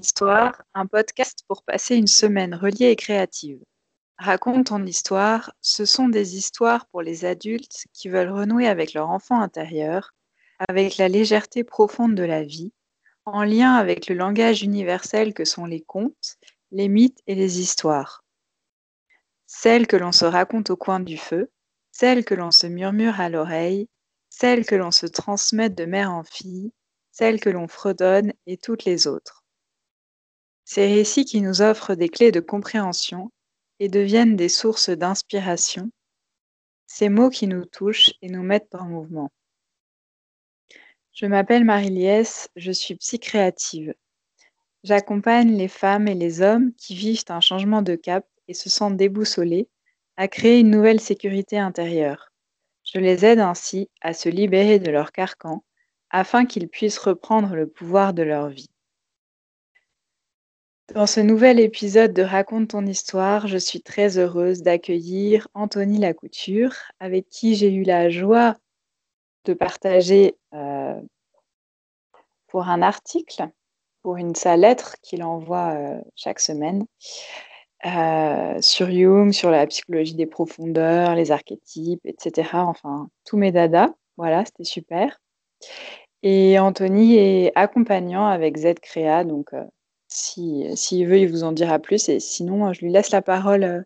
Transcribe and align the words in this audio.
Histoire, 0.00 0.60
un 0.74 0.86
podcast 0.86 1.44
pour 1.46 1.62
passer 1.62 1.94
une 1.94 2.08
semaine 2.08 2.54
reliée 2.56 2.90
et 2.90 2.96
créative. 2.96 3.62
Raconte 4.18 4.66
ton 4.66 4.84
histoire, 4.84 5.52
ce 5.60 5.84
sont 5.84 6.08
des 6.08 6.36
histoires 6.36 6.86
pour 6.86 7.00
les 7.00 7.24
adultes 7.24 7.84
qui 7.92 8.08
veulent 8.08 8.32
renouer 8.32 8.66
avec 8.66 8.92
leur 8.92 9.10
enfant 9.10 9.40
intérieur, 9.40 10.12
avec 10.68 10.96
la 10.96 11.08
légèreté 11.08 11.62
profonde 11.62 12.16
de 12.16 12.24
la 12.24 12.42
vie, 12.42 12.72
en 13.24 13.44
lien 13.44 13.74
avec 13.74 14.08
le 14.08 14.16
langage 14.16 14.62
universel 14.62 15.32
que 15.32 15.44
sont 15.44 15.64
les 15.64 15.82
contes, 15.82 16.38
les 16.72 16.88
mythes 16.88 17.22
et 17.28 17.36
les 17.36 17.60
histoires. 17.60 18.24
Celles 19.46 19.86
que 19.86 19.96
l'on 19.96 20.12
se 20.12 20.24
raconte 20.24 20.70
au 20.70 20.76
coin 20.76 20.98
du 20.98 21.18
feu, 21.18 21.52
celles 21.92 22.24
que 22.24 22.34
l'on 22.34 22.50
se 22.50 22.66
murmure 22.66 23.20
à 23.20 23.28
l'oreille, 23.28 23.88
celles 24.28 24.66
que 24.66 24.74
l'on 24.74 24.90
se 24.90 25.06
transmet 25.06 25.70
de 25.70 25.84
mère 25.84 26.12
en 26.12 26.24
fille, 26.24 26.72
celles 27.12 27.38
que 27.38 27.50
l'on 27.50 27.68
fredonne 27.68 28.32
et 28.46 28.56
toutes 28.56 28.84
les 28.84 29.06
autres. 29.06 29.43
Ces 30.64 30.92
récits 30.92 31.24
qui 31.24 31.40
nous 31.42 31.60
offrent 31.60 31.94
des 31.94 32.08
clés 32.08 32.32
de 32.32 32.40
compréhension 32.40 33.30
et 33.80 33.88
deviennent 33.88 34.36
des 34.36 34.48
sources 34.48 34.88
d'inspiration, 34.88 35.90
ces 36.86 37.08
mots 37.08 37.30
qui 37.30 37.46
nous 37.46 37.64
touchent 37.64 38.12
et 38.22 38.28
nous 38.28 38.42
mettent 38.42 38.74
en 38.74 38.86
mouvement. 38.86 39.30
Je 41.12 41.26
m'appelle 41.26 41.64
Marie-Liesse, 41.64 42.48
je 42.56 42.72
suis 42.72 42.96
psychréative. 42.96 43.94
J'accompagne 44.84 45.56
les 45.56 45.68
femmes 45.68 46.08
et 46.08 46.14
les 46.14 46.40
hommes 46.40 46.72
qui 46.74 46.94
vivent 46.94 47.24
un 47.28 47.40
changement 47.40 47.82
de 47.82 47.94
cap 47.94 48.26
et 48.48 48.54
se 48.54 48.68
sentent 48.68 48.96
déboussolés 48.96 49.68
à 50.16 50.28
créer 50.28 50.60
une 50.60 50.70
nouvelle 50.70 51.00
sécurité 51.00 51.58
intérieure. 51.58 52.32
Je 52.84 52.98
les 52.98 53.24
aide 53.24 53.40
ainsi 53.40 53.90
à 54.00 54.12
se 54.12 54.28
libérer 54.28 54.78
de 54.78 54.90
leur 54.90 55.12
carcan 55.12 55.64
afin 56.10 56.46
qu'ils 56.46 56.68
puissent 56.68 56.98
reprendre 56.98 57.54
le 57.54 57.66
pouvoir 57.66 58.14
de 58.14 58.22
leur 58.22 58.48
vie. 58.48 58.73
Dans 60.92 61.06
ce 61.06 61.20
nouvel 61.20 61.60
épisode 61.60 62.12
de 62.12 62.20
Raconte 62.20 62.68
ton 62.68 62.84
histoire, 62.84 63.46
je 63.46 63.56
suis 63.56 63.80
très 63.80 64.18
heureuse 64.18 64.60
d'accueillir 64.60 65.48
Anthony 65.54 65.96
Lacouture, 65.98 66.74
avec 67.00 67.26
qui 67.30 67.54
j'ai 67.54 67.72
eu 67.72 67.84
la 67.84 68.10
joie 68.10 68.54
de 69.46 69.54
partager 69.54 70.36
euh, 70.52 71.00
pour 72.48 72.68
un 72.68 72.82
article, 72.82 73.48
pour 74.02 74.18
une 74.18 74.34
sa 74.34 74.58
lettre 74.58 74.96
qu'il 75.02 75.22
envoie 75.22 75.72
euh, 75.72 76.00
chaque 76.16 76.38
semaine, 76.38 76.84
euh, 77.86 78.60
sur 78.60 78.90
Jung, 78.90 79.32
sur 79.32 79.50
la 79.50 79.66
psychologie 79.66 80.14
des 80.14 80.26
profondeurs, 80.26 81.14
les 81.14 81.32
archétypes, 81.32 82.04
etc. 82.04 82.50
Enfin, 82.56 83.08
tous 83.24 83.38
mes 83.38 83.52
dadas. 83.52 83.88
Voilà, 84.18 84.44
c'était 84.44 84.64
super. 84.64 85.18
Et 86.22 86.58
Anthony 86.58 87.16
est 87.16 87.52
accompagnant 87.54 88.26
avec 88.26 88.58
Z 88.58 88.74
donc 89.26 89.50
s'il 90.14 91.06
veut, 91.06 91.18
il 91.18 91.30
vous 91.30 91.44
en 91.44 91.52
dira 91.52 91.78
plus. 91.78 92.08
Et 92.08 92.20
sinon, 92.20 92.72
je 92.72 92.80
lui 92.80 92.90
laisse 92.90 93.10
la 93.10 93.22
parole 93.22 93.84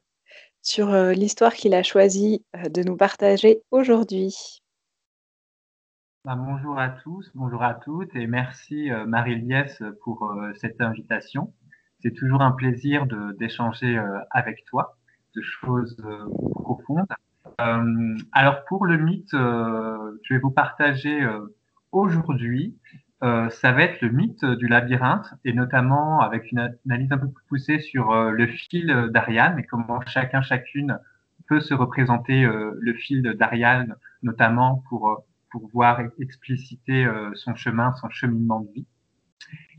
sur 0.62 0.92
l'histoire 0.92 1.54
qu'il 1.54 1.74
a 1.74 1.82
choisi 1.82 2.44
de 2.54 2.82
nous 2.82 2.96
partager 2.96 3.62
aujourd'hui. 3.70 4.60
Bah, 6.24 6.36
bonjour 6.36 6.78
à 6.78 6.90
tous, 6.90 7.30
bonjour 7.34 7.62
à 7.62 7.74
toutes 7.74 8.14
et 8.14 8.26
merci 8.26 8.90
Marie-Liesse 9.06 9.82
pour 10.02 10.30
cette 10.56 10.80
invitation. 10.80 11.54
C'est 12.00 12.12
toujours 12.12 12.42
un 12.42 12.52
plaisir 12.52 13.06
d'échanger 13.38 13.98
avec 14.30 14.64
toi 14.66 14.98
de 15.34 15.40
choses 15.40 15.96
profondes. 16.54 17.06
alors 18.32 18.64
pour 18.66 18.84
le 18.84 18.98
mythe, 18.98 19.32
je 19.32 20.34
vais 20.34 20.40
vous 20.40 20.50
partager 20.50 21.26
aujourd'hui 21.92 22.76
euh, 23.24 23.50
ça 23.50 23.72
va 23.72 23.82
être 23.82 24.00
le 24.00 24.10
mythe 24.10 24.44
du 24.44 24.68
labyrinthe 24.68 25.34
et 25.44 25.52
notamment 25.52 26.20
avec 26.20 26.52
une 26.52 26.72
analyse 26.86 27.10
un 27.10 27.18
peu 27.18 27.28
plus 27.28 27.44
poussée 27.48 27.80
sur 27.80 28.12
euh, 28.12 28.30
le 28.30 28.46
fil 28.46 29.08
d'Ariane 29.10 29.58
et 29.58 29.64
comment 29.64 30.00
chacun 30.06 30.40
chacune 30.40 31.00
peut 31.48 31.58
se 31.58 31.74
représenter 31.74 32.44
euh, 32.44 32.78
le 32.80 32.94
fil 32.94 33.22
d'Ariane 33.22 33.96
notamment 34.22 34.84
pour 34.88 35.24
pour 35.50 35.68
voir 35.70 36.00
expliciter 36.20 37.08
son 37.32 37.54
chemin, 37.54 37.94
son 37.94 38.10
cheminement 38.10 38.60
de 38.60 38.70
vie. 38.70 38.86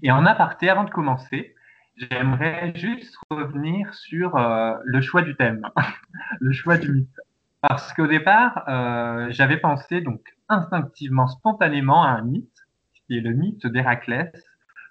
Et 0.01 0.09
en 0.09 0.25
aparté, 0.25 0.67
avant 0.67 0.83
de 0.83 0.89
commencer, 0.89 1.53
j'aimerais 1.95 2.73
juste 2.73 3.15
revenir 3.29 3.93
sur 3.93 4.35
le 4.83 5.01
choix 5.01 5.21
du 5.21 5.35
thème, 5.35 5.61
le 6.39 6.51
choix 6.53 6.79
du 6.79 6.91
mythe. 6.91 7.19
Parce 7.61 7.93
qu'au 7.93 8.07
départ, 8.07 8.63
j'avais 9.29 9.57
pensé 9.57 10.01
donc 10.01 10.21
instinctivement, 10.47 11.27
spontanément 11.27 12.03
à 12.03 12.09
un 12.09 12.23
mythe 12.23 12.58
qui 13.09 13.17
est 13.17 13.21
le 13.21 13.33
mythe 13.33 13.65
d'Héraclès, 13.65 14.31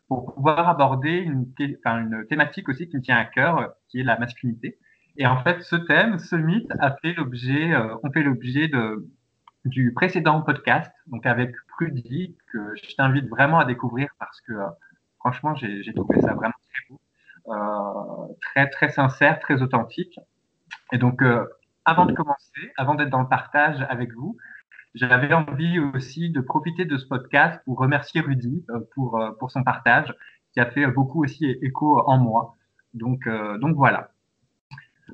pour 0.08 0.34
pouvoir 0.34 0.68
aborder 0.68 1.18
une, 1.18 1.46
une 1.84 2.26
thématique 2.28 2.68
aussi 2.68 2.88
qui 2.88 2.96
me 2.96 3.02
tient 3.02 3.16
à 3.16 3.24
cœur, 3.24 3.74
qui 3.88 4.00
est 4.00 4.02
la 4.02 4.18
masculinité. 4.18 4.76
Et 5.16 5.26
en 5.26 5.40
fait, 5.44 5.62
ce 5.62 5.76
thème, 5.76 6.18
ce 6.18 6.34
mythe, 6.34 6.72
a 6.80 6.96
fait 6.96 7.12
l'objet, 7.12 7.72
euh, 7.72 7.94
on 8.02 8.10
fait 8.10 8.24
l'objet 8.24 8.66
de, 8.66 9.08
du 9.64 9.92
précédent 9.92 10.42
podcast, 10.42 10.92
donc 11.06 11.26
avec 11.26 11.54
Prudy, 11.68 12.36
que 12.52 12.74
je 12.74 12.96
t'invite 12.96 13.28
vraiment 13.28 13.60
à 13.60 13.64
découvrir 13.64 14.08
parce 14.18 14.40
que, 14.40 14.52
euh, 14.52 14.66
franchement, 15.20 15.54
j'ai 15.54 15.94
trouvé 15.94 16.20
ça 16.20 16.34
vraiment 16.34 16.54
très 16.72 16.82
beau, 16.90 17.00
euh, 17.52 18.34
très, 18.40 18.68
très 18.68 18.88
sincère, 18.90 19.38
très 19.38 19.62
authentique. 19.62 20.18
Et 20.92 20.98
donc, 20.98 21.22
euh, 21.22 21.46
avant 21.84 22.06
de 22.06 22.14
commencer, 22.14 22.72
avant 22.76 22.96
d'être 22.96 23.10
dans 23.10 23.22
le 23.22 23.28
partage 23.28 23.86
avec 23.88 24.12
vous, 24.12 24.36
j'avais 24.94 25.32
envie 25.32 25.78
aussi 25.78 26.30
de 26.30 26.40
profiter 26.40 26.84
de 26.84 26.96
ce 26.96 27.06
podcast 27.06 27.60
pour 27.64 27.78
remercier 27.78 28.20
Rudy 28.20 28.64
euh, 28.70 28.80
pour, 28.94 29.20
euh, 29.20 29.30
pour 29.38 29.50
son 29.50 29.62
partage, 29.62 30.14
qui 30.52 30.60
a 30.60 30.66
fait 30.66 30.86
beaucoup 30.86 31.22
aussi 31.22 31.46
écho 31.62 32.02
en 32.06 32.18
moi. 32.18 32.56
Donc, 32.94 33.26
euh, 33.26 33.58
donc 33.58 33.76
voilà. 33.76 34.10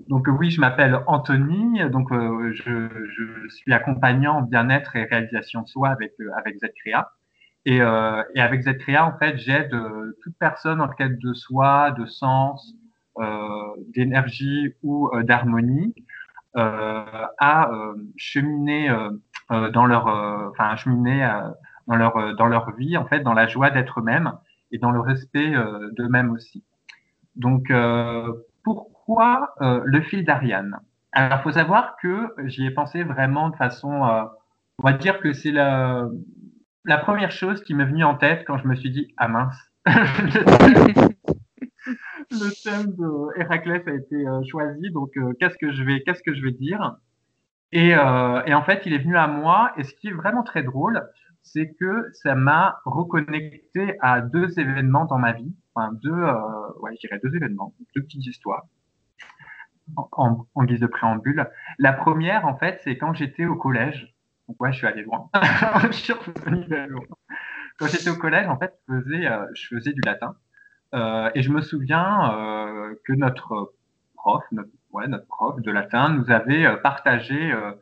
Donc 0.09 0.27
oui, 0.29 0.51
je 0.51 0.61
m'appelle 0.61 1.01
Anthony, 1.07 1.89
donc 1.89 2.09
je, 2.11 2.89
je, 3.17 3.49
suis 3.49 3.73
accompagnant 3.73 4.43
bien-être 4.43 4.97
et 4.97 5.05
réalisation 5.05 5.63
de 5.63 5.69
soi 5.69 5.91
avec 5.91 6.15
avec 6.37 6.57
ZCrea. 6.57 7.13
Et, 7.65 7.77
et 7.77 8.41
avec 8.41 8.63
ZCrea, 8.63 9.07
en 9.07 9.17
fait, 9.17 9.39
j'aide 9.39 9.73
toute 10.21 10.35
personne 10.37 10.81
en 10.81 10.89
quête 10.89 11.17
de 11.21 11.33
soi, 11.33 11.93
de 11.93 12.07
sens, 12.07 12.75
d'énergie 13.95 14.75
ou 14.83 15.11
d'harmonie 15.23 15.95
à 16.55 17.71
cheminer 18.17 18.91
dans 19.51 19.87
leur, 19.87 20.09
euh, 20.09 20.51
enfin, 20.51 20.75
cheminer 20.77 21.25
euh, 21.25 21.51
dans 21.87 21.97
leur 21.97 22.35
dans 22.37 22.47
leur 22.47 22.75
vie, 22.77 22.97
en 22.97 23.07
fait, 23.07 23.21
dans 23.21 23.35
la 23.35 23.47
joie 23.47 23.71
d'être 23.71 24.01
eux-mêmes 24.01 24.33
et 24.71 24.79
dans 24.79 24.91
le 24.91 25.01
respect 25.01 25.53
d'eux-mêmes 25.93 26.33
aussi. 26.33 26.65
Donc, 27.37 27.71
pourquoi 28.65 29.55
le 29.61 30.01
fil 30.01 30.25
d'Ariane? 30.25 30.79
Alors, 31.13 31.43
faut 31.43 31.53
savoir 31.53 31.97
que 32.03 32.35
j'y 32.47 32.67
ai 32.67 32.71
pensé 32.71 33.05
vraiment 33.05 33.51
de 33.51 33.57
façon, 33.57 34.03
on 34.79 34.83
va 34.83 34.95
dire 34.95 35.21
que 35.21 35.33
c'est 35.33 35.53
la, 35.53 36.09
la 36.87 36.97
première 36.97 37.31
chose 37.31 37.63
qui 37.63 37.75
m'est 37.75 37.85
venue 37.85 38.05
en 38.05 38.17
tête 38.17 38.45
quand 38.47 38.57
je 38.57 38.67
me 38.67 38.75
suis 38.75 38.91
dit 38.91 39.13
ah 39.19 39.29
mince, 39.29 39.57
le 42.31 42.63
thème 42.65 42.95
de 42.97 43.41
Héraclès 43.41 43.87
a 43.87 43.93
été 43.93 44.25
choisi, 44.51 44.91
donc 44.91 45.13
qu'est-ce 45.39 45.59
que 45.59 45.71
je 45.71 45.85
vais 45.85 46.03
qu'est-ce 46.03 46.23
que 46.23 46.35
je 46.35 46.43
vais 46.43 46.53
dire? 46.53 46.97
Et, 47.75 47.95
euh, 47.95 48.43
et, 48.47 48.55
en 48.55 48.63
fait, 48.63 48.83
il 48.87 48.93
est 48.93 48.99
venu 48.99 49.17
à 49.17 49.27
moi. 49.27 49.73
Et 49.77 49.83
ce 49.85 49.93
qui 49.95 50.09
est 50.09 50.13
vraiment 50.13 50.43
très 50.43 50.63
drôle, 50.63 51.11
c'est 51.43 51.75
que 51.75 52.09
ça 52.13 52.35
m'a 52.35 52.81
reconnecté 52.85 53.97
à 54.01 54.21
deux 54.21 54.59
événements 54.59 55.05
dans 55.05 55.19
ma 55.19 55.33
vie. 55.33 55.53
Enfin, 55.75 55.93
deux, 55.93 56.13
euh, 56.13 56.35
ouais, 56.81 56.93
je 56.95 57.01
dirais 57.01 57.21
deux 57.23 57.35
événements, 57.35 57.75
deux 57.97 58.03
petites 58.03 58.27
histoires. 58.27 58.65
En, 59.97 60.47
en, 60.55 60.65
guise 60.65 60.81
de 60.81 60.87
préambule. 60.87 61.51
La 61.79 61.93
première, 61.93 62.47
en 62.47 62.57
fait, 62.57 62.81
c'est 62.85 62.97
quand 62.97 63.13
j'étais 63.13 63.45
au 63.45 63.57
collège. 63.57 64.15
Donc, 64.49 64.63
ouais, 64.63 64.73
je 64.73 64.79
suis 64.79 64.87
allé 64.87 65.03
loin. 65.03 65.29
je 65.91 65.93
suis 65.93 66.13
revenu 66.13 66.65
loin. 66.89 67.05
Quand 67.79 67.89
j'étais 67.89 68.09
au 68.09 68.17
collège, 68.17 68.47
en 68.47 68.57
fait, 68.57 68.79
je 68.89 69.01
faisais, 69.01 69.27
euh, 69.27 69.47
je 69.55 69.75
faisais 69.75 69.93
du 69.93 70.01
latin. 70.03 70.37
Euh, 70.95 71.29
et 71.35 71.43
je 71.43 71.51
me 71.51 71.61
souviens 71.61 72.33
euh, 72.33 72.95
que 73.05 73.13
notre 73.13 73.75
prof, 74.15 74.45
notre 74.53 74.71
notre 75.09 75.27
prof 75.27 75.61
de 75.61 75.71
latin, 75.71 76.09
nous 76.11 76.31
avait 76.31 76.67
euh, 76.67 76.77
partagé 76.77 77.53
euh, 77.53 77.73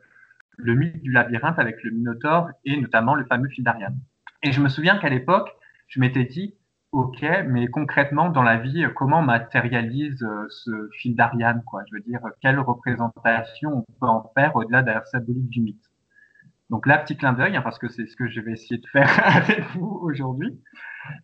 le 0.57 0.75
mythe 0.75 1.03
du 1.03 1.11
labyrinthe 1.11 1.59
avec 1.59 1.83
le 1.83 1.91
Minotaure 1.91 2.51
et 2.65 2.81
notamment 2.81 3.15
le 3.15 3.25
fameux 3.25 3.49
fil 3.49 3.65
d'Ariane. 3.65 3.99
Et 4.43 4.53
je 4.53 4.61
me 4.61 4.69
souviens 4.69 4.99
qu'à 4.99 5.09
l'époque, 5.09 5.49
je 5.89 6.01
m'étais 6.01 6.25
dit, 6.25 6.55
ok, 6.93 7.25
mais 7.47 7.69
concrètement 7.69 8.29
dans 8.29 8.43
la 8.43 8.57
vie, 8.57 8.87
comment 8.95 9.23
matérialise 9.23 10.23
euh, 10.23 10.47
ce 10.49 10.89
fil 10.99 11.15
d'Ariane, 11.15 11.63
Je 11.91 11.97
veux 11.97 12.03
dire, 12.03 12.21
quelle 12.41 12.59
représentation 12.59 13.85
on 13.89 13.93
peut 14.01 14.09
en 14.09 14.31
faire 14.35 14.57
au-delà 14.57 14.83
de 14.83 14.91
la 14.91 15.05
symbolique 15.05 15.49
du 15.49 15.61
mythe? 15.61 15.92
Donc 16.73 16.87
là, 16.87 16.97
petit 16.97 17.19
clin 17.19 17.35
d'œil, 17.35 17.55
hein, 17.55 17.61
parce 17.61 17.79
que 17.79 17.87
c'est 17.89 18.07
ce 18.07 18.17
que 18.17 18.29
je 18.29 18.41
vais 18.41 18.53
essayer 18.53 18.79
de 18.79 18.87
faire 18.87 19.07
avec 19.37 19.63
vous 19.75 19.99
aujourd'hui. 20.01 20.59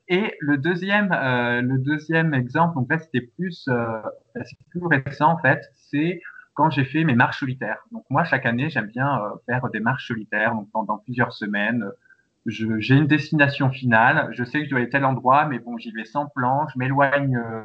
Et 0.06 0.34
le 0.40 0.58
deuxième, 0.58 1.10
euh, 1.10 1.62
le 1.62 1.78
deuxième 1.78 2.34
exemple, 2.34 2.74
donc 2.74 2.90
là 2.90 2.98
c'était 2.98 3.22
plus, 3.22 3.66
euh, 3.68 4.02
plus 4.68 4.84
récent 4.84 5.32
en 5.32 5.38
fait, 5.38 5.64
c'est 5.74 6.20
quand 6.52 6.68
j'ai 6.68 6.84
fait 6.84 7.02
mes 7.02 7.14
marches 7.14 7.40
solitaires. 7.40 7.78
Donc 7.92 8.04
moi 8.10 8.24
chaque 8.24 8.44
année 8.44 8.68
j'aime 8.68 8.88
bien 8.88 9.22
euh, 9.22 9.30
faire 9.46 9.70
des 9.70 9.80
marches 9.80 10.08
solitaires, 10.08 10.54
donc 10.54 10.68
pendant 10.70 10.98
plusieurs 10.98 11.32
semaines. 11.32 11.82
j'ai 12.44 12.96
une 12.96 13.06
destination 13.06 13.70
finale, 13.70 14.28
je 14.32 14.44
sais 14.44 14.58
que 14.58 14.64
je 14.66 14.70
dois 14.70 14.80
aller 14.80 14.88
à 14.88 14.90
tel 14.90 15.06
endroit, 15.06 15.46
mais 15.46 15.60
bon, 15.60 15.78
j'y 15.78 15.92
vais 15.92 16.04
sans 16.04 16.26
plan, 16.26 16.68
je 16.74 16.78
m'éloigne, 16.78 17.36
euh, 17.38 17.64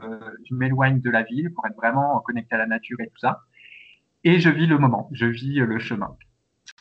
m'éloigne 0.51 1.01
de 1.01 1.09
la 1.09 1.23
ville 1.23 1.51
pour 1.53 1.67
être 1.67 1.75
vraiment 1.75 2.17
connecté 2.21 2.55
à 2.55 2.59
la 2.59 2.67
nature 2.67 3.01
et 3.01 3.07
tout 3.07 3.19
ça. 3.19 3.41
Et 4.23 4.39
je 4.39 4.49
vis 4.49 4.67
le 4.67 4.77
moment, 4.77 5.09
je 5.11 5.25
vis 5.25 5.55
le 5.55 5.79
chemin. 5.79 6.15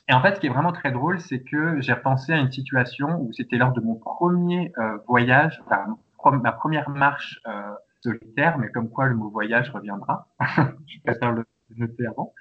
Et 0.09 0.15
en 0.15 0.21
fait, 0.21 0.35
ce 0.35 0.41
qui 0.41 0.47
est 0.47 0.51
vraiment 0.51 0.73
très 0.73 0.91
drôle, 0.91 1.21
c'est 1.21 1.43
que 1.43 1.81
j'ai 1.81 1.93
repensé 1.93 2.33
à 2.33 2.39
une 2.39 2.51
situation 2.51 3.21
où 3.21 3.33
c'était 3.33 3.57
lors 3.57 3.73
de 3.73 3.81
mon 3.81 3.95
premier 3.95 4.73
euh, 4.79 4.99
voyage, 5.07 5.63
enfin, 5.67 5.97
ma 6.31 6.53
première 6.53 6.91
marche 6.91 7.41
euh, 7.47 7.73
solitaire, 8.01 8.59
mais 8.59 8.69
comme 8.69 8.91
quoi 8.91 9.07
le 9.07 9.15
mot 9.15 9.31
voyage 9.31 9.71
reviendra. 9.71 10.29
je 10.87 10.99
préfère 11.05 11.33
le 11.33 11.45
noter 11.77 12.07
avant. 12.07 12.33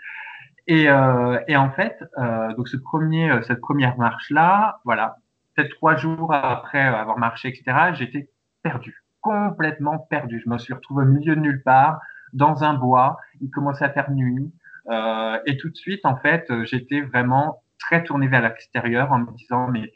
Et, 0.67 0.89
euh, 0.89 1.39
et 1.47 1.55
en 1.55 1.71
fait, 1.71 2.03
euh, 2.17 2.53
donc 2.53 2.67
ce 2.67 2.77
premier, 2.77 3.31
cette 3.43 3.61
première 3.61 3.97
marche-là, 3.97 4.79
voilà, 4.85 5.17
peut-être 5.55 5.71
trois 5.71 5.95
jours 5.95 6.33
après 6.33 6.81
avoir 6.81 7.17
marché, 7.17 7.49
etc., 7.49 7.91
j'étais 7.93 8.29
perdu, 8.63 9.03
complètement 9.21 9.99
perdu. 9.99 10.41
Je 10.43 10.49
me 10.49 10.57
suis 10.57 10.73
retrouvé 10.73 11.03
au 11.03 11.07
milieu 11.07 11.35
de 11.35 11.41
nulle 11.41 11.63
part, 11.63 11.99
dans 12.33 12.63
un 12.63 12.73
bois. 12.73 13.17
Il 13.41 13.49
commençait 13.49 13.85
à 13.85 13.89
faire 13.89 14.11
nuit, 14.11 14.51
euh, 14.89 15.39
et 15.45 15.57
tout 15.57 15.69
de 15.69 15.75
suite, 15.75 16.06
en 16.06 16.18
fait, 16.18 16.51
j'étais 16.63 17.01
vraiment 17.01 17.63
très 17.80 18.04
tourné 18.04 18.28
vers 18.28 18.42
l'extérieur 18.42 19.12
en 19.12 19.19
me 19.19 19.31
disant 19.33 19.68
mais 19.68 19.94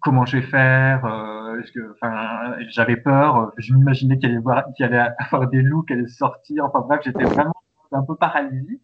comment 0.00 0.24
je 0.26 0.38
vais 0.38 0.46
faire 0.46 1.04
euh, 1.04 1.60
J'avais 2.70 2.96
peur, 2.96 3.52
je 3.56 3.74
m'imaginais 3.74 4.18
qu'il 4.18 4.30
allait, 4.30 4.62
qu'il 4.76 4.84
allait 4.84 5.10
avoir 5.18 5.48
des 5.48 5.62
loups, 5.62 5.82
qu'elle 5.82 5.98
allait 5.98 6.08
sortir. 6.08 6.64
Enfin 6.64 6.80
bref, 6.80 7.00
j'étais 7.04 7.24
vraiment 7.24 7.54
un 7.92 8.02
peu 8.02 8.16
paralysé. 8.16 8.80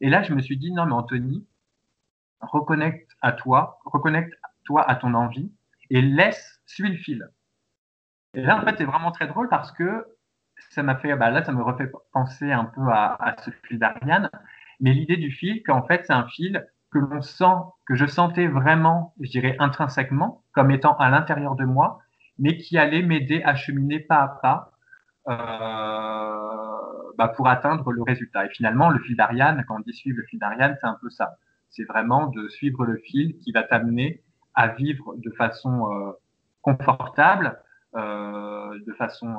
Et 0.00 0.10
là, 0.10 0.22
je 0.22 0.34
me 0.34 0.40
suis 0.40 0.56
dit, 0.56 0.72
non, 0.72 0.86
mais 0.86 0.92
Anthony, 0.92 1.46
reconnecte 2.40 3.10
à 3.22 3.32
toi, 3.32 3.78
reconnecte-toi 3.84 4.88
à 4.88 4.96
ton 4.96 5.14
envie 5.14 5.50
et 5.90 6.02
laisse, 6.02 6.60
suis 6.66 6.88
le 6.88 6.96
fil. 6.96 7.28
Et 8.34 8.42
là, 8.42 8.58
en 8.58 8.64
fait, 8.64 8.76
c'est 8.78 8.84
vraiment 8.84 9.12
très 9.12 9.26
drôle 9.26 9.48
parce 9.48 9.70
que 9.72 10.06
ça 10.74 10.82
m'a 10.82 10.96
fait, 10.96 11.14
bah 11.16 11.30
là, 11.30 11.44
ça 11.44 11.52
me 11.52 11.62
refait 11.62 11.90
penser 12.12 12.50
un 12.52 12.64
peu 12.64 12.82
à, 12.88 13.16
à 13.20 13.36
ce 13.42 13.50
fil 13.50 13.78
d'Ariane. 13.78 14.30
Mais 14.80 14.92
l'idée 14.92 15.16
du 15.16 15.30
fil, 15.30 15.62
qu'en 15.62 15.82
fait, 15.82 16.04
c'est 16.06 16.12
un 16.12 16.26
fil 16.28 16.66
que 16.92 16.98
l'on 16.98 17.22
sent, 17.22 17.56
que 17.86 17.94
je 17.94 18.06
sentais 18.06 18.46
vraiment, 18.46 19.14
je 19.20 19.30
dirais 19.30 19.56
intrinsèquement, 19.58 20.42
comme 20.52 20.70
étant 20.70 20.96
à 20.96 21.10
l'intérieur 21.10 21.56
de 21.56 21.64
moi, 21.64 22.00
mais 22.38 22.56
qui 22.56 22.78
allait 22.78 23.02
m'aider 23.02 23.42
à 23.44 23.54
cheminer 23.54 24.00
pas 24.00 24.22
à 24.22 24.28
pas 24.28 24.72
euh, 25.28 27.12
bah, 27.16 27.28
pour 27.28 27.48
atteindre 27.48 27.90
le 27.92 28.02
résultat. 28.02 28.46
Et 28.46 28.48
finalement, 28.50 28.90
le 28.90 28.98
fil 29.00 29.16
d'Ariane, 29.16 29.64
quand 29.66 29.76
on 29.76 29.80
dit 29.80 29.92
suivre 29.92 30.18
le 30.18 30.24
fil 30.26 30.38
d'Ariane, 30.38 30.76
c'est 30.80 30.86
un 30.86 30.98
peu 31.00 31.10
ça. 31.10 31.36
C'est 31.70 31.84
vraiment 31.84 32.28
de 32.28 32.48
suivre 32.48 32.84
le 32.84 32.96
fil 32.98 33.38
qui 33.38 33.52
va 33.52 33.62
t'amener 33.62 34.22
à 34.54 34.68
vivre 34.68 35.14
de 35.16 35.30
façon 35.30 35.90
euh, 35.90 36.12
confortable, 36.62 37.58
euh, 37.96 38.78
de 38.86 38.92
façon. 38.92 39.34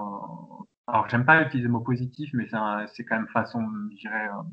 Euh, 0.88 0.92
alors, 0.92 1.10
j'aime 1.10 1.26
pas 1.26 1.42
utiliser 1.42 1.68
le 1.68 1.74
mot 1.74 1.82
positif, 1.82 2.30
mais 2.34 2.48
c'est 2.94 3.06
quand 3.06 3.16
même 3.16 3.28
façon, 3.28 3.66
je 3.92 3.98
dirais, 3.98 4.28
euh, 4.30 4.44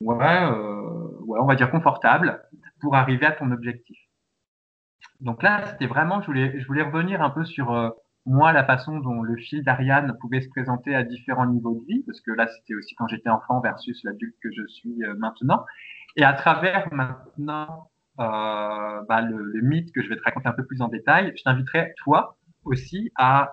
ouais, 0.00 0.42
euh, 0.50 1.08
ouais, 1.20 1.38
on 1.40 1.46
va 1.46 1.56
dire 1.56 1.70
confortable 1.70 2.42
pour 2.80 2.94
arriver 2.96 3.26
à 3.26 3.32
ton 3.32 3.50
objectif. 3.50 3.98
Donc 5.20 5.42
là, 5.42 5.66
c'était 5.66 5.86
vraiment, 5.86 6.20
je 6.20 6.26
voulais, 6.26 6.60
je 6.60 6.66
voulais 6.66 6.82
revenir 6.82 7.22
un 7.22 7.30
peu 7.30 7.44
sur 7.44 7.94
moi, 8.28 8.52
la 8.52 8.64
façon 8.64 8.98
dont 8.98 9.22
le 9.22 9.36
fil 9.36 9.64
d'Ariane 9.64 10.16
pouvait 10.20 10.42
se 10.42 10.48
présenter 10.50 10.94
à 10.94 11.02
différents 11.02 11.46
niveaux 11.46 11.80
de 11.80 11.86
vie, 11.86 12.02
parce 12.06 12.20
que 12.20 12.30
là, 12.30 12.46
c'était 12.46 12.74
aussi 12.74 12.94
quand 12.94 13.08
j'étais 13.08 13.30
enfant 13.30 13.60
versus 13.60 13.98
l'adulte 14.04 14.36
que 14.42 14.50
je 14.52 14.66
suis 14.66 15.02
euh, 15.02 15.14
maintenant. 15.16 15.64
Et 16.16 16.24
à 16.24 16.34
travers 16.34 16.92
maintenant 16.92 17.90
euh, 18.20 19.02
bah, 19.08 19.22
le, 19.22 19.60
mythe 19.62 19.92
que 19.92 20.02
je 20.02 20.08
vais 20.10 20.16
te 20.16 20.22
raconter 20.22 20.48
un 20.48 20.52
peu 20.52 20.66
plus 20.66 20.82
en 20.82 20.88
détail, 20.88 21.32
je 21.36 21.42
t'inviterai, 21.42 21.94
toi 21.96 22.36
aussi, 22.64 23.10
à 23.16 23.52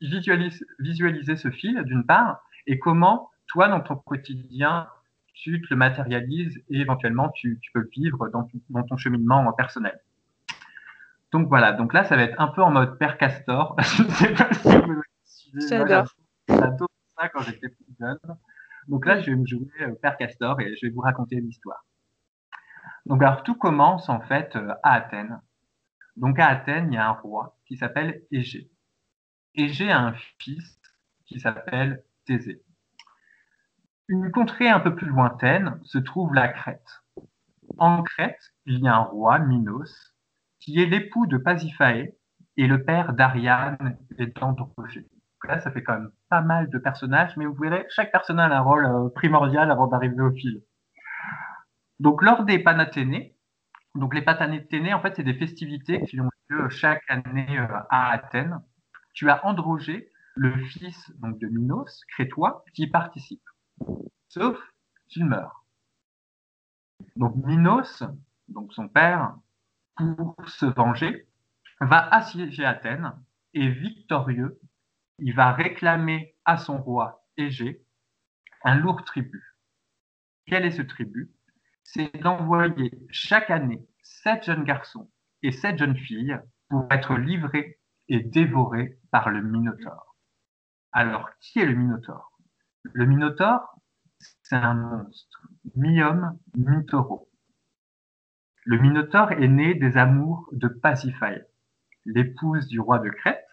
visualiser, 0.00 1.36
ce 1.36 1.50
fil, 1.50 1.82
d'une 1.84 2.04
part, 2.04 2.42
et 2.66 2.78
comment, 2.78 3.30
toi, 3.46 3.68
dans 3.68 3.80
ton 3.80 3.96
quotidien, 3.96 4.88
tu 5.34 5.60
te 5.60 5.66
le 5.70 5.76
matérialises 5.76 6.62
et 6.70 6.80
éventuellement 6.80 7.28
tu, 7.30 7.58
tu 7.60 7.72
peux 7.72 7.80
le 7.80 7.90
vivre 7.92 8.28
dans, 8.28 8.48
dans 8.70 8.82
ton 8.84 8.96
cheminement 8.96 9.52
personnel. 9.52 9.98
Donc 11.32 11.48
voilà, 11.48 11.72
donc 11.72 11.92
là, 11.92 12.04
ça 12.04 12.14
va 12.14 12.22
être 12.22 12.40
un 12.40 12.46
peu 12.46 12.62
en 12.62 12.70
mode 12.70 12.96
Père 12.96 13.18
Castor. 13.18 13.74
je 13.80 14.02
ne 14.04 14.08
sais 14.10 14.34
pas 14.34 14.48
si 14.52 14.68
vous. 14.68 15.02
J'adore 16.48 16.88
ça 17.18 17.28
quand 17.28 17.40
j'étais 17.40 17.68
plus 17.68 17.86
jeune. 17.98 18.18
Donc 18.86 19.04
là, 19.04 19.20
je 19.20 19.30
vais 19.30 19.36
me 19.36 19.44
jouer 19.44 19.66
euh, 19.80 19.94
Père 20.00 20.16
Castor 20.16 20.60
et 20.60 20.76
je 20.76 20.86
vais 20.86 20.92
vous 20.92 21.00
raconter 21.00 21.40
l'histoire. 21.40 21.84
Donc 23.06 23.20
alors, 23.22 23.42
tout 23.42 23.56
commence 23.56 24.08
en 24.08 24.20
fait 24.20 24.54
euh, 24.54 24.74
à 24.82 24.92
Athènes. 24.94 25.40
Donc 26.16 26.38
à 26.38 26.46
Athènes, 26.46 26.92
il 26.92 26.94
y 26.94 26.98
a 26.98 27.08
un 27.08 27.12
roi 27.12 27.56
qui 27.66 27.76
s'appelle 27.76 28.22
Égée. 28.30 28.70
Égée 29.54 29.90
a 29.90 30.00
un 30.00 30.14
fils 30.38 30.80
qui 31.26 31.40
s'appelle 31.40 32.02
Thésée. 32.26 32.62
Une 34.08 34.30
contrée 34.30 34.68
un 34.68 34.80
peu 34.80 34.94
plus 34.94 35.06
lointaine 35.06 35.80
se 35.84 35.98
trouve 35.98 36.34
la 36.34 36.48
Crète. 36.48 37.02
En 37.78 38.02
Crète, 38.02 38.52
il 38.66 38.80
y 38.80 38.88
a 38.88 38.96
un 38.96 39.02
roi, 39.02 39.38
Minos, 39.38 40.14
qui 40.60 40.80
est 40.80 40.86
l'époux 40.86 41.26
de 41.26 41.38
Pasiphae 41.38 42.12
et 42.56 42.66
le 42.66 42.84
père 42.84 43.12
d'Ariane 43.14 43.98
et 44.18 44.26
d'Androgée. 44.26 45.06
Là, 45.44 45.60
ça 45.60 45.70
fait 45.70 45.82
quand 45.82 45.94
même 45.94 46.10
pas 46.30 46.40
mal 46.40 46.70
de 46.70 46.78
personnages, 46.78 47.36
mais 47.36 47.44
vous 47.44 47.54
verrez, 47.54 47.86
chaque 47.90 48.12
personnage 48.12 48.50
a 48.50 48.58
un 48.58 48.60
rôle 48.62 48.86
euh, 48.86 49.08
primordial 49.10 49.70
avant 49.70 49.86
d'arriver 49.86 50.22
au 50.22 50.32
fil. 50.32 50.62
Donc, 52.00 52.22
lors 52.22 52.44
des 52.44 52.58
Panathénées, 52.58 53.36
donc 53.94 54.14
les 54.14 54.22
Panathénées, 54.22 54.94
en 54.94 55.00
fait, 55.00 55.16
c'est 55.16 55.22
des 55.22 55.34
festivités 55.34 56.02
qui 56.04 56.20
ont 56.20 56.30
lieu 56.48 56.68
chaque 56.70 57.04
année 57.08 57.58
euh, 57.58 57.66
à 57.90 58.10
Athènes. 58.12 58.60
Tu 59.14 59.30
as 59.30 59.44
Androgée, 59.46 60.12
le 60.34 60.56
fils 60.66 61.10
donc, 61.20 61.38
de 61.38 61.46
Minos, 61.46 62.04
crétois, 62.08 62.64
qui 62.74 62.88
participe. 62.88 63.48
Sauf 64.28 64.58
qu'il 65.08 65.24
meurt. 65.24 65.54
Donc 67.16 67.36
Minos, 67.36 68.02
donc 68.48 68.72
son 68.72 68.88
père, 68.88 69.36
pour 69.96 70.36
se 70.46 70.66
venger, 70.66 71.28
va 71.80 72.08
assiéger 72.08 72.64
Athènes 72.64 73.12
et 73.52 73.68
victorieux, 73.68 74.60
il 75.18 75.34
va 75.34 75.52
réclamer 75.52 76.34
à 76.44 76.56
son 76.56 76.78
roi 76.78 77.24
Égée 77.36 77.84
un 78.64 78.76
lourd 78.76 79.04
tribut. 79.04 79.56
Quel 80.46 80.64
est 80.64 80.72
ce 80.72 80.82
tribut? 80.82 81.32
C'est 81.84 82.16
d'envoyer 82.16 82.90
chaque 83.10 83.50
année 83.50 83.86
sept 84.02 84.44
jeunes 84.44 84.64
garçons 84.64 85.10
et 85.42 85.52
sept 85.52 85.78
jeunes 85.78 85.96
filles 85.96 86.38
pour 86.68 86.86
être 86.90 87.16
livrés 87.16 87.78
et 88.08 88.20
dévorés 88.20 88.98
par 89.10 89.30
le 89.30 89.42
Minotaure. 89.42 90.16
Alors, 90.92 91.30
qui 91.40 91.58
est 91.58 91.66
le 91.66 91.74
Minotaure 91.74 92.38
Le 92.82 93.06
Minotaure, 93.06 93.78
c'est 94.42 94.56
un 94.56 94.74
monstre, 94.74 95.48
mi-homme, 95.74 96.38
mi-taureau. 96.56 97.30
Le 98.64 98.78
Minotaure 98.78 99.32
est 99.32 99.48
né 99.48 99.74
des 99.74 99.96
amours 99.96 100.48
de 100.52 100.68
Pasiphae, 100.68 101.46
l'épouse 102.04 102.66
du 102.68 102.80
roi 102.80 102.98
de 102.98 103.10
Crète, 103.10 103.46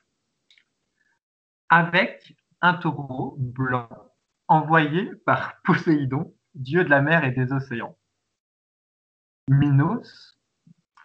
avec 1.70 2.36
un 2.62 2.76
taureau 2.76 3.36
blanc 3.38 3.90
envoyé 4.48 5.12
par 5.26 5.62
Poséidon, 5.64 6.34
dieu 6.54 6.84
de 6.84 6.90
la 6.90 7.02
mer 7.02 7.24
et 7.24 7.32
des 7.32 7.52
océans. 7.52 7.98
Minos, 9.48 10.38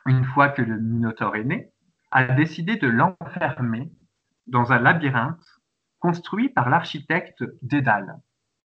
une 0.07 0.25
fois 0.25 0.50
que 0.50 0.62
le 0.62 0.79
Minotaure 0.79 1.37
est 1.37 1.45
né, 1.45 1.73
a 2.11 2.25
décidé 2.25 2.77
de 2.77 2.89
l'enfermer 2.89 3.91
dans 4.47 4.73
un 4.73 4.79
labyrinthe 4.79 5.45
construit 5.99 6.49
par 6.49 6.71
l'architecte 6.71 7.45
Dédale. 7.63 8.21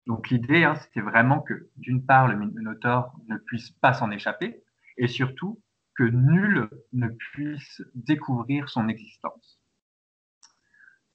Donc 0.06 0.28
l'idée, 0.28 0.64
hein, 0.64 0.74
c'était 0.76 1.00
vraiment 1.00 1.40
que, 1.40 1.70
d'une 1.76 2.04
part, 2.04 2.28
le 2.28 2.36
Minotaure 2.36 3.18
ne 3.28 3.38
puisse 3.38 3.70
pas 3.70 3.94
s'en 3.94 4.10
échapper, 4.10 4.62
et 4.96 5.08
surtout 5.08 5.60
que 5.94 6.04
nul 6.04 6.68
ne 6.92 7.08
puisse 7.08 7.82
découvrir 7.94 8.68
son 8.68 8.88
existence. 8.88 9.60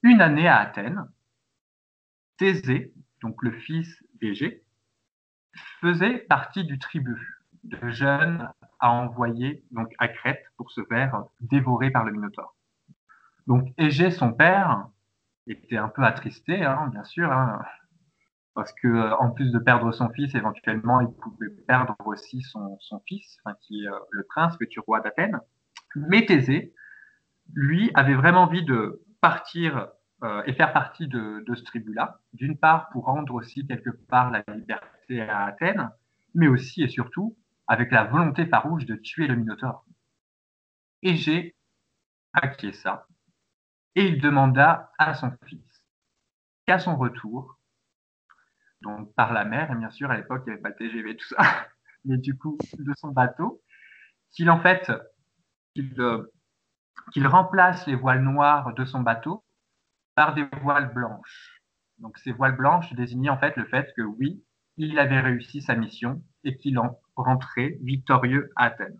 Une 0.01 0.21
année 0.21 0.47
à 0.47 0.57
Athènes, 0.57 1.05
Thésée, 2.37 2.93
donc 3.21 3.43
le 3.43 3.51
fils 3.51 4.03
d'Égée, 4.15 4.63
faisait 5.81 6.19
partie 6.19 6.63
du 6.63 6.79
tribut 6.79 7.38
de 7.63 7.89
jeunes 7.89 8.49
à 8.79 8.91
envoyer 8.91 9.63
donc 9.71 9.93
à 9.99 10.07
Crète 10.07 10.43
pour 10.57 10.71
se 10.71 10.83
faire 10.85 11.23
dévorer 11.41 11.91
par 11.91 12.05
le 12.05 12.11
Minotaure. 12.11 12.55
Donc 13.47 13.73
Égée, 13.77 14.11
son 14.11 14.31
père, 14.31 14.87
était 15.47 15.77
un 15.77 15.89
peu 15.89 16.03
attristé, 16.03 16.63
hein, 16.63 16.89
bien 16.91 17.03
sûr, 17.03 17.31
hein, 17.31 17.59
parce 18.53 18.73
que 18.73 18.87
euh, 18.87 19.15
en 19.17 19.31
plus 19.31 19.51
de 19.51 19.59
perdre 19.59 19.91
son 19.91 20.09
fils, 20.09 20.35
éventuellement, 20.35 21.01
il 21.01 21.11
pouvait 21.11 21.49
perdre 21.67 21.95
aussi 22.05 22.41
son, 22.41 22.77
fils, 23.07 23.39
qui 23.61 23.83
est 23.83 23.87
euh, 23.87 23.97
le 24.11 24.23
prince, 24.23 24.57
futur 24.57 24.83
roi 24.85 24.99
d'Athènes. 25.01 25.39
Mais 25.95 26.25
Thésée, 26.25 26.73
lui, 27.53 27.91
avait 27.95 28.15
vraiment 28.15 28.43
envie 28.43 28.63
de 28.63 29.01
partir 29.21 29.87
euh, 30.23 30.43
et 30.45 30.53
faire 30.53 30.73
partie 30.73 31.07
de, 31.07 31.43
ce 31.47 31.63
tribut-là, 31.63 32.19
d'une 32.33 32.57
part 32.57 32.89
pour 32.89 33.05
rendre 33.05 33.33
aussi 33.33 33.65
quelque 33.65 33.89
part 34.09 34.29
la 34.29 34.43
liberté 34.53 35.21
à 35.21 35.45
Athènes, 35.45 35.89
mais 36.35 36.47
aussi 36.47 36.83
et 36.83 36.89
surtout 36.89 37.37
avec 37.69 37.91
la 37.91 38.03
volonté 38.03 38.47
farouche 38.47 38.85
de 38.85 38.95
tuer 38.95 39.27
le 39.27 39.35
Minotaure. 39.35 39.85
Et 41.03 41.15
j'ai 41.15 41.55
ça 42.73 43.07
Et 43.95 44.07
il 44.07 44.21
demanda 44.21 44.91
à 44.97 45.13
son 45.13 45.31
fils 45.45 45.83
qu'à 46.65 46.79
son 46.79 46.97
retour, 46.97 47.59
donc 48.81 49.13
par 49.15 49.33
la 49.33 49.45
mer, 49.45 49.71
et 49.71 49.75
bien 49.75 49.91
sûr 49.91 50.09
à 50.09 50.17
l'époque 50.17 50.43
il 50.45 50.49
n'y 50.49 50.53
avait 50.53 50.61
pas 50.61 50.71
de 50.71 50.77
TGV, 50.77 51.15
tout 51.15 51.27
ça, 51.27 51.37
mais 52.05 52.17
du 52.17 52.37
coup 52.37 52.57
de 52.77 52.93
son 52.95 53.09
bateau, 53.09 53.61
qu'il 54.31 54.49
en 54.49 54.59
fait, 54.61 54.91
qu'il 55.73 55.99
euh, 56.01 56.31
qu'il 57.11 57.27
remplace 57.27 57.85
les 57.87 57.95
voiles 57.95 58.23
noires 58.23 58.73
de 58.73 58.85
son 58.85 59.01
bateau 59.01 59.43
par 60.15 60.33
des 60.33 60.47
voiles 60.61 60.93
blanches. 60.93 61.61
Donc 61.99 62.17
ces 62.17 62.31
voiles 62.31 62.55
blanches 62.55 62.93
désignaient 62.93 63.29
en 63.29 63.39
fait 63.39 63.55
le 63.57 63.65
fait 63.65 63.91
que 63.95 64.01
oui, 64.01 64.43
il 64.77 64.97
avait 64.97 65.19
réussi 65.19 65.61
sa 65.61 65.75
mission 65.75 66.23
et 66.43 66.57
qu'il 66.57 66.79
en 66.79 66.99
rentrait 67.23 67.77
victorieux 67.81 68.51
à 68.55 68.65
Athènes. 68.65 68.97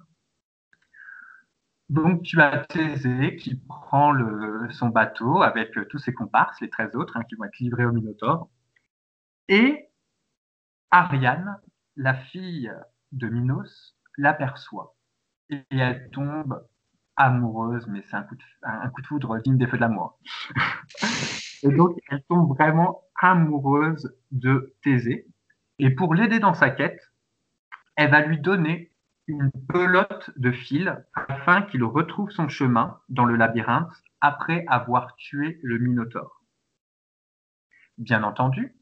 Donc 1.89 2.21
tu 2.21 2.39
as 2.39 2.65
Thésée 2.65 3.35
qui 3.35 3.55
prend 3.55 4.13
son 4.69 4.89
bateau 4.89 5.41
avec 5.41 5.71
tous 5.89 5.97
ses 5.97 6.13
comparses, 6.13 6.61
les 6.61 6.69
13 6.69 6.95
autres, 6.95 7.17
hein, 7.17 7.23
qui 7.27 7.35
vont 7.35 7.45
être 7.45 7.57
livrés 7.59 7.85
au 7.85 7.91
Minotaure. 7.91 8.49
Et 9.47 9.89
Ariane, 10.91 11.57
la 11.95 12.13
fille 12.13 12.71
de 13.11 13.27
Minos, 13.27 13.97
l'aperçoit. 14.17 14.95
Et 15.49 15.63
elle 15.71 16.09
tombe 16.11 16.63
amoureuse, 17.15 17.87
mais 17.87 18.03
c'est 18.03 18.15
un, 18.15 18.23
coup 18.23 18.35
de, 18.35 18.43
un 18.63 18.89
coup 18.89 19.01
de 19.01 19.07
foudre 19.07 19.39
digne 19.41 19.57
des 19.57 19.67
feux 19.67 19.77
de 19.77 19.81
l'amour. 19.81 20.19
et 21.63 21.69
donc, 21.69 21.97
elle 22.09 22.23
tombe 22.29 22.49
vraiment 22.49 23.01
amoureuse 23.15 24.15
de 24.31 24.75
Thésée. 24.83 25.27
Et 25.79 25.89
pour 25.89 26.13
l'aider 26.13 26.39
dans 26.39 26.53
sa 26.53 26.69
quête, 26.69 27.08
elle 27.99 28.11
va 28.11 28.21
lui 28.21 28.39
donner 28.39 28.93
une 29.27 29.51
pelote 29.67 30.31
de 30.37 30.53
fil 30.53 31.05
afin 31.13 31.63
qu'il 31.63 31.83
retrouve 31.83 32.31
son 32.31 32.47
chemin 32.47 32.97
dans 33.09 33.25
le 33.25 33.35
labyrinthe 33.35 33.91
après 34.21 34.63
avoir 34.69 35.17
tué 35.17 35.59
le 35.63 35.79
Minotaure. 35.79 36.45
Bien 37.97 38.23
entendu, 38.23 38.73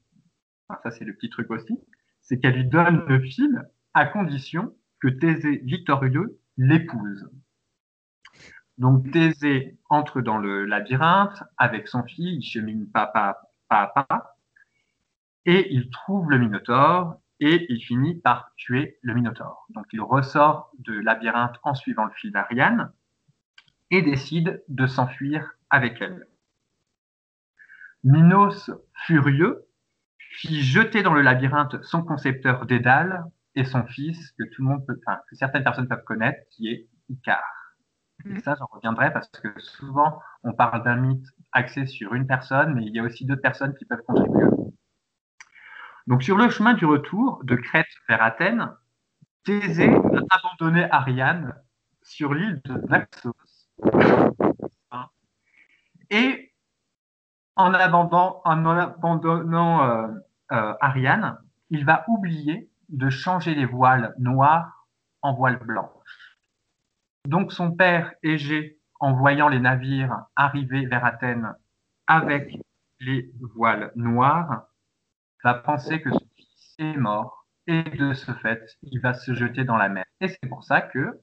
ça 0.83 0.91
c'est 0.91 1.03
le 1.03 1.15
petit 1.15 1.31
truc 1.31 1.49
aussi, 1.49 1.79
c'est 2.21 2.39
qu'elle 2.39 2.53
lui 2.53 2.65
donne 2.65 3.05
le 3.07 3.19
fil 3.19 3.67
à 3.95 4.05
condition 4.05 4.77
que 4.99 5.07
Thésée 5.07 5.63
victorieux 5.63 6.39
l'épouse. 6.55 7.27
Donc 8.77 9.09
Thésée 9.09 9.79
entre 9.89 10.21
dans 10.21 10.37
le 10.37 10.63
labyrinthe 10.65 11.41
avec 11.57 11.87
son 11.87 12.03
fils, 12.03 12.37
il 12.37 12.43
chemine 12.43 12.87
pas, 12.91 13.07
pas, 13.07 13.41
pas, 13.67 13.87
pas, 13.87 14.37
et 15.45 15.73
il 15.73 15.89
trouve 15.89 16.29
le 16.29 16.37
Minotaure 16.37 17.19
et 17.39 17.65
il 17.69 17.79
finit 17.81 18.15
par 18.15 18.51
tuer 18.55 18.97
le 19.01 19.13
Minotaure. 19.13 19.65
Donc 19.69 19.85
il 19.93 20.01
ressort 20.01 20.71
de 20.79 20.93
labyrinthe 20.93 21.57
en 21.63 21.75
suivant 21.75 22.05
le 22.05 22.11
fil 22.11 22.31
d'Ariane 22.31 22.91
et 23.91 24.01
décide 24.01 24.63
de 24.67 24.87
s'enfuir 24.87 25.53
avec 25.69 26.01
elle. 26.01 26.27
Minos, 28.03 28.71
furieux, 29.05 29.67
fit 30.17 30.61
jeter 30.61 31.03
dans 31.03 31.13
le 31.13 31.21
labyrinthe 31.21 31.81
son 31.83 32.03
concepteur 32.03 32.65
Dédale 32.65 33.25
et 33.55 33.65
son 33.65 33.83
fils, 33.85 34.31
que 34.37 34.43
tout 34.43 34.61
le 34.61 34.69
monde 34.69 34.85
peut, 34.85 34.99
enfin, 35.05 35.19
que 35.29 35.35
certaines 35.35 35.63
personnes 35.63 35.87
peuvent 35.87 36.03
connaître, 36.03 36.39
qui 36.51 36.69
est 36.69 36.87
Icare. 37.09 37.43
Et 38.25 38.33
mm. 38.33 38.39
ça, 38.41 38.55
j'en 38.57 38.67
reviendrai 38.71 39.11
parce 39.11 39.29
que 39.29 39.47
souvent, 39.59 40.19
on 40.43 40.53
parle 40.53 40.83
d'un 40.83 40.95
mythe 40.95 41.25
axé 41.51 41.85
sur 41.85 42.13
une 42.13 42.27
personne, 42.27 42.75
mais 42.75 42.85
il 42.85 42.95
y 42.95 42.99
a 42.99 43.03
aussi 43.03 43.25
d'autres 43.25 43.41
personnes 43.41 43.75
qui 43.75 43.85
peuvent 43.85 44.03
contribuer. 44.05 44.45
Donc, 46.07 46.23
sur 46.23 46.37
le 46.37 46.49
chemin 46.49 46.73
du 46.73 46.85
retour 46.85 47.41
de 47.43 47.55
Crète 47.55 47.85
vers 48.07 48.23
Athènes, 48.23 48.71
Thésée 49.43 49.93
a 49.93 50.21
abandonné 50.29 50.89
Ariane 50.89 51.53
sur 52.01 52.33
l'île 52.33 52.61
de 52.63 52.73
Naxos. 52.87 53.33
Et 56.09 56.53
en 57.57 57.73
abandonnant, 57.73 59.83
euh, 59.83 60.07
euh, 60.53 60.73
Ariane, 60.79 61.37
il 61.69 61.85
va 61.85 62.05
oublier 62.07 62.69
de 62.87 63.09
changer 63.09 63.55
les 63.55 63.65
voiles 63.65 64.15
noires 64.17 64.87
en 65.21 65.33
voiles 65.33 65.59
blanches. 65.59 66.37
Donc 67.25 67.51
son 67.51 67.71
père 67.71 68.13
Égée, 68.23 68.79
en 68.99 69.13
voyant 69.13 69.49
les 69.49 69.59
navires 69.59 70.25
arriver 70.35 70.85
vers 70.85 71.03
Athènes 71.03 71.53
avec 72.07 72.57
les 73.01 73.29
voiles 73.55 73.91
noires, 73.95 74.67
va 75.43 75.53
penser 75.53 76.01
que 76.01 76.11
son 76.11 76.27
fils 76.35 76.75
est 76.79 76.97
mort 76.97 77.45
et 77.67 77.83
de 77.83 78.13
ce 78.13 78.31
fait, 78.31 78.77
il 78.83 78.99
va 79.01 79.13
se 79.13 79.33
jeter 79.33 79.63
dans 79.63 79.77
la 79.77 79.89
mer. 79.89 80.05
Et 80.21 80.29
c'est 80.29 80.47
pour 80.47 80.63
ça 80.63 80.81
que 80.81 81.19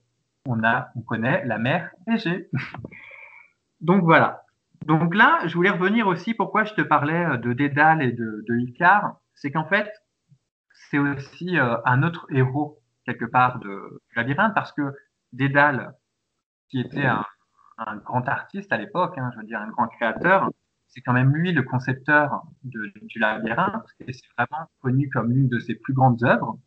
on 0.47 0.63
a, 0.63 0.89
on 0.95 1.01
connaît 1.01 1.45
la 1.47 1.59
mer 1.59 1.91
Égée. 2.07 2.51
Donc 3.81 4.03
voilà. 4.03 4.45
Donc 4.85 5.15
là, 5.15 5.41
je 5.47 5.55
voulais 5.55 5.71
revenir 5.71 6.07
aussi 6.07 6.35
pourquoi 6.35 6.65
je 6.65 6.75
te 6.75 6.83
parlais 6.83 7.39
de 7.39 7.53
Dédale 7.55 8.03
et 8.03 8.13
de, 8.13 8.45
de 8.47 8.59
Icare. 8.59 9.17
C'est 9.35 9.51
qu'en 9.51 9.65
fait, 9.65 9.91
c'est 10.91 10.99
aussi 10.99 11.59
euh, 11.59 11.77
un 11.87 12.03
autre 12.03 12.27
héros 12.31 12.83
quelque 13.05 13.25
part 13.25 13.59
de, 13.59 14.03
labyrinthe 14.17 14.55
parce 14.55 14.73
que 14.73 14.95
Dédale, 15.33 15.95
qui 16.69 16.81
était 16.81 17.07
un, 17.07 17.25
grand 18.05 18.29
artiste 18.29 18.73
à 18.73 18.77
l'époque, 18.77 19.19
hein, 19.19 19.31
je 19.35 19.41
veux 19.41 19.47
dire 19.47 19.61
un 19.61 19.69
grand 19.69 19.89
créateur, 19.89 20.51
c'est 20.95 21.01
quand 21.01 21.13
même 21.13 21.35
lui 21.35 21.53
le 21.53 21.63
concepteur 21.65 22.45
de, 22.63 22.93
du 23.03 23.19
labyrinthe 23.19 23.87
et 24.07 24.13
c'est 24.13 24.29
vraiment 24.39 24.69
connu 24.81 25.11
comme 25.11 25.33
l'une 25.33 25.49
de 25.49 25.59
ses 25.59 25.75
plus 25.75 25.93
grandes 25.93 26.23
œuvres. 26.23 26.59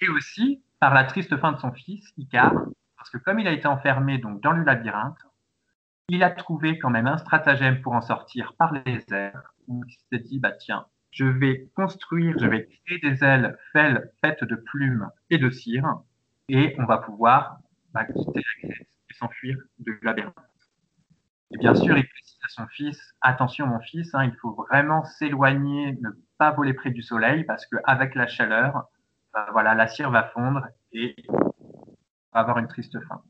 Et 0.00 0.08
aussi 0.10 0.62
par 0.80 0.92
la 0.92 1.04
triste 1.04 1.36
fin 1.38 1.52
de 1.52 1.58
son 1.58 1.72
fils, 1.72 2.12
Icare, 2.18 2.66
parce 2.96 3.08
que 3.08 3.16
comme 3.16 3.38
il 3.38 3.48
a 3.48 3.52
été 3.52 3.66
enfermé 3.66 4.18
donc 4.18 4.42
dans 4.42 4.52
le 4.52 4.64
labyrinthe, 4.64 5.18
il 6.08 6.22
a 6.22 6.30
trouvé 6.30 6.78
quand 6.78 6.90
même 6.90 7.06
un 7.06 7.16
stratagème 7.16 7.80
pour 7.80 7.94
en 7.94 8.02
sortir 8.02 8.54
par 8.58 8.72
les 8.72 9.02
airs. 9.10 9.54
il 9.68 9.82
s'est 10.10 10.22
dit, 10.22 10.38
bah 10.38 10.52
tiens, 10.52 10.86
je 11.10 11.24
vais 11.24 11.70
construire, 11.74 12.38
je 12.38 12.46
vais 12.46 12.68
créer 12.84 12.98
des 12.98 13.24
ailes 13.24 13.58
faites 13.72 14.44
de 14.44 14.56
plumes 14.56 15.08
et 15.30 15.38
de 15.38 15.48
cire, 15.48 16.02
et 16.48 16.74
on 16.78 16.84
va 16.84 16.98
pouvoir 16.98 17.60
bah, 17.94 18.04
quitter 18.04 18.42
la 18.62 18.68
Grèce 18.68 18.86
et 19.10 19.14
s'enfuir 19.14 19.56
de 19.78 19.98
labyrinthe. 20.02 20.34
Et 21.52 21.58
bien 21.58 21.74
sûr, 21.74 21.96
il 21.96 22.06
à 22.42 22.48
son 22.48 22.66
fils, 22.66 23.14
attention 23.20 23.66
mon 23.66 23.80
fils, 23.80 24.14
hein, 24.14 24.24
il 24.24 24.34
faut 24.36 24.52
vraiment 24.52 25.04
s'éloigner, 25.04 25.98
ne 26.00 26.10
pas 26.38 26.50
voler 26.50 26.74
près 26.74 26.90
du 26.90 27.02
soleil, 27.02 27.44
parce 27.44 27.66
qu'avec 27.66 28.14
la 28.14 28.26
chaleur, 28.26 28.84
bah, 29.32 29.46
voilà, 29.52 29.74
la 29.74 29.86
cire 29.86 30.10
va 30.10 30.24
fondre 30.24 30.66
et 30.92 31.14
va 32.32 32.40
avoir 32.40 32.58
une 32.58 32.68
triste 32.68 32.98
fin. 33.06 33.22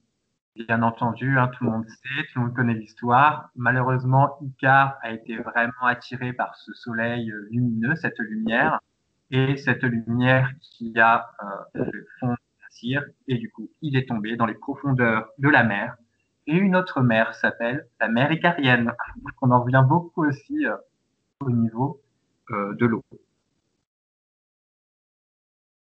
Bien 0.54 0.83
entendu, 0.83 1.38
hein, 1.38 1.49
tout 1.49 1.64
le 1.64 1.71
monde 1.71 1.88
sait, 1.88 2.25
tout 2.33 2.38
le 2.38 2.47
monde 2.47 2.54
connaît 2.54 2.75
l'histoire. 2.75 3.50
Malheureusement, 3.57 4.37
Icare 4.42 4.99
a 5.02 5.11
été 5.11 5.38
vraiment 5.38 5.87
attiré 5.87 6.33
par 6.35 6.54
ce 6.57 6.75
soleil 6.75 7.31
euh, 7.31 7.49
lumineux, 7.50 7.95
cette 7.97 8.19
lumière, 8.19 8.81
et 9.31 9.57
cette 9.57 9.83
lumière 9.83 10.50
qui 10.61 10.99
a 11.00 11.31
euh, 11.75 11.85
fondre 12.21 12.37
la 12.61 12.69
cire, 12.71 13.02
et 13.28 13.38
du 13.38 13.50
coup, 13.50 13.71
il 13.81 13.97
est 13.97 14.07
tombé 14.07 14.37
dans 14.37 14.45
les 14.47 14.54
profondeurs 14.54 15.28
de 15.38 15.49
la 15.49 15.64
mer. 15.64 15.97
Et 16.46 16.56
une 16.56 16.75
autre 16.75 17.02
mer 17.02 17.34
s'appelle 17.34 17.87
la 18.00 18.08
mer 18.08 18.32
Icarienne. 18.32 18.92
On 19.42 19.50
en 19.50 19.62
revient 19.62 19.84
beaucoup 19.87 20.26
aussi 20.26 20.66
euh, 20.66 20.76
au 21.40 21.50
niveau 21.50 22.02
euh, 22.50 22.75
de 22.75 22.87
l'eau. 22.87 23.04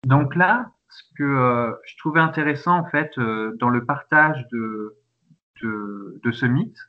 Donc 0.05 0.35
là, 0.35 0.71
ce 0.89 1.03
que 1.17 1.23
euh, 1.23 1.73
je 1.85 1.97
trouvais 1.97 2.21
intéressant 2.21 2.77
en 2.77 2.85
fait 2.85 3.19
dans 3.19 3.69
le 3.69 3.83
partage 3.85 4.47
de, 4.53 4.95
de, 5.61 6.21
de 6.23 6.31
ce 6.31 6.45
mythe, 6.45 6.79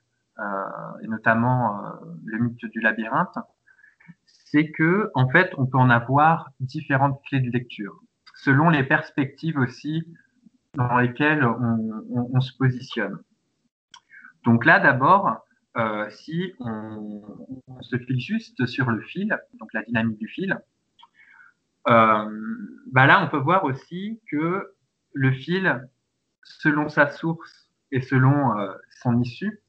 et 1.02 1.08
notamment 1.08 1.82
le 2.24 2.38
mythe 2.38 2.64
du 2.66 2.78
labyrinthe, 2.78 3.38
c'est 4.26 4.70
que 4.70 5.10
en 5.16 5.28
fait 5.28 5.52
on 5.58 5.66
peut 5.66 5.78
en 5.78 5.90
avoir 5.90 6.50
différentes 6.60 7.20
clés 7.24 7.40
de 7.40 7.50
lecture 7.50 8.00
selon 8.36 8.70
les 8.70 8.84
perspectives 8.84 9.58
aussi 9.58 10.06
dans 10.74 10.98
lesquelles 10.98 11.44
on 11.44 12.40
se 12.40 12.56
positionne. 12.56 13.18
Donc 14.48 14.64
là 14.64 14.80
d'abord, 14.80 15.44
euh, 15.76 16.08
si 16.08 16.54
on, 16.58 17.22
se 17.82 17.98
file 17.98 18.18
juste 18.18 18.64
sur 18.64 18.88
le 18.88 19.02
fil, 19.02 19.38
donc 19.60 19.70
la 19.74 19.82
dynamique 19.82 20.18
du 20.18 20.26
fil, 20.26 20.58
euh, 21.86 22.74
bah 22.90 23.04
là, 23.04 23.22
on 23.22 23.28
peut 23.28 23.36
voir 23.36 23.64
aussi 23.64 24.22
que 24.30 24.74
le 25.12 25.32
fil, 25.32 25.86
selon 26.44 26.88
sa 26.88 27.10
source 27.10 27.68
et 27.92 28.00
selon 28.00 28.58
euh, 28.58 28.72
son 29.02 29.20
issue, 29.20 29.60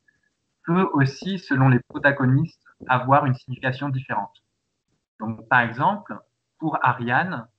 peut 0.63 0.87
aussi, 0.93 1.39
selon 1.39 1.67
les 1.67 1.81
protagonistes, 1.81 2.63
avoir 2.87 3.25
une 3.25 3.33
signification 3.33 3.89
différente. 3.89 4.45
Donc, 5.19 5.45
par 5.49 5.59
exemple, 5.59 6.17
pour 6.57 6.79
Ariane, 6.85 7.49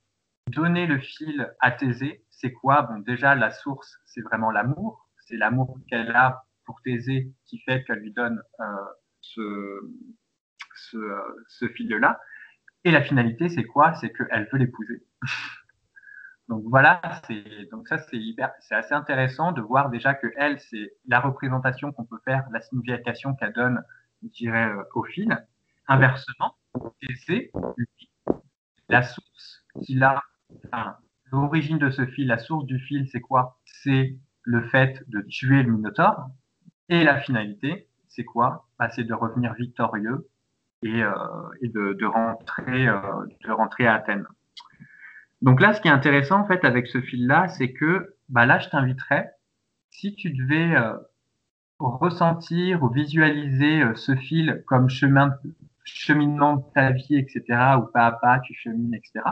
donner 0.47 0.87
le 0.87 0.99
fil 0.99 1.53
à 1.61 1.71
Thésée, 1.71 2.25
c'est 2.31 2.55
quoi? 2.55 2.81
Bon, 2.81 2.99
déjà, 3.01 3.35
la 3.35 3.51
source, 3.51 3.99
c'est 4.07 4.23
vraiment 4.23 4.51
l'amour. 4.51 5.07
C'est 5.27 5.37
l'amour 5.37 5.77
qu'elle 5.87 6.17
a 6.17 6.45
pour 6.71 6.81
Thésée 6.83 7.33
qui 7.47 7.59
fait 7.59 7.83
qu'elle 7.83 7.99
lui 7.99 8.13
donne 8.13 8.41
euh, 8.61 8.65
ce, 9.21 9.81
ce, 10.77 10.97
ce 11.49 11.67
fil-là. 11.67 12.21
Et 12.85 12.93
la 12.93 13.03
finalité, 13.03 13.49
c'est 13.49 13.65
quoi? 13.65 13.93
C'est 13.95 14.13
qu'elle 14.13 14.49
veut 14.53 14.59
l'épouser. 14.59 15.05
Donc 16.49 16.65
voilà, 16.67 17.01
donc 17.71 17.87
ça 17.87 17.99
c'est 17.99 18.75
assez 18.75 18.93
intéressant 18.93 19.53
de 19.53 19.61
voir 19.61 19.89
déjà 19.89 20.15
que 20.15 20.27
elle 20.37 20.59
c'est 20.59 20.97
la 21.07 21.21
représentation 21.21 21.93
qu'on 21.93 22.05
peut 22.05 22.19
faire, 22.25 22.45
la 22.53 22.61
signification 22.61 23.37
qu'elle 23.37 23.53
donne, 23.53 23.85
je 24.25 24.31
dirais, 24.31 24.69
euh, 24.69 24.83
au 24.95 25.05
fil. 25.05 25.29
Inversement, 25.87 26.57
c'est 27.25 27.53
la 28.89 29.05
source 29.05 29.65
qu'il 29.85 30.03
a, 30.03 30.21
l'origine 31.31 31.79
de 31.79 31.89
ce 31.89 32.05
fil, 32.05 32.27
la 32.27 32.39
source 32.39 32.67
du 32.67 32.81
fil, 32.81 33.09
c'est 33.13 33.21
quoi? 33.21 33.61
C'est 33.65 34.19
le 34.43 34.69
fait 34.69 35.05
de 35.09 35.21
tuer 35.21 35.63
le 35.63 35.71
Minotaure. 35.71 36.31
Et 36.91 37.05
la 37.05 37.21
finalité, 37.21 37.89
c'est 38.09 38.25
quoi? 38.25 38.67
Bah, 38.79 38.91
C'est 38.91 39.05
de 39.05 39.15
revenir 39.15 39.55
victorieux 39.55 40.29
et, 40.83 41.03
euh, 41.03 41.15
et 41.63 41.69
de, 41.69 42.05
rentrer, 42.05 42.89
euh, 42.89 43.01
de 43.45 43.51
rentrer 43.53 43.87
à 43.87 43.95
Athènes. 43.95 44.27
Donc 45.41 45.61
là, 45.61 45.73
ce 45.73 45.81
qui 45.81 45.87
est 45.87 45.93
intéressant 45.93 46.41
en 46.41 46.47
fait 46.47 46.65
avec 46.65 46.89
ce 46.89 47.01
fil-là, 47.01 47.49
c'est 47.49 47.73
que 47.73 48.17
bah 48.29 48.45
là, 48.45 48.59
je 48.59 48.69
t'inviterais, 48.69 49.31
si 49.91 50.17
tu 50.17 50.31
devais 50.31 50.77
euh, 50.77 50.97
ressentir 51.79 52.83
ou 52.83 52.89
visualiser 52.91 53.83
ce 53.95 54.17
fil 54.17 54.65
comme 54.67 54.91
chemin, 54.91 55.35
cheminement 55.85 56.57
de 56.57 56.65
ta 56.75 56.91
vie, 56.91 57.17
etc., 57.17 57.45
ou 57.79 57.87
pas 57.87 58.07
à 58.07 58.13
pas, 58.13 58.41
tu 58.41 58.53
chemines, 58.55 58.95
etc., 58.95 59.25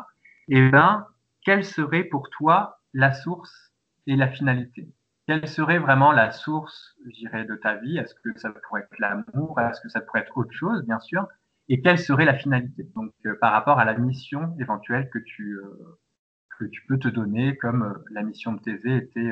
eh 0.48 0.70
ben, 0.70 1.06
quelle 1.42 1.64
serait 1.64 2.04
pour 2.04 2.30
toi 2.30 2.80
la 2.94 3.12
source 3.12 3.72
et 4.06 4.16
la 4.16 4.28
finalité? 4.28 4.88
Quelle 5.28 5.46
serait 5.46 5.78
vraiment 5.78 6.10
la 6.10 6.30
source, 6.30 6.96
je 7.04 7.10
dirais, 7.10 7.44
de 7.44 7.54
ta 7.54 7.74
vie? 7.74 7.98
Est-ce 7.98 8.14
que 8.14 8.30
ça 8.38 8.48
pourrait 8.48 8.88
être 8.90 8.98
l'amour? 8.98 9.60
Est-ce 9.60 9.82
que 9.82 9.90
ça 9.90 10.00
pourrait 10.00 10.20
être 10.20 10.38
autre 10.38 10.52
chose, 10.52 10.82
bien 10.86 10.98
sûr? 11.00 11.28
Et 11.68 11.82
quelle 11.82 11.98
serait 11.98 12.24
la 12.24 12.32
finalité? 12.32 12.88
Donc, 12.96 13.12
euh, 13.26 13.34
par 13.38 13.52
rapport 13.52 13.78
à 13.78 13.84
la 13.84 13.92
mission 13.92 14.56
éventuelle 14.58 15.10
que 15.10 15.18
tu 15.18 15.58
euh, 15.58 16.70
peux 16.88 16.98
te 16.98 17.08
donner, 17.08 17.58
comme 17.58 17.82
euh, 17.82 18.04
la 18.10 18.22
mission 18.22 18.54
de 18.54 18.60
Thésée 18.62 18.96
était 18.96 19.30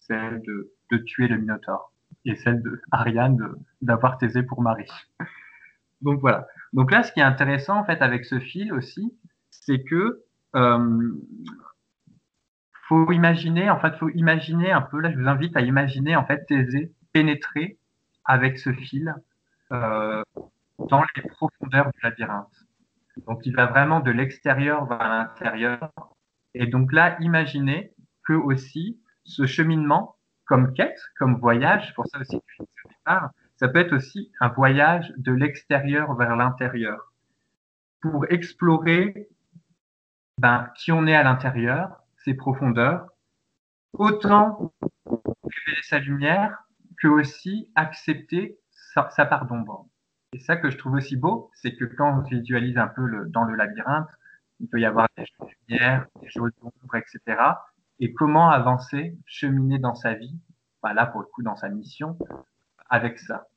celle 0.00 0.42
de, 0.42 0.72
tuer 1.06 1.28
le 1.28 1.38
Minotaure 1.38 1.92
et 2.24 2.34
celle 2.34 2.60
de 2.60 2.82
Ariane 2.90 3.38
d'avoir 3.80 4.18
Thésée 4.18 4.42
pour 4.42 4.60
mari. 4.60 4.90
Donc 6.02 6.18
voilà. 6.18 6.48
Donc 6.72 6.90
là, 6.90 7.04
ce 7.04 7.12
qui 7.12 7.20
est 7.20 7.22
intéressant 7.22 7.78
en 7.78 7.84
fait 7.84 8.02
avec 8.02 8.24
ce 8.24 8.40
fil 8.40 8.72
aussi, 8.72 9.16
c'est 9.50 9.84
que 9.84 10.24
faut 12.88 13.12
imaginer, 13.12 13.68
en 13.70 13.78
fait, 13.78 13.94
faut 13.96 14.08
imaginer 14.10 14.72
un 14.72 14.80
peu. 14.80 15.00
Là, 15.00 15.10
je 15.12 15.18
vous 15.18 15.28
invite 15.28 15.56
à 15.56 15.60
imaginer 15.60 16.16
en 16.16 16.24
fait 16.24 16.46
Thésée 16.46 16.92
pénétrer 17.12 17.78
avec 18.24 18.58
ce 18.58 18.72
fil 18.72 19.14
euh, 19.72 20.22
dans 20.78 21.02
les 21.16 21.22
profondeurs 21.22 21.90
du 21.92 22.00
labyrinthe. 22.02 22.66
Donc, 23.26 23.44
il 23.44 23.54
va 23.54 23.66
vraiment 23.66 24.00
de 24.00 24.10
l'extérieur 24.10 24.86
vers 24.86 25.08
l'intérieur. 25.08 25.90
Et 26.54 26.66
donc 26.66 26.92
là, 26.92 27.16
imaginez 27.20 27.92
que 28.26 28.32
aussi 28.32 29.00
ce 29.24 29.44
cheminement, 29.44 30.16
comme 30.46 30.72
quête, 30.72 31.00
comme 31.18 31.36
voyage, 31.36 31.94
pour 31.94 32.06
ça 32.06 32.18
aussi 32.20 32.40
ça 33.56 33.68
peut 33.68 33.80
être 33.80 33.94
aussi 33.94 34.30
un 34.40 34.48
voyage 34.48 35.12
de 35.16 35.32
l'extérieur 35.32 36.14
vers 36.14 36.36
l'intérieur 36.36 37.12
pour 38.00 38.26
explorer 38.30 39.28
ben, 40.38 40.70
qui 40.76 40.92
on 40.92 41.06
est 41.06 41.14
à 41.14 41.24
l'intérieur, 41.24 41.97
ses 42.24 42.34
profondeurs, 42.34 43.06
autant 43.92 44.72
révéler 45.06 45.82
sa 45.82 45.98
lumière 45.98 46.64
que 47.00 47.08
aussi 47.08 47.70
accepter 47.74 48.58
sa, 48.70 49.08
sa 49.10 49.26
part 49.26 49.46
d'ombre. 49.46 49.86
Et 50.32 50.40
ça 50.40 50.56
que 50.56 50.70
je 50.70 50.76
trouve 50.76 50.94
aussi 50.94 51.16
beau, 51.16 51.50
c'est 51.54 51.74
que 51.74 51.84
quand 51.84 52.18
on 52.18 52.22
visualise 52.22 52.76
un 52.76 52.88
peu 52.88 53.26
dans 53.28 53.44
le 53.44 53.54
labyrinthe, 53.54 54.08
il 54.60 54.68
peut 54.68 54.80
y 54.80 54.84
avoir 54.84 55.08
des 55.16 55.24
jeux 55.24 55.46
de 55.46 55.74
lumière, 55.74 56.06
des 56.20 56.28
jeux 56.28 56.52
d'ombre, 56.60 56.96
etc. 56.96 57.40
Et 58.00 58.12
comment 58.12 58.50
avancer, 58.50 59.16
cheminer 59.24 59.78
dans 59.78 59.94
sa 59.94 60.14
vie, 60.14 60.36
ben 60.82 60.92
là 60.92 61.06
pour 61.06 61.20
le 61.20 61.26
coup 61.26 61.42
dans 61.42 61.56
sa 61.56 61.68
mission, 61.68 62.18
avec 62.90 63.18
ça. 63.18 63.48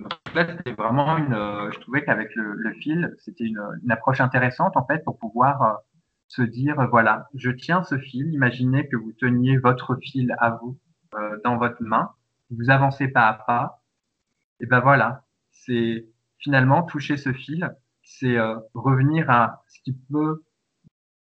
Donc 0.00 0.12
là, 0.34 0.46
c'était 0.46 0.72
vraiment 0.72 1.16
une. 1.16 1.34
je 1.72 1.78
trouvais 1.80 2.04
qu'avec 2.04 2.34
le, 2.34 2.72
fil, 2.74 3.14
c'était 3.18 3.44
une, 3.44 3.62
une, 3.82 3.90
approche 3.90 4.20
intéressante 4.20 4.76
en 4.76 4.84
fait 4.84 5.04
pour 5.04 5.18
pouvoir 5.18 5.62
euh, 5.62 5.74
se 6.32 6.40
dire, 6.40 6.88
voilà, 6.88 7.28
je 7.34 7.50
tiens 7.50 7.82
ce 7.82 7.98
fil, 7.98 8.32
imaginez 8.32 8.88
que 8.88 8.96
vous 8.96 9.12
teniez 9.12 9.58
votre 9.58 9.96
fil 9.96 10.34
à 10.38 10.52
vous 10.52 10.78
euh, 11.14 11.36
dans 11.44 11.58
votre 11.58 11.82
main, 11.82 12.10
vous 12.50 12.70
avancez 12.70 13.08
pas 13.08 13.28
à 13.28 13.34
pas, 13.34 13.82
et 14.58 14.64
ben 14.64 14.80
voilà, 14.80 15.24
c'est 15.50 16.06
finalement 16.38 16.84
toucher 16.84 17.18
ce 17.18 17.34
fil, 17.34 17.76
c'est 18.02 18.38
euh, 18.38 18.56
revenir 18.72 19.28
à 19.28 19.62
ce 19.68 19.80
qui 19.82 19.92
peut 20.10 20.42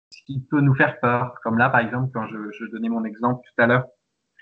ce 0.09 0.23
qui 0.25 0.39
peut 0.39 0.61
nous 0.61 0.73
faire 0.73 0.99
peur. 0.99 1.35
Comme 1.43 1.59
là, 1.59 1.69
par 1.69 1.81
exemple, 1.81 2.09
quand 2.11 2.25
je, 2.25 2.51
je 2.57 2.65
donnais 2.65 2.89
mon 2.89 3.03
exemple 3.03 3.41
tout 3.45 3.61
à 3.61 3.67
l'heure 3.67 3.85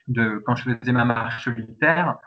de 0.08 0.42
quand 0.46 0.56
je 0.56 0.72
faisais 0.72 0.94
ma 0.94 1.04
marche 1.04 1.44
solitaire, 1.44 2.18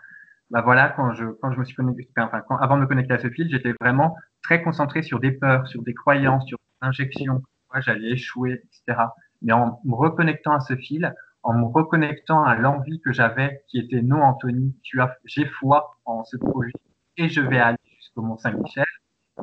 bah 0.51 0.61
voilà, 0.61 0.91
quand 0.91 1.15
je 1.15 1.25
quand 1.41 1.51
je 1.53 1.59
me 1.61 1.65
suis 1.65 1.75
connecté, 1.75 2.07
enfin, 2.19 2.43
quand, 2.47 2.59
avant 2.59 2.77
de 2.77 2.83
me 2.83 2.87
connecter 2.87 3.15
à 3.15 3.19
ce 3.19 3.31
fil, 3.31 3.49
j'étais 3.49 3.73
vraiment 3.81 4.17
très 4.43 4.63
concentré 4.63 5.01
sur 5.01 5.19
des 5.19 5.33
peurs, 5.33 5.67
sur 5.67 5.83
des 5.83 5.95
croyances, 5.95 6.45
sur 6.47 6.59
des 6.59 6.87
injections, 6.87 7.43
j'allais 7.81 8.13
échouer, 8.13 8.63
etc. 8.65 9.01
Mais 9.43 9.53
en 9.53 9.81
me 9.85 9.95
reconnectant 9.95 10.53
à 10.53 10.61
ce 10.61 10.77
fil, 10.77 11.15
en 11.43 11.55
me 11.55 11.65
reconnectant 11.65 12.45
à 12.45 12.57
l'envie 12.57 13.01
que 13.01 13.13
j'avais, 13.13 13.63
qui 13.69 13.79
était 13.79 14.03
non, 14.03 14.23
Anthony, 14.23 14.77
tu 14.83 15.01
as, 15.01 15.17
j'ai 15.25 15.47
foi 15.47 15.99
en 16.05 16.25
ce 16.25 16.37
projet 16.37 16.73
et 17.17 17.29
je 17.29 17.41
vais 17.41 17.59
aller 17.59 17.79
jusqu'au 17.97 18.23
Mont 18.23 18.39
Saint-Michel. 18.39 18.85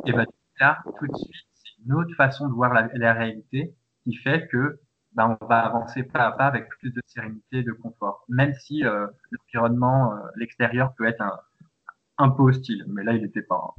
Et 0.06 0.14
ben 0.14 0.26
là, 0.60 0.80
tout 1.00 1.08
de 1.08 1.16
suite, 1.16 1.48
c'est 1.54 1.84
une 1.86 1.94
autre 1.94 2.14
façon 2.16 2.48
de 2.48 2.54
voir 2.54 2.74
la, 2.74 3.14
réalité 3.14 3.74
qui 4.04 4.16
fait 4.16 4.48
que 4.48 4.80
ben, 5.14 5.38
on 5.40 5.46
va 5.46 5.60
avancer 5.60 6.04
pas 6.04 6.26
à 6.28 6.32
pas 6.32 6.46
avec 6.46 6.68
plus 6.80 6.92
de 6.92 7.02
sérénité 7.06 7.64
de 7.64 7.72
confort, 7.72 8.26
même 8.28 8.54
si 8.54 8.86
euh, 8.86 9.08
l'environnement, 9.32 10.14
euh, 10.14 10.18
l'extérieur 10.36 10.94
peut 10.96 11.06
être 11.06 11.24
un, 12.18 12.30
peu 12.30 12.44
hostile, 12.44 12.86
mais 12.88 13.04
là 13.04 13.14
il 13.14 13.22
n'était 13.22 13.42
pas. 13.42 13.74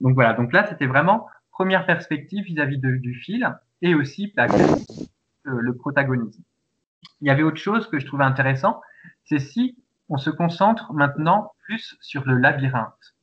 Donc 0.00 0.14
voilà, 0.14 0.34
donc 0.34 0.52
là 0.52 0.66
c'était 0.68 0.86
vraiment 0.86 1.28
première 1.52 1.86
perspective 1.86 2.44
vis-à-vis 2.44 2.78
-vis 2.78 3.00
du 3.00 3.14
fil 3.14 3.48
et 3.82 3.94
aussi 3.94 4.32
bah, 4.36 4.46
le, 5.44 5.76
protagonisme. 5.76 6.42
Il 7.20 7.28
y 7.28 7.30
avait 7.30 7.42
autre 7.42 7.58
chose 7.58 7.88
que 7.88 7.98
je 7.98 8.06
trouvais 8.06 8.24
intéressant, 8.24 8.80
c'est 9.24 9.38
si 9.38 9.76
on 10.08 10.16
se 10.16 10.30
concentre 10.30 10.92
maintenant 10.92 11.52
plus 11.64 11.96
sur 12.00 12.24
le 12.26 12.36
labyrinthe. 12.36 13.14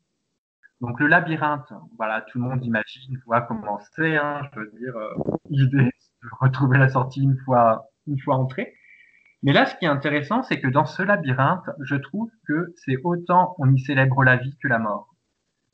Donc 0.82 1.00
le 1.00 1.08
labyrinthe, 1.08 1.74
voilà, 1.98 2.22
tout 2.22 2.38
le 2.38 2.46
monde 2.46 2.63
imagine, 2.63 3.20
voit 3.26 3.42
comment 3.42 3.80
c'est, 3.96 4.18
hein, 4.18 4.42
je 4.54 4.60
veux 4.60 4.72
dire, 4.80 4.96
euh, 4.96 5.13
l'idée 5.50 5.86
de 6.24 6.30
retrouver 6.39 6.78
la 6.78 6.89
sortie 6.89 7.22
une 7.22 7.38
fois, 7.38 7.89
une 8.08 8.20
fois 8.20 8.36
entré. 8.36 8.74
Mais 9.44 9.54
là, 9.54 9.65
ce 9.65 9.76
qui 9.76 9.86
est 9.86 9.89
intéressant, 9.89 10.44
c'est 10.44 10.60
que 10.60 10.68
dans 10.68 10.86
ce 10.86 11.02
labyrinthe, 11.02 11.70
je 11.82 11.96
trouve 11.96 12.30
que 12.48 12.74
c'est 12.78 12.98
autant 13.04 13.56
on 13.58 13.74
y 13.74 13.80
célèbre 13.80 14.24
la 14.24 14.38
vie 14.38 14.58
que 14.62 14.68
la 14.68 14.80
mort. 14.80 15.09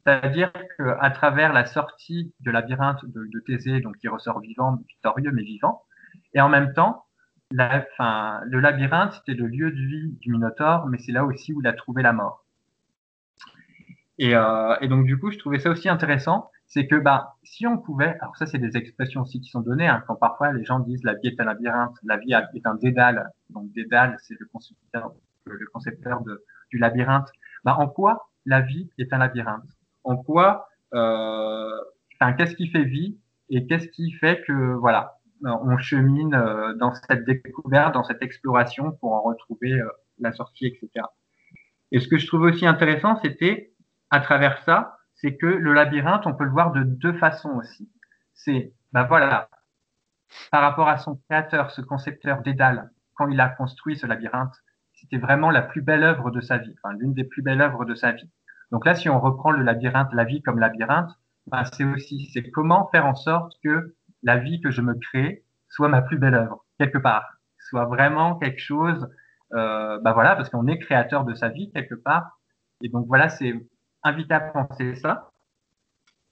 C'est-à-dire 0.06 0.52
qu'à 0.78 1.10
travers 1.10 1.52
la 1.52 1.66
sortie 1.66 2.32
de 2.42 2.52
labyrinthe 2.52 3.04
de, 3.06 3.40
Thésée, 3.40 3.82
donc 3.82 3.98
qui 3.98 4.08
ressort 4.08 4.40
vivant, 4.40 4.76
victorieux 4.88 5.32
mais 5.32 5.42
vivant, 5.42 5.82
et 6.34 6.42
en 6.42 6.50
même 6.50 6.74
temps, 6.74 7.06
le 7.52 8.60
labyrinthe, 8.60 9.14
c'était 9.14 9.34
le 9.34 9.48
lieu 9.48 9.72
de 9.72 9.78
vie 9.78 10.18
du 10.22 10.32
Minotaure, 10.32 10.86
mais 10.88 11.00
c'est 11.00 11.12
là 11.12 11.26
aussi 11.26 11.54
où 11.54 11.62
il 11.62 11.68
a 11.68 11.74
trouvé 11.74 12.04
la 12.04 12.14
mort. 12.14 12.46
Et, 14.20 14.36
euh, 14.36 14.76
et, 14.80 14.88
donc 14.88 15.06
du 15.06 15.18
coup, 15.20 15.32
je 15.32 15.40
trouvais 15.40 15.60
ça 15.60 15.72
aussi 15.72 15.90
intéressant, 15.90 16.50
c'est 16.68 16.88
que 16.88 16.96
bah, 16.96 17.36
si 17.44 17.66
on 17.66 17.78
pouvait, 17.78 18.18
alors 18.22 18.38
ça 18.38 18.46
c'est 18.46 18.60
des 18.60 18.78
expressions 18.78 19.22
aussi 19.22 19.42
qui 19.42 19.50
sont 19.50 19.62
données, 19.62 19.88
hein, 19.88 20.04
quand 20.08 20.16
parfois 20.16 20.54
les 20.54 20.64
gens 20.64 20.80
disent 20.80 21.04
la 21.04 21.16
vie 21.16 21.28
est 21.28 21.40
un 21.40 21.46
labyrinthe, 21.46 21.98
la 22.04 22.18
vie 22.18 22.34
est 22.34 22.66
un 22.66 22.76
dédale, 22.76 23.30
donc 23.50 23.72
dédale 23.74 24.16
c'est 24.22 24.40
le 24.40 24.46
concepteur, 25.74 26.22
du 26.70 26.78
labyrinthe. 26.78 27.30
Bah, 27.64 27.76
en 27.78 27.88
quoi 27.88 28.30
la 28.46 28.62
vie 28.62 28.90
est 28.98 29.12
un 29.12 29.18
labyrinthe? 29.18 29.64
En 30.06 30.18
quoi, 30.18 30.70
euh, 30.94 31.78
qu'est-ce 32.38 32.56
qui 32.56 32.70
fait 32.70 32.84
vie 32.84 33.20
et 33.50 33.68
qu'est-ce 33.68 33.88
qui 33.90 34.12
fait 34.14 34.42
que, 34.48 34.74
voilà, 34.76 35.18
on 35.44 35.78
chemine 35.78 36.34
euh, 36.34 36.74
dans 36.76 36.94
cette 36.94 37.26
découverte, 37.26 37.94
dans 37.94 38.04
cette 38.04 38.22
exploration 38.22 38.94
pour 38.94 39.14
en 39.14 39.22
retrouver 39.22 39.74
euh, 39.74 39.90
la 40.20 40.32
sortie, 40.32 40.66
etc. 40.66 41.06
Et 41.92 42.00
ce 42.00 42.08
que 42.08 42.18
je 42.18 42.26
trouve 42.26 42.42
aussi 42.42 42.66
intéressant, 42.66 43.20
c'était, 43.22 43.74
à 44.10 44.20
travers 44.22 44.64
ça, 44.64 44.98
c'est 45.16 45.36
que 45.36 45.46
le 45.46 45.74
labyrinthe, 45.74 46.26
on 46.26 46.34
peut 46.34 46.46
le 46.46 46.52
voir 46.52 46.72
de 46.72 46.84
deux 46.84 47.14
façons 47.14 47.52
aussi. 47.58 47.90
C'est, 48.34 48.74
ben 48.92 49.04
voilà, 49.04 49.50
par 50.52 50.62
rapport 50.62 50.88
à 50.88 50.98
son 50.98 51.16
créateur, 51.28 51.72
ce 51.72 51.82
concepteur 51.82 52.42
Dédale, 52.42 52.92
quand 53.16 53.28
il 53.28 53.40
a 53.40 53.50
construit 53.50 53.98
ce 53.98 54.08
labyrinthe, 54.08 54.56
c'était 54.94 55.18
vraiment 55.18 55.52
la 55.52 55.62
plus 55.62 55.82
belle 55.82 56.04
œuvre 56.04 56.32
de 56.32 56.42
sa 56.42 56.58
vie, 56.58 56.76
l'une 57.00 57.14
des 57.14 57.24
plus 57.24 57.42
belles 57.42 57.62
œuvres 57.62 57.86
de 57.86 57.96
sa 57.96 58.14
vie. 58.14 58.30
Donc 58.72 58.86
là, 58.86 58.96
si 58.96 59.10
on 59.10 59.20
reprend 59.20 59.52
le 59.52 59.64
labyrinthe, 59.64 60.14
la 60.14 60.24
vie 60.24 60.42
comme 60.42 60.60
labyrinthe, 60.60 61.12
ben 61.48 61.64
c'est 61.66 61.84
aussi, 61.84 62.30
c'est 62.34 62.50
comment 62.50 62.88
faire 62.92 63.06
en 63.06 63.16
sorte 63.16 63.54
que 63.64 63.96
la 64.24 64.38
vie 64.38 64.62
que 64.62 64.72
je 64.72 64.82
me 64.82 64.96
crée 64.96 65.44
soit 65.70 65.88
ma 65.88 66.02
plus 66.02 66.18
belle 66.18 66.34
œuvre, 66.34 66.66
quelque 66.80 66.98
part, 66.98 67.38
soit 67.60 67.86
vraiment 67.86 68.36
quelque 68.36 68.60
chose, 68.60 69.08
euh, 69.54 70.00
ben 70.00 70.14
voilà, 70.14 70.36
parce 70.36 70.50
qu'on 70.50 70.68
est 70.68 70.80
créateur 70.80 71.24
de 71.26 71.34
sa 71.34 71.50
vie 71.50 71.72
quelque 71.72 71.96
part. 71.96 72.40
Et 72.82 72.90
donc 72.90 73.08
voilà, 73.08 73.30
c'est 73.30 73.54
invité 74.04 74.34
à 74.34 74.40
penser 74.40 74.96
ça. 74.96 75.32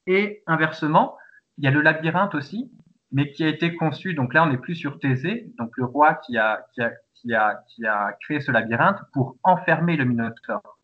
Et 0.08 0.44
inversement, 0.48 1.18
il 1.58 1.64
y 1.64 1.68
a 1.68 1.72
le 1.72 1.82
labyrinthe 1.82 2.36
aussi, 2.36 2.72
mais 3.12 3.32
qui 3.32 3.44
a 3.44 3.48
été 3.48 3.76
conçu, 3.76 4.16
donc 4.16 4.34
là 4.34 4.44
on 4.44 4.48
n'est 4.48 4.58
plus 4.58 4.76
sur 4.76 5.00
Thésée, 5.00 5.52
donc 5.58 5.72
le 5.78 5.86
roi 5.86 6.16
qui 6.16 6.38
a, 6.38 6.66
qui 6.74 6.82
a, 6.82 6.92
qui 7.14 7.34
a, 7.34 7.64
qui 7.68 7.86
a 7.86 8.14
créé 8.22 8.42
ce 8.42 8.52
labyrinthe 8.52 9.00
pour 9.14 9.38
enfermer 9.44 9.96
le 9.96 10.06
Minotaure. 10.06 10.80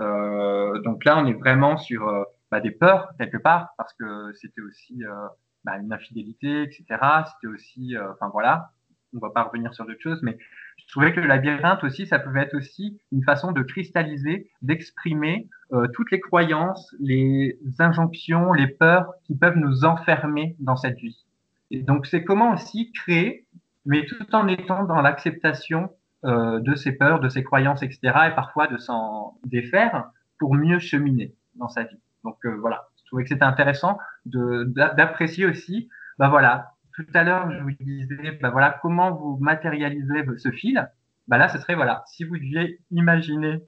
Euh, 0.00 0.80
donc 0.82 1.04
là 1.04 1.18
on 1.18 1.26
est 1.26 1.34
vraiment 1.34 1.76
sur 1.76 2.08
euh, 2.08 2.24
bah, 2.50 2.60
des 2.60 2.70
peurs 2.70 3.10
quelque 3.18 3.36
part, 3.36 3.70
parce 3.76 3.92
que 3.94 4.32
c'était 4.34 4.60
aussi 4.60 5.04
euh, 5.04 5.26
bah, 5.64 5.78
une 5.78 5.92
infidélité, 5.92 6.62
etc. 6.62 6.84
C'était 7.32 7.52
aussi, 7.52 7.94
enfin 8.12 8.28
voilà, 8.32 8.70
on 9.14 9.18
va 9.18 9.30
pas 9.30 9.44
revenir 9.44 9.72
sur 9.74 9.86
d'autres 9.86 10.02
choses, 10.02 10.22
mais 10.22 10.36
je 10.76 10.86
trouvais 10.88 11.12
que 11.12 11.20
le 11.20 11.26
labyrinthe 11.26 11.84
aussi, 11.84 12.06
ça 12.06 12.18
pouvait 12.18 12.42
être 12.42 12.54
aussi 12.54 13.00
une 13.12 13.22
façon 13.22 13.52
de 13.52 13.62
cristalliser, 13.62 14.50
d'exprimer 14.62 15.48
toutes 15.92 16.10
les 16.10 16.20
croyances, 16.20 16.94
les 17.00 17.58
injonctions, 17.78 18.52
les 18.52 18.66
peurs 18.66 19.12
qui 19.24 19.36
peuvent 19.36 19.56
nous 19.56 19.84
enfermer 19.84 20.56
dans 20.58 20.76
cette 20.76 20.98
vie. 20.98 21.24
Et 21.70 21.82
donc, 21.82 22.06
c'est 22.06 22.24
comment 22.24 22.52
aussi 22.52 22.92
créer, 22.92 23.46
mais 23.86 24.04
tout 24.04 24.34
en 24.34 24.48
étant 24.48 24.84
dans 24.84 25.00
l'acceptation 25.00 25.90
euh, 26.24 26.60
de 26.60 26.74
ces 26.74 26.92
peurs, 26.92 27.20
de 27.20 27.28
ces 27.28 27.42
croyances, 27.42 27.82
etc., 27.82 28.00
et 28.30 28.34
parfois 28.34 28.66
de 28.66 28.76
s'en 28.76 29.38
défaire 29.44 30.10
pour 30.38 30.54
mieux 30.54 30.78
cheminer 30.78 31.34
dans 31.56 31.68
sa 31.68 31.84
vie. 31.84 32.00
Donc 32.24 32.36
euh, 32.44 32.56
voilà, 32.60 32.88
je 32.96 33.04
trouvais 33.06 33.24
que 33.24 33.28
c'était 33.28 33.44
intéressant 33.44 33.98
d'apprécier 34.24 35.46
aussi, 35.46 35.88
ben 36.18 36.28
voilà, 36.28 36.72
tout 36.94 37.06
à 37.12 37.24
l'heure, 37.24 37.50
je 37.50 37.60
vous 37.62 37.72
disais, 37.80 38.38
bah 38.40 38.50
voilà, 38.50 38.78
comment 38.80 39.12
vous 39.12 39.36
matérialisez 39.40 40.24
ce 40.38 40.50
fil. 40.50 40.88
Bah 41.26 41.38
là, 41.38 41.48
ce 41.48 41.58
serait 41.58 41.74
voilà, 41.74 42.04
si 42.06 42.24
vous 42.24 42.36
deviez 42.36 42.80
imaginer 42.90 43.62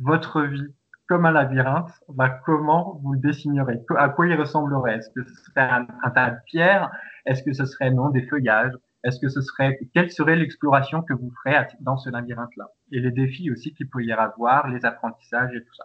votre 0.00 0.42
vie 0.42 0.74
comme 1.08 1.24
un 1.24 1.32
labyrinthe, 1.32 1.90
bah 2.08 2.28
comment 2.44 3.00
vous 3.02 3.12
le 3.12 3.20
dessineriez 3.20 3.80
À 3.96 4.08
quoi 4.08 4.26
il 4.26 4.34
ressemblerait? 4.34 4.96
Est-ce 4.96 5.10
que 5.10 5.24
ce 5.24 5.34
serait 5.44 5.68
un, 5.70 6.10
tas 6.10 6.30
de 6.30 6.36
pierres? 6.46 6.90
Est-ce 7.24 7.42
que 7.42 7.52
ce 7.52 7.64
serait 7.64 7.90
non 7.90 8.10
des 8.10 8.22
feuillages? 8.22 8.72
Est-ce 9.06 9.20
que 9.20 9.28
ce 9.28 9.40
serait 9.40 9.78
quelle 9.94 10.10
serait 10.10 10.34
l'exploration 10.34 11.00
que 11.00 11.12
vous 11.12 11.32
ferez 11.44 11.64
dans 11.78 11.96
ce 11.96 12.10
labyrinthe-là? 12.10 12.66
Et 12.90 12.98
les 12.98 13.12
défis 13.12 13.52
aussi 13.52 13.72
qu'il 13.72 13.88
peut 13.88 14.02
y 14.02 14.10
avoir, 14.10 14.66
les 14.66 14.84
apprentissages 14.84 15.54
et 15.54 15.62
tout 15.62 15.74
ça. 15.74 15.84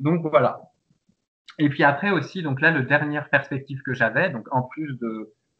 Donc 0.00 0.22
voilà. 0.22 0.62
Et 1.58 1.68
puis 1.68 1.84
après 1.84 2.10
aussi, 2.10 2.42
donc 2.42 2.62
là, 2.62 2.70
le 2.70 2.84
dernière 2.84 3.28
perspective 3.28 3.82
que 3.82 3.92
j'avais, 3.92 4.30
donc 4.30 4.48
en 4.50 4.62
plus 4.62 4.98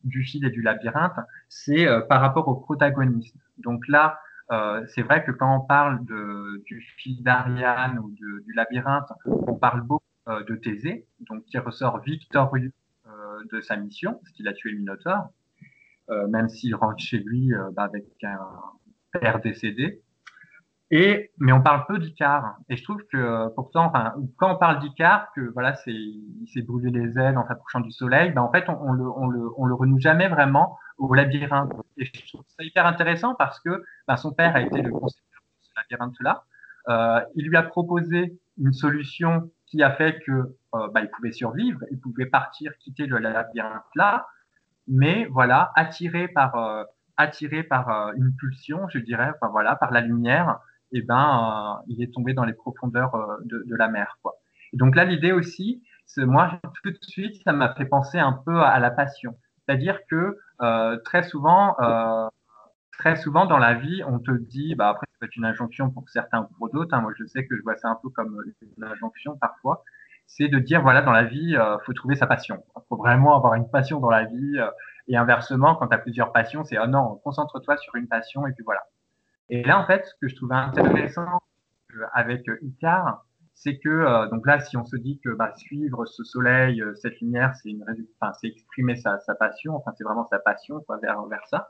du 0.02 0.24
fil 0.24 0.46
et 0.46 0.50
du 0.50 0.62
labyrinthe, 0.62 1.20
c'est 1.50 1.86
euh, 1.86 2.00
par 2.00 2.22
rapport 2.22 2.48
au 2.48 2.54
protagoniste. 2.54 3.36
Donc 3.58 3.86
là, 3.86 4.18
euh, 4.50 4.82
c'est 4.94 5.02
vrai 5.02 5.22
que 5.24 5.30
quand 5.30 5.54
on 5.54 5.60
parle 5.60 6.02
du 6.06 6.80
fil 6.96 7.22
d'Ariane 7.22 7.98
ou 7.98 8.10
du 8.12 8.52
labyrinthe, 8.54 9.12
on 9.26 9.56
parle 9.56 9.82
beaucoup 9.82 10.02
euh, 10.28 10.42
de 10.44 10.56
Thésée, 10.56 11.06
donc 11.20 11.44
qui 11.44 11.58
ressort 11.58 12.00
victorieux 12.00 12.72
de 13.50 13.60
sa 13.60 13.76
mission, 13.76 14.14
parce 14.14 14.30
qu'il 14.30 14.46
a 14.46 14.52
tué 14.52 14.70
le 14.70 14.78
Minotaure, 14.78 15.28
même 16.08 16.48
s'il 16.48 16.74
rentre 16.74 17.02
chez 17.02 17.18
lui 17.18 17.52
bah, 17.72 17.84
avec 17.84 18.04
un 18.22 18.38
père 19.12 19.40
décédé. 19.40 20.02
Et, 20.94 21.30
mais 21.38 21.52
on 21.52 21.62
parle 21.62 21.86
peu 21.86 21.98
d'Icar. 21.98 22.56
Et 22.68 22.76
je 22.76 22.84
trouve 22.84 23.02
que 23.10 23.48
pourtant, 23.54 23.86
enfin, 23.86 24.12
quand 24.36 24.54
on 24.54 24.58
parle 24.58 24.78
d'Icar, 24.80 25.32
que 25.34 25.40
voilà, 25.54 25.74
c'est, 25.74 25.90
il 25.90 26.46
s'est 26.52 26.60
brûlé 26.60 26.90
les 26.90 27.18
ailes 27.18 27.38
en 27.38 27.46
s'approchant 27.46 27.80
du 27.80 27.90
soleil, 27.90 28.30
ben 28.32 28.42
en 28.42 28.52
fait, 28.52 28.68
on, 28.68 28.78
on, 28.78 28.92
le, 28.92 29.08
on, 29.08 29.26
le, 29.26 29.48
on 29.56 29.64
le 29.64 29.74
renoue 29.74 29.98
jamais 29.98 30.28
vraiment 30.28 30.76
au 30.98 31.14
labyrinthe. 31.14 31.72
Et 31.96 32.04
je 32.04 32.28
trouve 32.28 32.44
ça 32.46 32.62
hyper 32.62 32.84
intéressant 32.84 33.34
parce 33.34 33.58
que 33.60 33.82
ben, 34.06 34.16
son 34.18 34.32
père 34.32 34.54
a 34.54 34.60
été 34.60 34.82
le 34.82 34.90
concepteur 34.90 35.40
de 35.40 35.64
ce 35.66 35.70
labyrinthe-là. 35.76 36.44
Euh, 36.88 37.20
il 37.36 37.48
lui 37.48 37.56
a 37.56 37.62
proposé 37.62 38.38
une 38.58 38.74
solution 38.74 39.50
qui 39.66 39.82
a 39.82 39.92
fait 39.92 40.20
que 40.26 40.32
euh, 40.74 40.88
ben, 40.92 41.00
il 41.00 41.10
pouvait 41.10 41.32
survivre, 41.32 41.80
il 41.90 42.00
pouvait 42.00 42.26
partir, 42.26 42.76
quitter 42.78 43.06
le 43.06 43.16
labyrinthe-là, 43.16 44.26
mais 44.88 45.26
voilà, 45.26 45.72
attiré 45.76 46.28
par 46.28 46.54
euh, 46.56 46.84
attiré 47.16 47.62
par 47.62 47.88
euh, 47.90 48.12
une 48.16 48.34
pulsion, 48.36 48.88
je 48.88 48.98
dirais, 48.98 49.30
enfin 49.34 49.50
voilà, 49.50 49.76
par 49.76 49.92
la 49.92 50.00
lumière, 50.00 50.60
et 50.92 50.98
eh 50.98 51.02
ben, 51.02 51.78
euh, 51.78 51.82
il 51.88 52.02
est 52.02 52.12
tombé 52.12 52.34
dans 52.34 52.44
les 52.44 52.52
profondeurs 52.52 53.16
de, 53.44 53.64
la 53.76 53.88
mer. 53.88 54.18
Quoi. 54.22 54.34
Et 54.72 54.76
donc 54.76 54.94
là, 54.94 55.04
l'idée 55.04 55.32
aussi, 55.32 55.82
moi, 56.18 56.60
tout 56.82 56.90
de 56.90 56.98
suite, 57.00 57.42
ça 57.44 57.52
m'a 57.52 57.74
fait 57.74 57.86
penser 57.86 58.18
un 58.18 58.32
peu 58.32 58.60
à 58.60 58.78
la 58.78 58.90
passion. 58.90 59.38
C'est-à-dire 59.64 60.00
que 60.10 60.38
très 61.04 61.22
souvent, 61.22 61.76
très 62.98 63.16
souvent 63.16 63.46
dans 63.46 63.56
la 63.56 63.72
vie, 63.72 64.02
on 64.06 64.18
te 64.18 64.32
dit, 64.32 64.74
bah 64.74 64.90
après, 64.90 65.06
ça 65.06 65.16
peut 65.20 65.26
être 65.26 65.36
une 65.36 65.46
injonction 65.46 65.90
pour 65.90 66.08
certains 66.10 66.42
ou 66.42 66.54
pour 66.58 66.70
d'autres. 66.70 66.94
Hein, 66.94 67.00
moi, 67.00 67.12
je 67.18 67.24
sais 67.24 67.46
que 67.46 67.56
je 67.56 67.62
vois 67.62 67.76
ça 67.76 67.88
un 67.88 67.98
peu 68.02 68.10
comme 68.10 68.42
une 68.76 68.84
injonction 68.84 69.38
parfois. 69.38 69.82
C'est 70.34 70.48
de 70.48 70.58
dire, 70.58 70.82
voilà, 70.82 71.02
dans 71.02 71.12
la 71.12 71.24
vie, 71.24 71.56
euh, 71.56 71.78
faut 71.84 71.92
trouver 71.92 72.14
sa 72.14 72.26
passion. 72.26 72.64
Faut 72.88 72.96
vraiment 72.96 73.36
avoir 73.36 73.54
une 73.54 73.68
passion 73.68 74.00
dans 74.00 74.10
la 74.10 74.24
vie. 74.24 74.58
et 75.08 75.16
inversement, 75.16 75.74
quand 75.74 75.88
tu 75.88 75.94
as 75.94 75.98
plusieurs 75.98 76.32
passions, 76.32 76.64
c'est, 76.64 76.78
oh 76.78 76.86
non, 76.86 77.20
concentre-toi 77.24 77.76
sur 77.76 77.96
une 77.96 78.08
passion 78.08 78.46
et 78.46 78.52
puis 78.52 78.64
voilà. 78.64 78.80
Et 79.52 79.62
là, 79.62 79.78
en 79.78 79.86
fait, 79.86 80.06
ce 80.06 80.14
que 80.20 80.28
je 80.28 80.36
trouvais 80.36 80.54
intéressant 80.54 81.42
euh, 81.94 82.04
avec 82.14 82.48
euh, 82.48 82.58
Icar, 82.62 83.26
c'est 83.54 83.78
que 83.78 83.90
euh, 83.90 84.26
donc 84.28 84.46
là, 84.46 84.60
si 84.60 84.78
on 84.78 84.84
se 84.86 84.96
dit 84.96 85.20
que 85.22 85.28
bah, 85.28 85.52
suivre 85.56 86.06
ce 86.06 86.24
soleil, 86.24 86.82
cette 86.94 87.20
lumière, 87.20 87.54
c'est 87.56 87.68
une, 87.68 87.84
enfin, 88.18 88.32
c'est 88.40 88.48
exprimer 88.48 88.96
sa, 88.96 89.18
sa, 89.20 89.34
passion, 89.34 89.76
enfin 89.76 89.92
c'est 89.96 90.04
vraiment 90.04 90.26
sa 90.30 90.38
passion 90.38 90.80
quoi, 90.86 90.98
vers 91.02 91.22
vers 91.26 91.46
ça. 91.48 91.68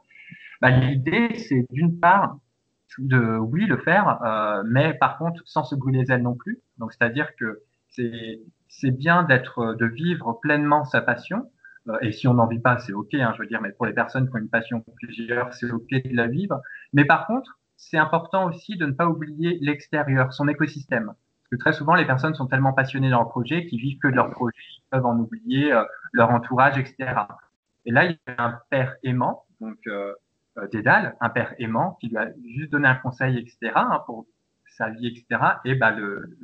Bah, 0.61 0.71
l'idée, 0.71 1.35
c'est 1.37 1.67
d'une 1.71 1.99
part 1.99 2.37
de 2.99 3.37
oui 3.37 3.67
le 3.67 3.79
faire, 3.79 4.23
euh, 4.23 4.63
mais 4.67 4.95
par 4.95 5.19
contre 5.19 5.43
sans 5.45 5.65
se 5.65 5.75
brûler 5.75 6.03
les 6.03 6.13
ailes 6.13 6.23
non 6.23 6.37
plus. 6.37 6.61
Donc 6.79 6.93
c'est-à-dire 6.93 7.35
que 7.37 7.63
c'est 7.93 8.91
bien 8.91 9.23
d'être 9.25 9.75
de 9.75 9.87
vivre 9.87 10.39
pleinement 10.41 10.85
sa 10.85 11.01
passion. 11.01 11.51
et 12.01 12.13
si 12.13 12.29
on 12.29 12.35
n'en 12.35 12.47
vit 12.47 12.61
pas, 12.61 12.79
c'est 12.79 12.93
ok, 12.93 13.15
hein, 13.15 13.33
je 13.37 13.43
veux 13.43 13.49
dire. 13.49 13.61
Mais 13.61 13.73
pour 13.73 13.87
les 13.87 13.93
personnes 13.93 14.29
qui 14.29 14.35
ont 14.35 14.39
une 14.39 14.49
passion 14.49 14.85
plusieurs, 14.97 15.53
c'est 15.55 15.71
ok 15.71 15.91
de 15.91 16.17
la 16.17 16.27
vivre. 16.27 16.61
Mais 16.93 17.05
par 17.05 17.27
contre, 17.27 17.59
c'est 17.77 17.99
important 17.99 18.47
aussi 18.47 18.77
de 18.77 18.87
ne 18.87 18.93
pas 18.93 19.07
oublier 19.07 19.59
l'extérieur, 19.61 20.33
son 20.33 20.47
écosystème. 20.49 21.07
Parce 21.07 21.51
que 21.51 21.57
très 21.57 21.73
souvent, 21.73 21.95
les 21.95 22.07
personnes 22.07 22.35
sont 22.35 22.47
tellement 22.47 22.73
passionnées 22.73 23.11
dans 23.11 23.19
leur 23.19 23.29
projet 23.29 23.67
qu'ils 23.67 23.81
vivent 23.81 23.99
que 23.99 24.09
de 24.09 24.15
leur 24.15 24.31
projet, 24.31 24.57
ils 24.79 24.89
peuvent 24.91 25.05
en 25.05 25.19
oublier 25.19 25.73
euh, 25.73 25.83
leur 26.13 26.31
entourage, 26.31 26.79
etc. 26.79 27.13
Et 27.85 27.91
là, 27.91 28.05
il 28.05 28.13
y 28.13 28.31
a 28.31 28.45
un 28.45 28.61
père 28.71 28.97
aimant, 29.03 29.45
donc 29.61 29.79
euh, 29.89 30.15
euh, 30.59 30.69
Dédale, 30.69 31.17
un 31.21 31.29
père 31.29 31.55
aimant 31.59 31.99
qui 32.01 32.09
lui 32.09 32.19
a 32.19 32.29
juste 32.57 32.71
donné 32.71 32.87
un 32.87 32.95
conseil, 32.95 33.37
etc. 33.39 33.73
Hein, 33.75 34.03
pour 34.07 34.27
sa 34.77 34.91
vie, 34.91 35.09
etc. 35.09 35.43
Et 35.65 35.75
bah, 35.75 35.91
le, 35.91 36.37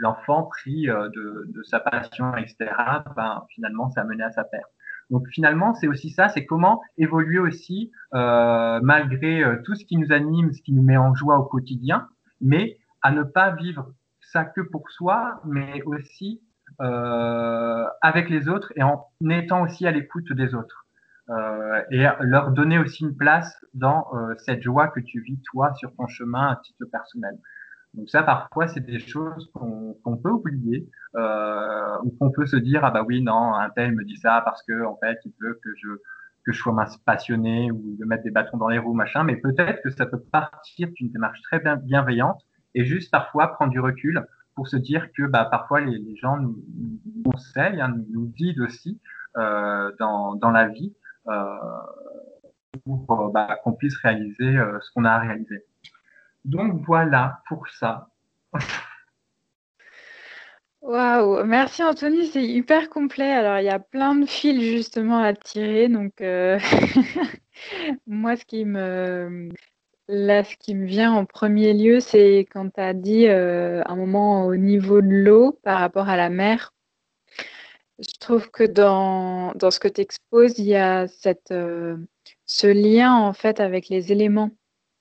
l'enfant 0.00 0.44
pris 0.44 0.88
euh, 0.88 1.08
de, 1.10 1.62
sa 1.62 1.78
passion, 1.78 2.34
etc. 2.36 2.72
Ben, 3.14 3.44
finalement, 3.50 3.90
ça 3.90 4.00
a 4.00 4.04
mené 4.04 4.24
à 4.24 4.32
sa 4.32 4.44
perte. 4.44 4.70
Donc 5.10 5.26
finalement, 5.28 5.74
c'est 5.74 5.88
aussi 5.88 6.10
ça, 6.10 6.28
c'est 6.28 6.46
comment 6.46 6.80
évoluer 6.96 7.38
aussi 7.38 7.90
euh, 8.14 8.80
malgré 8.82 9.44
euh, 9.44 9.56
tout 9.64 9.74
ce 9.74 9.84
qui 9.84 9.96
nous 9.96 10.12
anime, 10.12 10.52
ce 10.52 10.62
qui 10.62 10.72
nous 10.72 10.82
met 10.82 10.96
en 10.96 11.14
joie 11.14 11.38
au 11.38 11.44
quotidien, 11.44 12.08
mais 12.40 12.78
à 13.02 13.10
ne 13.10 13.22
pas 13.22 13.50
vivre 13.50 13.92
ça 14.20 14.44
que 14.44 14.60
pour 14.60 14.90
soi, 14.90 15.40
mais 15.44 15.82
aussi 15.84 16.42
avec 16.78 18.30
les 18.30 18.48
autres 18.48 18.72
et 18.74 18.82
en 18.82 19.04
étant 19.28 19.62
aussi 19.64 19.86
à 19.86 19.90
l'écoute 19.90 20.32
des 20.32 20.54
autres. 20.54 20.86
Et 21.90 22.06
leur 22.20 22.52
donner 22.52 22.78
aussi 22.78 23.02
une 23.02 23.16
place 23.16 23.54
dans 23.74 24.06
cette 24.38 24.62
joie 24.62 24.88
que 24.88 25.00
tu 25.00 25.20
vis 25.20 25.42
toi 25.42 25.74
sur 25.74 25.94
ton 25.96 26.06
chemin 26.06 26.52
à 26.52 26.56
titre 26.56 26.86
personnel. 26.90 27.36
Donc 27.94 28.08
ça, 28.08 28.22
parfois, 28.22 28.68
c'est 28.68 28.84
des 28.84 29.00
choses 29.00 29.50
qu'on 29.52 30.16
peut 30.16 30.30
oublier 30.30 30.88
euh, 31.16 31.96
ou 32.04 32.10
qu'on 32.18 32.30
peut 32.30 32.46
se 32.46 32.56
dire 32.56 32.84
ah 32.84 32.90
bah 32.90 33.02
oui 33.06 33.20
non, 33.20 33.54
un 33.54 33.68
tel 33.70 33.94
me 33.94 34.04
dit 34.04 34.16
ça 34.16 34.42
parce 34.44 34.62
que 34.62 34.84
en 34.84 34.96
fait 34.96 35.18
il 35.24 35.32
veut 35.40 35.58
que 35.62 35.70
je 35.76 35.88
que 36.44 36.52
je 36.52 36.58
sois 36.58 36.74
passionné 37.04 37.70
ou 37.70 37.96
de 37.98 38.04
mettre 38.04 38.22
des 38.22 38.30
bâtons 38.30 38.56
dans 38.56 38.68
les 38.68 38.78
roues 38.78 38.94
machin. 38.94 39.24
Mais 39.24 39.36
peut-être 39.36 39.82
que 39.82 39.90
ça 39.90 40.06
peut 40.06 40.20
partir 40.20 40.88
d'une 40.94 41.10
démarche 41.10 41.42
très 41.42 41.58
bien, 41.60 41.76
bienveillante 41.76 42.40
et 42.74 42.84
juste 42.84 43.10
parfois 43.10 43.48
prendre 43.48 43.72
du 43.72 43.80
recul 43.80 44.24
pour 44.54 44.68
se 44.68 44.76
dire 44.76 45.10
que 45.12 45.26
bah 45.26 45.46
parfois 45.50 45.80
les, 45.80 46.16
gens 46.16 46.36
nous, 46.36 46.56
nous 46.76 47.30
conseillent, 47.30 47.80
hein, 47.80 47.94
nous 48.10 48.26
guident 48.36 48.60
aussi 48.60 49.00
euh, 49.36 49.90
dans 49.98 50.34
dans 50.36 50.50
la 50.50 50.68
vie 50.68 50.94
euh, 51.28 51.56
pour 52.84 53.30
bah, 53.32 53.58
qu'on 53.62 53.72
puisse 53.72 53.96
réaliser 53.98 54.56
euh, 54.56 54.78
ce 54.80 54.90
qu'on 54.92 55.04
a 55.04 55.10
à 55.10 55.18
réaliser. 55.18 55.64
Donc 56.44 56.82
voilà 56.86 57.40
pour 57.48 57.68
ça. 57.68 58.08
Waouh, 60.82 61.44
merci 61.44 61.82
Anthony, 61.82 62.26
c'est 62.26 62.42
hyper 62.42 62.88
complet. 62.88 63.30
Alors 63.30 63.58
il 63.58 63.64
y 63.66 63.68
a 63.68 63.78
plein 63.78 64.14
de 64.14 64.24
fils 64.26 64.62
justement 64.62 65.18
à 65.22 65.34
tirer. 65.34 65.88
Donc 65.88 66.20
euh, 66.22 66.58
moi, 68.06 68.36
ce 68.36 68.44
qui 68.46 68.64
me 68.64 69.50
là, 70.08 70.42
ce 70.42 70.56
qui 70.56 70.74
me 70.74 70.86
vient 70.86 71.12
en 71.12 71.26
premier 71.26 71.74
lieu, 71.74 72.00
c'est 72.00 72.40
quand 72.50 72.70
tu 72.70 72.80
as 72.80 72.94
dit 72.94 73.26
euh, 73.28 73.82
un 73.86 73.96
moment 73.96 74.46
au 74.46 74.56
niveau 74.56 75.02
de 75.02 75.08
l'eau 75.08 75.58
par 75.62 75.80
rapport 75.80 76.08
à 76.08 76.16
la 76.16 76.30
mer. 76.30 76.72
Je 77.98 78.18
trouve 78.18 78.50
que 78.50 78.64
dans, 78.64 79.52
ce 79.70 79.78
que 79.78 79.88
tu 79.88 80.00
exposes, 80.00 80.58
il 80.58 80.64
y 80.66 80.76
a 80.76 81.06
euh, 81.52 81.96
ce 82.46 82.66
lien 82.66 83.14
en 83.14 83.34
fait 83.34 83.60
avec 83.60 83.88
les 83.90 84.12
éléments, 84.12 84.50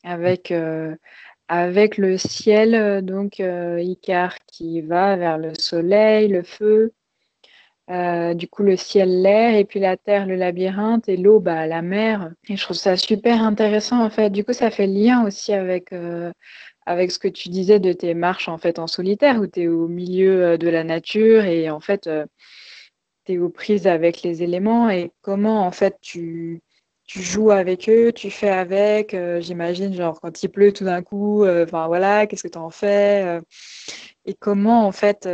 avec 0.04 0.54
avec 1.50 1.98
le 1.98 2.18
ciel, 2.18 3.04
donc 3.04 3.40
euh, 3.40 3.82
Icar 3.82 4.38
qui 4.46 4.82
va 4.82 5.16
vers 5.18 5.38
le 5.40 5.54
soleil, 5.56 6.28
le 6.28 6.44
feu, 6.44 6.94
euh, 7.90 8.36
du 8.36 8.48
coup 8.48 8.62
le 8.62 8.78
ciel, 8.78 9.24
l'air, 9.24 9.56
et 9.56 9.66
puis 9.66 9.80
la 9.80 9.98
terre, 9.98 10.28
le 10.28 10.36
labyrinthe, 10.36 11.10
et 11.10 11.18
l'eau, 11.18 11.40
bah, 11.40 11.66
la 11.66 11.82
mer. 11.82 12.32
Et 12.48 12.56
je 12.56 12.64
trouve 12.64 12.78
ça 12.78 12.96
super 12.98 13.42
intéressant 13.44 14.04
en 14.04 14.12
fait. 14.12 14.30
Du 14.30 14.44
coup, 14.44 14.54
ça 14.54 14.70
fait 14.70 14.86
lien 14.86 15.26
aussi 15.26 15.52
avec, 15.54 15.92
euh, 15.92 16.32
avec 16.86 17.12
ce 17.12 17.18
que 17.18 17.28
tu 17.28 17.50
disais 17.50 17.80
de 17.80 17.94
tes 17.94 18.14
marches 18.14 18.48
en 18.48 18.60
fait 18.60 18.78
en 18.78 18.86
solitaire, 18.88 19.40
où 19.42 19.48
tu 19.48 19.62
es 19.62 19.68
au 19.68 19.88
milieu 19.88 20.44
euh, 20.46 20.58
de 20.58 20.70
la 20.70 20.84
nature 20.84 21.46
et 21.46 21.72
en 21.72 21.80
fait, 21.80 22.08
tu 23.26 23.34
es 23.34 23.38
aux 23.40 23.50
prises 23.50 23.88
avec 23.88 24.22
les 24.22 24.44
éléments 24.44 24.90
et 24.90 25.12
comment 25.22 25.66
en 25.66 25.72
fait 25.72 25.98
tu, 26.02 26.62
tu 27.10 27.24
joues 27.24 27.50
avec 27.50 27.89
eux, 27.89 28.13
tu 28.13 28.30
fais 28.30 28.50
avec, 28.50 29.15
j'imagine, 29.39 29.93
genre 29.95 30.22
quand 30.22 30.43
il 30.43 30.50
pleut 30.50 30.72
tout 30.72 30.86
d'un 30.86 31.02
coup, 31.02 31.43
enfin 31.48 31.88
voilà, 31.88 32.28
qu'est-ce 32.28 32.43
que 32.43 32.48
tu 32.48 32.58
en 32.60 32.69
fais 32.69 33.39
et 34.26 34.36
comment 34.36 34.86
en 34.86 34.91
fait 34.91 35.28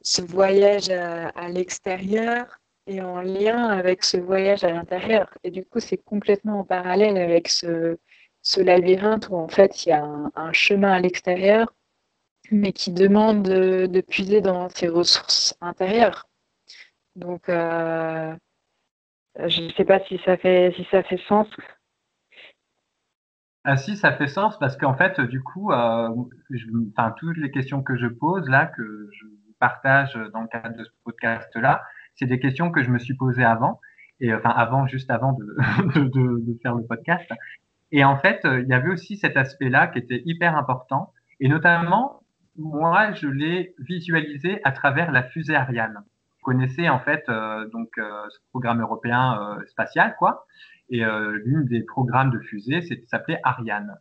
ce 0.00 0.22
voyage 0.22 0.88
à, 0.88 1.48
l'extérieur 1.50 2.58
est 2.86 3.02
en 3.02 3.20
lien 3.20 3.68
avec 3.68 4.02
ce 4.02 4.16
voyage 4.16 4.64
à 4.64 4.72
l'intérieur? 4.72 5.28
Et 5.44 5.50
du 5.50 5.62
coup, 5.64 5.78
c'est 5.80 5.98
complètement 5.98 6.60
en 6.60 6.64
parallèle 6.64 7.18
avec 7.18 7.48
ce, 7.48 7.98
ce, 8.40 8.60
labyrinthe 8.62 9.28
où 9.28 9.36
en 9.36 9.48
fait 9.48 9.84
il 9.84 9.90
y 9.90 9.92
a 9.92 10.04
un, 10.34 10.52
chemin 10.54 10.92
à 10.92 11.00
l'extérieur, 11.00 11.74
mais 12.50 12.72
qui 12.72 12.92
demande 12.92 13.42
de, 13.42 14.00
puiser 14.00 14.40
dans 14.40 14.70
ses 14.70 14.88
ressources 14.88 15.54
intérieures. 15.60 16.26
Donc, 17.14 17.50
euh, 17.50 18.34
je 19.46 19.62
ne 19.62 19.70
sais 19.70 19.84
pas 19.84 20.00
si 20.00 20.18
ça 20.24 20.36
fait, 20.36 20.72
si 20.76 20.86
ça 20.90 21.02
fait 21.02 21.20
sens. 21.28 21.46
Ah 23.64 23.76
si, 23.76 23.96
ça 23.96 24.12
fait 24.12 24.28
sens 24.28 24.58
parce 24.58 24.76
qu'en 24.76 24.94
fait, 24.94 25.20
du 25.20 25.42
coup, 25.42 25.72
euh, 25.72 26.08
toutes 27.16 27.36
les 27.36 27.50
questions 27.50 27.82
que 27.82 27.96
je 27.96 28.06
pose 28.06 28.48
là, 28.48 28.66
que 28.66 29.08
je 29.12 29.26
partage 29.58 30.14
dans 30.32 30.40
le 30.42 30.48
cadre 30.48 30.76
de 30.76 30.84
ce 30.84 30.90
podcast-là, 31.04 31.82
c'est 32.14 32.26
des 32.26 32.40
questions 32.40 32.70
que 32.70 32.82
je 32.82 32.90
me 32.90 32.98
suis 32.98 33.14
posées 33.14 33.44
avant, 33.44 33.80
et 34.20 34.32
enfin 34.32 34.50
avant, 34.50 34.86
juste 34.86 35.10
avant 35.10 35.32
de, 35.32 35.44
de, 35.98 36.08
de, 36.08 36.58
faire 36.62 36.74
le 36.74 36.84
podcast. 36.84 37.30
Et 37.92 38.04
en 38.04 38.16
fait, 38.16 38.40
il 38.44 38.66
y 38.68 38.72
avait 38.72 38.90
aussi 38.90 39.16
cet 39.16 39.36
aspect-là 39.36 39.88
qui 39.88 39.98
était 39.98 40.22
hyper 40.24 40.56
important, 40.56 41.12
et 41.40 41.48
notamment, 41.48 42.22
moi, 42.56 43.12
je 43.12 43.28
l'ai 43.28 43.74
visualisé 43.78 44.60
à 44.64 44.72
travers 44.72 45.12
la 45.12 45.22
fusée 45.22 45.54
Ariane. 45.54 46.02
Vous 46.48 46.54
connaissez 46.54 46.88
en 46.88 46.98
fait 46.98 47.28
euh, 47.28 47.68
donc 47.68 47.90
euh, 47.98 48.22
ce 48.30 48.38
programme 48.48 48.80
européen 48.80 49.38
euh, 49.38 49.66
spatial, 49.66 50.16
quoi. 50.18 50.46
Et 50.90 51.04
l'une 51.44 51.66
des 51.66 51.82
programmes 51.82 52.30
de 52.30 52.38
fusée, 52.38 52.80
s'appelait 53.08 53.40
Ariane. 53.44 53.98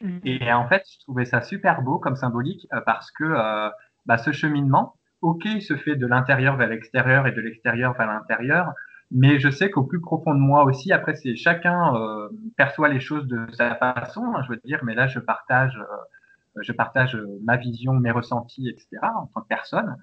Mmh. 0.00 0.18
Et 0.24 0.52
en 0.52 0.66
fait, 0.66 0.82
je 0.92 0.98
trouvais 1.04 1.24
ça 1.24 1.40
super 1.40 1.82
beau 1.82 2.00
comme 2.00 2.16
symbolique 2.16 2.66
parce 2.84 3.12
que 3.12 3.70
bah, 4.06 4.18
ce 4.18 4.32
cheminement, 4.32 4.96
ok, 5.20 5.44
il 5.44 5.62
se 5.62 5.76
fait 5.76 5.94
de 5.94 6.04
l'intérieur 6.04 6.56
vers 6.56 6.66
l'extérieur 6.66 7.28
et 7.28 7.30
de 7.30 7.40
l'extérieur 7.40 7.92
vers 7.92 8.08
l'intérieur, 8.08 8.74
mais 9.12 9.38
je 9.38 9.50
sais 9.50 9.70
qu'au 9.70 9.84
plus 9.84 10.00
profond 10.00 10.34
de 10.34 10.40
moi 10.40 10.64
aussi, 10.64 10.92
après, 10.92 11.14
c'est 11.14 11.36
chacun 11.36 11.94
euh, 11.94 12.28
perçoit 12.56 12.88
les 12.88 12.98
choses 12.98 13.28
de 13.28 13.46
sa 13.52 13.76
façon, 13.76 14.24
hein, 14.34 14.42
je 14.44 14.48
veux 14.50 14.60
dire, 14.64 14.80
mais 14.82 14.94
là, 14.94 15.06
je 15.06 15.20
partage, 15.20 15.78
euh, 15.78 16.62
je 16.62 16.72
partage 16.72 17.16
ma 17.44 17.56
vision, 17.56 17.92
mes 17.94 18.10
ressentis, 18.10 18.68
etc., 18.68 18.88
en 19.02 19.26
tant 19.26 19.42
que 19.42 19.48
personne 19.48 19.96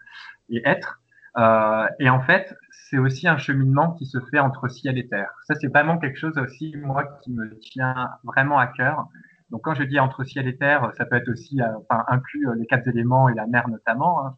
et 0.49 0.61
être. 0.65 1.01
Euh, 1.37 1.85
et 1.99 2.09
en 2.09 2.21
fait, 2.21 2.55
c'est 2.71 2.97
aussi 2.97 3.27
un 3.27 3.37
cheminement 3.37 3.93
qui 3.93 4.05
se 4.05 4.19
fait 4.31 4.39
entre 4.39 4.67
ciel 4.67 4.97
et 4.97 5.07
terre. 5.07 5.31
Ça, 5.47 5.55
c'est 5.55 5.67
vraiment 5.67 5.97
quelque 5.97 6.17
chose 6.17 6.37
aussi, 6.37 6.75
moi, 6.77 7.05
qui 7.23 7.31
me 7.31 7.57
tient 7.59 8.09
vraiment 8.23 8.59
à 8.59 8.67
cœur. 8.67 9.07
Donc 9.53 9.61
quand 9.61 9.75
je 9.75 9.83
dis 9.83 9.99
entre 9.99 10.23
ciel 10.23 10.47
et 10.47 10.57
terre, 10.57 10.91
ça 10.97 11.05
peut 11.05 11.15
être 11.15 11.29
aussi 11.29 11.61
euh, 11.61 11.65
enfin, 11.87 12.03
inclus 12.07 12.47
euh, 12.47 12.55
les 12.55 12.65
quatre 12.65 12.87
éléments 12.87 13.29
et 13.29 13.35
la 13.35 13.45
mer 13.45 13.67
notamment. 13.69 14.25
Hein. 14.25 14.35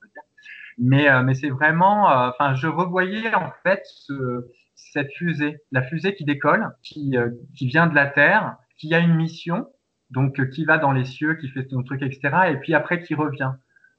Mais, 0.78 1.10
euh, 1.10 1.24
mais 1.24 1.34
c'est 1.36 1.50
vraiment, 1.50 2.08
enfin, 2.08 2.54
je 2.54 2.68
revoyais 2.68 3.34
en 3.34 3.50
fait 3.64 3.82
ce, 3.86 4.52
cette 4.76 5.10
fusée, 5.14 5.58
la 5.72 5.84
fusée 5.84 6.16
qui 6.16 6.26
décolle, 6.26 6.70
qui, 6.84 7.16
qui 7.56 7.68
vient 7.68 7.88
de 7.88 7.96
la 7.96 8.08
Terre, 8.08 8.58
qui 8.78 8.94
a 8.94 9.00
une 9.00 9.16
mission, 9.16 9.68
donc 10.10 10.50
qui 10.50 10.66
va 10.66 10.78
dans 10.78 10.92
les 10.92 11.06
cieux, 11.06 11.36
qui 11.36 11.48
fait 11.48 11.66
son 11.70 11.82
truc, 11.82 12.02
etc. 12.02 12.50
Et 12.50 12.58
puis 12.58 12.74
après 12.74 13.02
qui 13.02 13.16
revient. 13.16 13.54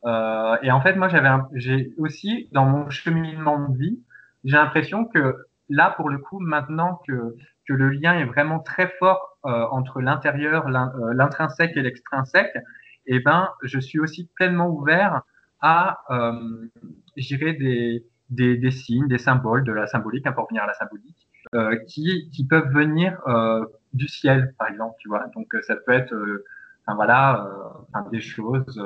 Euh, 0.07 0.57
et 0.63 0.71
en 0.71 0.81
fait, 0.81 0.95
moi, 0.95 1.09
j'avais, 1.09 1.29
j'ai 1.55 1.93
aussi 1.99 2.49
dans 2.53 2.67
mon 2.67 2.89
cheminement 2.91 3.69
de 3.69 3.77
vie, 3.77 4.03
j'ai 4.45 4.57
l'impression 4.57 5.05
que 5.05 5.37
là, 5.69 5.91
pour 5.97 6.09
le 6.09 6.19
coup, 6.19 6.39
maintenant 6.41 7.01
que 7.07 7.37
que 7.67 7.73
le 7.73 7.91
lien 7.91 8.17
est 8.19 8.25
vraiment 8.25 8.61
très 8.61 8.89
fort 8.99 9.39
euh, 9.45 9.67
entre 9.73 10.01
l'intérieur, 10.01 10.69
euh, 10.69 11.13
l'intrinsèque 11.15 11.77
et 11.77 11.83
l'extrinsèque, 11.83 12.57
eh 13.07 13.21
ben, 13.21 13.51
je 13.63 13.79
suis 13.81 13.99
aussi 13.99 14.31
pleinement 14.37 14.69
ouvert 14.69 15.23
à, 15.61 15.99
euh, 16.11 16.69
j'irais 17.17 17.55
des, 17.55 18.07
des, 18.31 18.57
des, 18.57 18.71
signes, 18.71 19.09
des 19.09 19.19
symboles, 19.19 19.65
de 19.65 19.73
la 19.73 19.87
symbolique, 19.87 20.27
hein, 20.27 20.33
pour 20.33 20.49
venir 20.49 20.63
à 20.63 20.67
la 20.67 20.75
symbolique, 20.75 21.29
euh, 21.55 21.77
qui, 21.89 22.31
qui 22.31 22.47
peuvent 22.47 22.73
venir 22.73 23.21
euh, 23.27 23.65
du 23.93 24.09
ciel, 24.09 24.55
par 24.59 24.69
exemple, 24.69 24.95
tu 25.01 25.09
vois. 25.09 25.27
Donc, 25.35 25.53
ça 25.63 25.77
peut 25.77 25.93
être, 25.93 26.15
enfin, 26.87 26.95
voilà, 26.95 27.49
des 28.13 28.21
choses, 28.21 28.81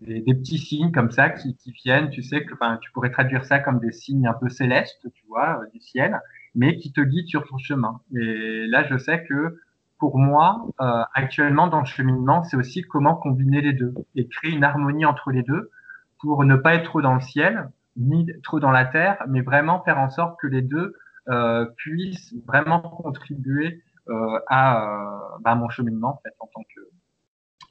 des, 0.00 0.22
petits 0.22 0.58
signes 0.58 0.92
comme 0.92 1.10
ça 1.10 1.30
qui, 1.30 1.56
qui 1.56 1.72
viennent. 1.72 2.10
Tu 2.10 2.22
sais 2.22 2.44
que, 2.44 2.54
enfin, 2.54 2.78
tu 2.80 2.90
pourrais 2.92 3.10
traduire 3.10 3.44
ça 3.44 3.58
comme 3.58 3.80
des 3.80 3.92
signes 3.92 4.26
un 4.26 4.34
peu 4.34 4.48
célestes, 4.48 5.06
tu 5.14 5.26
vois, 5.26 5.60
du 5.72 5.80
ciel 5.80 6.20
mais 6.54 6.76
qui 6.76 6.92
te 6.92 7.00
guide 7.00 7.28
sur 7.28 7.46
ton 7.46 7.58
chemin. 7.58 8.00
Et 8.14 8.66
là, 8.66 8.84
je 8.84 8.98
sais 8.98 9.24
que 9.24 9.60
pour 9.98 10.18
moi, 10.18 10.66
euh, 10.80 11.02
actuellement 11.14 11.66
dans 11.66 11.80
le 11.80 11.86
cheminement, 11.86 12.42
c'est 12.42 12.56
aussi 12.56 12.82
comment 12.82 13.14
combiner 13.14 13.60
les 13.60 13.72
deux 13.72 13.94
et 14.14 14.26
créer 14.28 14.52
une 14.52 14.64
harmonie 14.64 15.04
entre 15.04 15.30
les 15.30 15.42
deux 15.42 15.70
pour 16.20 16.44
ne 16.44 16.56
pas 16.56 16.74
être 16.74 16.84
trop 16.84 17.02
dans 17.02 17.14
le 17.14 17.20
ciel 17.20 17.70
ni 17.96 18.26
trop 18.42 18.60
dans 18.60 18.70
la 18.70 18.86
terre, 18.86 19.22
mais 19.28 19.42
vraiment 19.42 19.82
faire 19.82 19.98
en 19.98 20.10
sorte 20.10 20.38
que 20.40 20.46
les 20.46 20.62
deux 20.62 20.96
euh, 21.28 21.66
puissent 21.76 22.34
vraiment 22.46 22.80
contribuer 22.80 23.82
euh, 24.08 24.38
à, 24.48 24.84
euh, 24.84 25.38
bah, 25.40 25.54
mon 25.54 25.68
cheminement 25.68 26.14
en 26.14 26.20
fait 26.22 26.34
en 26.38 26.46
tant 26.46 26.62
que 26.62 26.80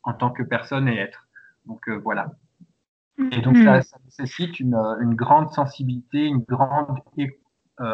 en 0.04 0.14
tant 0.14 0.30
que 0.30 0.44
personne 0.44 0.88
et 0.88 0.98
être. 0.98 1.28
Donc 1.70 1.88
euh, 1.88 1.98
voilà. 1.98 2.32
Et 3.32 3.42
donc 3.42 3.58
ça, 3.58 3.82
ça 3.82 3.98
nécessite 4.06 4.60
une, 4.60 4.76
une, 4.76 5.14
grande 5.14 5.50
sensibilité, 5.52 6.26
une 6.26 6.40
grande 6.40 7.00
euh, 7.18 7.26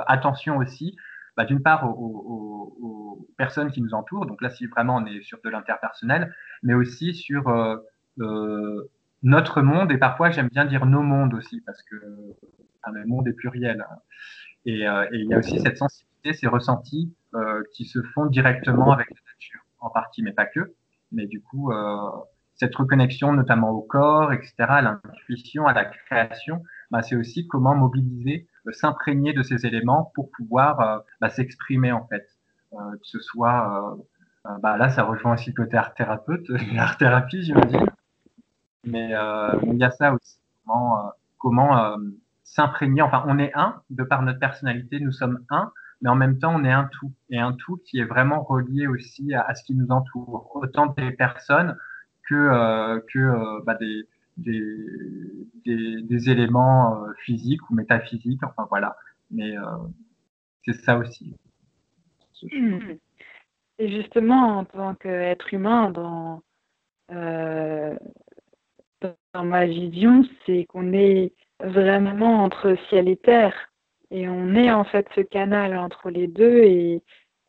attention 0.08 0.58
aussi, 0.58 0.96
bah, 1.36 1.46
d'une 1.46 1.62
part 1.62 1.88
aux, 1.88 2.76
aux, 2.82 3.28
personnes 3.38 3.72
qui 3.72 3.82
nous 3.82 3.94
entourent, 3.94 4.28
donc 4.28 4.42
là 4.42 4.50
si 4.50 4.66
vraiment 4.68 4.96
on 4.96 5.06
est 5.06 5.22
sur 5.22 5.40
de 5.44 5.50
l'interpersonnel, 5.50 6.34
mais 6.64 6.74
aussi 6.74 7.14
sur 7.14 7.50
euh, 7.50 7.78
euh, 8.20 8.90
notre 9.24 9.62
monde 9.62 9.92
et 9.92 9.98
parfois 9.98 10.30
j'aime 10.30 10.48
bien 10.48 10.66
dire 10.66 10.86
nos 10.86 11.02
mondes 11.02 11.34
aussi 11.34 11.60
parce 11.62 11.82
que 11.84 11.96
enfin, 12.82 12.94
le 12.94 13.06
monde 13.06 13.28
est 13.28 13.34
pluriel. 13.34 13.82
Hein. 13.82 13.96
Et, 14.66 14.88
euh, 14.88 15.06
et, 15.12 15.20
il 15.20 15.28
y 15.28 15.34
a 15.34 15.38
aussi 15.38 15.60
cette 15.60 15.78
sensibilité, 15.78 16.34
ces 16.34 16.48
ressentis 16.48 17.14
euh, 17.36 17.64
qui 17.74 17.86
se 17.86 18.02
font 18.02 18.26
directement 18.26 18.92
avec 18.92 19.10
la 19.10 19.16
nature, 19.34 19.62
en 19.80 19.90
partie, 19.90 20.24
mais 20.24 20.34
pas 20.34 20.46
que. 20.46 20.74
Mais 21.12 21.28
du 21.28 21.42
coup, 21.42 21.72
euh, 21.72 22.10
cette 22.56 22.76
reconnexion 22.76 23.34
notamment 23.34 23.72
au 23.72 23.82
corps, 23.82 24.34
etc., 24.34 24.54
à 24.60 24.82
l'intuition, 24.82 25.68
à 25.68 25.74
la 25.74 25.86
création, 25.86 26.64
bah, 26.92 27.02
c'est 27.02 27.16
aussi 27.16 27.48
comment 27.48 27.76
mobiliser 27.76 28.48
s'imprégner 28.72 29.34
de 29.34 29.44
ces 29.44 29.66
éléments 29.66 30.12
pour 30.16 30.32
pouvoir 30.32 30.80
euh, 30.82 31.00
bah, 31.22 31.30
s'exprimer 31.30 31.92
en 31.92 32.06
fait. 32.08 32.28
Euh, 32.74 32.78
que 32.94 33.08
ce 33.08 33.20
soit, 33.20 33.98
euh, 34.46 34.58
bah, 34.62 34.78
là 34.78 34.90
ça 34.90 35.04
rejoint 35.04 35.34
aussi 35.34 35.52
le 35.52 35.64
côté 35.64 35.78
art 35.78 35.94
thérapeute, 35.94 36.46
art 36.78 36.98
thérapie 36.98 37.44
j'imagine, 37.44 37.86
mais 38.86 39.12
il 39.64 39.78
y 39.78 39.84
a 39.84 39.92
ça 39.92 40.14
aussi, 40.14 40.38
comment, 41.38 41.96
s'imprégner, 42.44 43.02
enfin 43.02 43.24
on 43.28 43.40
est 43.40 43.54
un, 43.56 43.82
de 43.92 44.04
par 44.04 44.22
notre 44.24 44.40
personnalité 44.40 45.00
nous 45.00 45.12
sommes 45.12 45.40
un, 45.50 45.72
mais 46.02 46.10
en 46.10 46.16
même 46.16 46.38
temps 46.38 46.54
on 46.54 46.64
est 46.64 46.72
un 46.72 46.90
tout, 46.92 47.14
et 47.30 47.40
un 47.40 47.54
tout 47.54 47.78
qui 47.86 48.00
est 48.00 48.04
vraiment 48.04 48.44
relié 48.44 48.88
aussi 48.88 49.34
à 49.34 49.56
ce 49.56 49.64
qui 49.64 49.76
nous 49.76 49.88
entoure, 49.90 50.52
autant 50.56 50.88
des 50.88 51.12
personnes 51.12 51.78
que, 52.28 52.36
euh, 52.36 53.00
que 53.12 53.64
bah, 53.64 53.76
des, 53.76 54.08
des, 54.38 55.48
des, 55.66 56.02
des 56.02 56.30
éléments 56.30 57.04
euh, 57.04 57.14
physiques 57.24 57.70
ou 57.70 57.76
métaphysiques, 57.76 58.44
enfin 58.44 58.68
voilà. 58.70 58.96
Mais 59.32 59.58
euh, 59.58 59.64
c'est 60.66 60.74
ça 60.74 60.98
aussi. 60.98 61.36
Hmm. 62.52 62.80
Et 63.80 63.90
justement, 63.90 64.60
en 64.60 64.66
tant 64.66 64.96
qu'être 64.96 65.54
humain, 65.54 65.90
dans, 65.92 66.42
euh, 67.12 67.96
dans 69.02 69.44
ma 69.44 69.66
vision, 69.66 70.24
c'est 70.46 70.66
qu'on 70.66 70.94
est 70.94 71.34
vraiment 71.60 72.44
entre 72.44 72.76
ciel 72.90 73.08
et 73.10 73.18
terre. 73.18 73.56
Et 74.12 74.30
on 74.30 74.54
est 74.54 74.72
en 74.72 74.84
fait 74.84 75.08
ce 75.16 75.22
canal 75.22 75.76
entre 75.76 76.10
les 76.10 76.28
deux 76.28 76.60
et, 76.60 77.04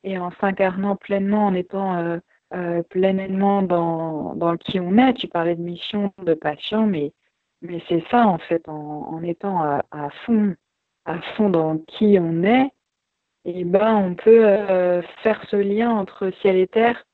et 0.04 0.18
en 0.18 0.30
s'incarnant 0.40 0.96
pleinement, 0.96 1.46
en 1.46 1.54
étant 1.54 1.96
euh, 1.96 2.18
euh, 2.54 2.82
pleinement 2.84 3.62
dans, 3.62 4.34
dans 4.36 4.56
qui 4.56 4.78
on 4.78 4.96
est. 4.98 5.14
Tu 5.14 5.26
parlais 5.26 5.56
de 5.56 5.62
mission, 5.62 6.12
de 6.22 6.34
passion, 6.34 6.86
mais, 6.86 7.12
mais 7.60 7.82
c'est 7.88 8.04
ça 8.10 8.26
en 8.26 8.38
fait, 8.38 8.68
en, 8.68 8.74
en 8.74 9.22
étant 9.22 9.60
à, 9.62 10.10
fond, 10.24 10.54
à 11.06 11.20
fond 11.36 11.50
dans 11.50 11.78
qui 11.78 12.18
on 12.20 12.44
est, 12.44 12.70
et 13.44 13.64
ben 13.64 13.96
on 13.96 14.14
peut 14.14 14.46
euh, 14.46 15.02
faire 15.22 15.42
ce 15.50 15.56
lien 15.56 15.90
entre 15.90 16.30
ciel 16.40 16.56
et 16.56 16.68
terre 16.68 17.04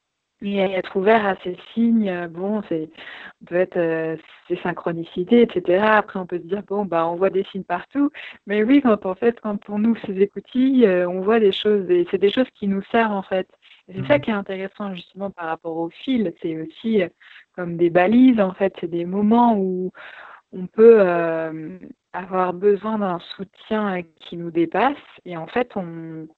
et 0.43 0.59
être 0.59 0.97
ouvert 0.97 1.25
à 1.25 1.37
ces 1.45 1.57
signes, 1.73 2.27
bon, 2.29 2.63
c'est 2.69 2.91
peut 3.47 3.55
être 3.57 3.77
euh, 3.77 4.17
ces 4.49 4.57
synchronicités, 4.57 5.43
etc. 5.43 5.83
Après, 5.85 6.19
on 6.19 6.27
peut 6.27 6.39
se 6.39 6.47
dire, 6.47 6.63
bon, 6.65 6.85
bah, 6.85 7.07
on 7.07 7.17
voit 7.17 7.31
des 7.31 7.45
signes 7.45 7.65
partout. 7.65 8.11
Mais 8.47 8.65
oui, 8.65 8.83
quand 8.83 9.07
en 9.07 9.15
fait, 9.15 9.41
quand 9.41 9.59
on 9.69 9.85
ouvre 9.85 10.01
ces 10.05 10.21
écoutilles, 10.21 10.87
on 11.09 11.21
voit 11.21 11.41
des 11.41 11.53
choses, 11.53 11.89
et 11.91 12.07
c'est 12.11 12.19
des 12.19 12.31
choses 12.31 12.51
qui 12.55 12.69
nous 12.69 12.83
servent, 12.91 13.13
en 13.13 13.23
fait. 13.23 13.49
C'est 13.89 14.07
ça 14.07 14.19
mmh. 14.19 14.21
qui 14.21 14.31
est 14.31 14.35
intéressant, 14.35 14.95
justement, 14.95 15.31
par 15.31 15.47
rapport 15.47 15.77
au 15.77 15.91
fil. 15.91 16.33
C'est 16.41 16.57
aussi 16.61 17.03
comme 17.55 17.77
des 17.77 17.91
balises, 17.91 18.41
en 18.41 18.53
fait. 18.53 18.75
C'est 18.81 18.91
des 18.91 19.05
moments 19.05 19.57
où 19.57 19.93
on 20.53 20.67
peut 20.67 21.01
avoir 22.13 22.53
besoin 22.53 22.99
d'un 22.99 23.19
soutien 23.37 24.03
qui 24.21 24.37
nous 24.37 24.51
dépasse. 24.51 24.97
Et 25.25 25.37
en 25.37 25.47
fait, 25.47 25.73
on, 25.77 26.29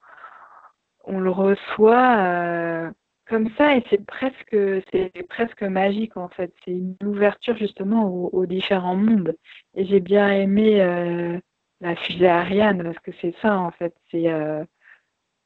on 1.05 1.21
le 1.21 1.31
reçoit 1.31 2.93
comme 3.27 3.49
ça 3.57 3.77
et 3.77 3.85
c'est 3.91 4.05
presque 4.05 4.57
c'est 4.93 5.11
presque 5.29 5.63
magique 5.63 6.17
en 6.17 6.29
fait. 6.29 6.53
C'est 6.65 6.73
une 6.73 6.97
ouverture 7.05 7.57
justement 7.57 8.07
aux, 8.07 8.47
différents 8.47 8.97
mondes. 8.97 9.37
Et 9.75 9.87
j'ai 9.87 10.01
bien 10.01 10.29
aimé 10.31 10.81
euh, 10.83 11.39
la 11.81 11.97
fusée 11.97 12.29
Ariane 12.29 12.83
parce 12.83 12.99
que 12.99 13.13
c'est 13.21 13.35
ça 13.41 13.59
en 13.59 13.71
fait. 13.71 13.95
C'est 14.11 14.31
euh, 14.33 14.65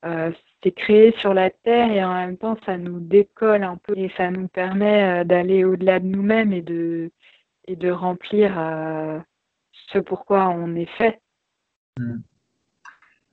euh, 0.04 0.32
c'est 0.62 0.73
créé 0.73 1.12
sur 1.18 1.35
la 1.35 1.51
Terre 1.51 1.90
et 1.92 2.05
en 2.05 2.14
même 2.14 2.37
temps 2.37 2.57
ça 2.66 2.77
nous 2.77 3.01
décolle 3.01 3.62
un 3.62 3.77
peu 3.77 3.97
et 3.97 4.11
ça 4.16 4.31
nous 4.31 4.49
permet 4.49 5.25
d'aller 5.25 5.64
au-delà 5.64 6.01
de 6.01 6.07
nous-mêmes 6.07 6.53
et 6.53 6.62
de 6.62 7.12
et 7.66 7.77
de 7.77 7.90
remplir 7.90 8.55
ce 9.92 9.99
pourquoi 9.99 10.49
on 10.49 10.75
est 10.75 10.90
fait. 10.97 11.21
Mmh. 11.99 12.18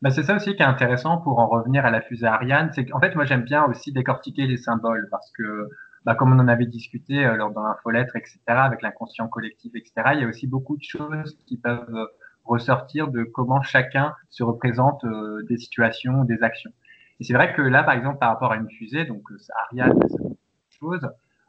Bah, 0.06 0.12
c'est 0.12 0.22
ça 0.22 0.36
aussi 0.36 0.56
qui 0.56 0.62
est 0.62 0.66
intéressant 0.66 1.18
pour 1.18 1.40
en 1.40 1.48
revenir 1.48 1.84
à 1.84 1.90
la 1.90 2.00
fusée 2.00 2.28
Ariane. 2.28 2.70
C'est 2.74 2.86
qu'en 2.86 3.00
fait, 3.00 3.16
moi, 3.16 3.26
j'aime 3.26 3.44
bien 3.44 3.64
aussi 3.66 3.92
décortiquer 3.92 4.46
les 4.46 4.58
symboles 4.58 5.08
parce 5.10 5.32
que, 5.32 5.68
bah, 6.04 6.16
comme 6.16 6.32
on 6.32 6.40
en 6.40 6.48
avait 6.48 6.68
discuté 6.68 7.26
euh, 7.26 7.36
lors 7.36 7.52
dans 7.52 7.64
l'infolettre, 7.64 8.16
etc., 8.16 8.40
avec 8.48 8.82
l'inconscient 8.82 9.28
collectif, 9.28 9.74
etc., 9.74 9.94
il 10.14 10.22
y 10.22 10.24
a 10.24 10.28
aussi 10.28 10.48
beaucoup 10.48 10.78
de 10.78 10.84
choses 10.84 11.36
qui 11.48 11.58
peuvent 11.58 11.96
euh, 11.96 12.06
ressortir 12.44 13.08
de 13.08 13.24
comment 13.24 13.64
chacun 13.64 14.14
se 14.30 14.44
représente 14.44 15.04
euh, 15.06 15.42
des 15.50 15.58
situations, 15.58 16.24
des 16.24 16.44
actions. 16.44 16.72
Et 17.19 17.23
c'est 17.23 17.34
vrai 17.34 17.54
que 17.54 17.62
là, 17.62 17.84
par 17.84 17.93
exemple, 17.93 18.19
par 18.19 18.30
rapport 18.30 18.51
à 18.51 18.58
une 18.58 18.69
fusée, 18.69 19.06
donc 19.06 19.23
Ariane, 19.69 19.97
c'est 20.08 20.21
une 20.21 20.36
chose. 20.80 21.08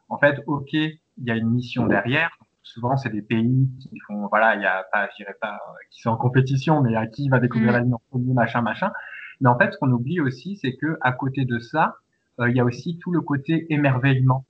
En 0.08 0.18
fait, 0.18 0.42
ok, 0.46 0.72
il 0.72 0.98
y 1.18 1.30
a 1.30 1.34
une 1.34 1.50
mission 1.50 1.86
derrière, 1.86 2.30
souvent 2.66 2.96
c'est 2.96 3.10
des 3.10 3.22
pays 3.22 3.68
qui 3.80 3.98
font 4.00 4.26
voilà 4.28 4.56
il 4.56 4.62
y 4.62 4.66
a 4.66 4.84
pas 4.92 5.08
je 5.10 5.16
dirais 5.16 5.36
pas 5.40 5.54
euh, 5.54 5.72
qui 5.90 6.02
sont 6.02 6.10
en 6.10 6.16
compétition 6.16 6.82
mais 6.82 6.96
à 6.96 7.06
qui 7.06 7.28
va 7.28 7.38
découvrir 7.38 7.70
mm. 7.70 7.74
la 7.74 7.80
ligne 7.80 7.94
en 7.94 8.02
premier 8.10 8.34
machin 8.34 8.60
machin 8.60 8.92
mais 9.40 9.48
en 9.48 9.56
fait 9.56 9.72
ce 9.72 9.78
qu'on 9.78 9.90
oublie 9.92 10.20
aussi 10.20 10.56
c'est 10.56 10.74
que 10.74 10.98
à 11.00 11.12
côté 11.12 11.44
de 11.44 11.58
ça 11.60 11.96
euh, 12.40 12.50
il 12.50 12.56
y 12.56 12.60
a 12.60 12.64
aussi 12.64 12.98
tout 12.98 13.12
le 13.12 13.20
côté 13.20 13.72
émerveillement 13.72 14.44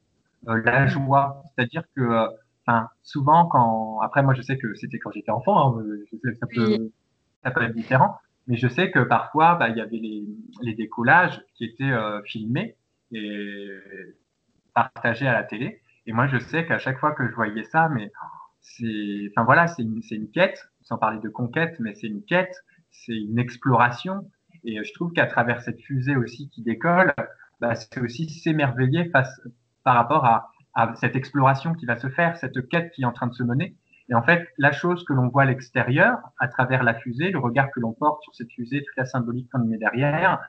euh, 0.49 0.61
la 0.65 0.87
mm. 0.87 0.89
joie 0.89 1.43
c'est-à-dire 1.55 1.83
que 1.95 2.27
enfin 2.67 2.89
souvent 3.03 3.47
quand 3.47 4.01
après 4.01 4.23
moi 4.23 4.33
je 4.33 4.41
sais 4.41 4.57
que 4.57 4.75
c'était 4.75 4.99
quand 4.99 5.11
j'étais 5.13 5.31
enfant 5.31 5.79
hein, 5.79 5.85
ça 6.41 6.47
peut 6.47 6.91
ça 7.45 7.51
peut 7.51 7.63
être 7.63 7.75
différent 7.75 8.17
mais 8.47 8.57
je 8.57 8.69
sais 8.69 8.91
que 8.91 9.01
parfois 9.01 9.57
bah, 9.57 9.69
il 9.69 9.77
y 9.77 9.81
avait 9.81 9.99
les, 9.99 10.75
décollages 10.75 11.43
qui 11.55 11.65
étaient 11.65 11.93
filmés 12.25 12.77
et 13.13 13.69
partagés 14.75 15.27
à 15.27 15.33
la 15.33 15.45
télé 15.45 15.81
et 16.07 16.13
moi, 16.13 16.29
je 16.29 16.39
sais 16.39 16.65
qu'à 16.67 16.79
chaque 16.79 16.99
fois 16.99 17.13
que 17.13 17.29
je 17.29 17.35
voyais 17.35 17.65
ça, 17.65 17.89
mais 17.89 18.13
c'est, 18.61 19.29
enfin 19.31 19.45
voilà, 19.45 19.67
c'est 19.67 19.83
une, 19.83 20.01
une, 20.11 20.31
quête, 20.31 20.69
sans 20.83 20.99
parler 20.99 21.19
de 21.21 21.29
conquête, 21.29 21.77
mais 21.81 21.95
c'est 21.95 22.07
une 22.07 22.25
quête, 22.25 22.55
c'est 22.91 23.17
une 23.17 23.39
exploration. 23.39 24.31
Et 24.65 24.83
je 24.83 24.93
trouve 24.95 25.13
qu'à 25.13 25.27
travers 25.27 25.63
cette 25.63 25.81
fusée 25.81 26.17
aussi 26.17 26.49
qui 26.51 26.63
décolle, 26.63 27.13
bah, 27.61 27.75
c'est 27.75 28.01
aussi 28.01 28.29
s'émerveiller 28.29 29.11
par 29.11 29.95
rapport 29.95 30.25
à, 30.25 30.53
cette 30.97 31.17
exploration 31.17 31.73
qui 31.73 31.87
va 31.87 31.97
se 31.97 32.11
faire, 32.11 32.37
cette 32.37 32.69
quête 32.69 32.93
qui 32.93 33.01
est 33.01 33.07
en 33.07 33.13
train 33.13 33.29
de 33.29 33.33
se 33.33 33.43
mener. 33.43 33.75
Et 34.09 34.15
en 34.15 34.23
fait, 34.23 34.49
la 34.59 34.73
chose 34.73 35.05
que 35.05 35.13
l'on 35.13 35.29
voit 35.29 35.43
à 35.43 35.47
l'extérieur, 35.47 36.19
à 36.39 36.49
travers 36.49 36.83
la 36.83 36.95
fusée, 36.95 37.31
le 37.31 37.39
regard 37.39 37.71
que 37.71 37.81
l'on 37.81 37.93
porte 37.93 38.23
sur 38.23 38.35
cette 38.35 38.53
fusée, 38.53 38.83
toute 38.85 38.97
la 38.97 39.05
symbolique 39.05 39.49
qu'on 39.51 39.59
met 39.65 39.79
derrière, 39.79 40.41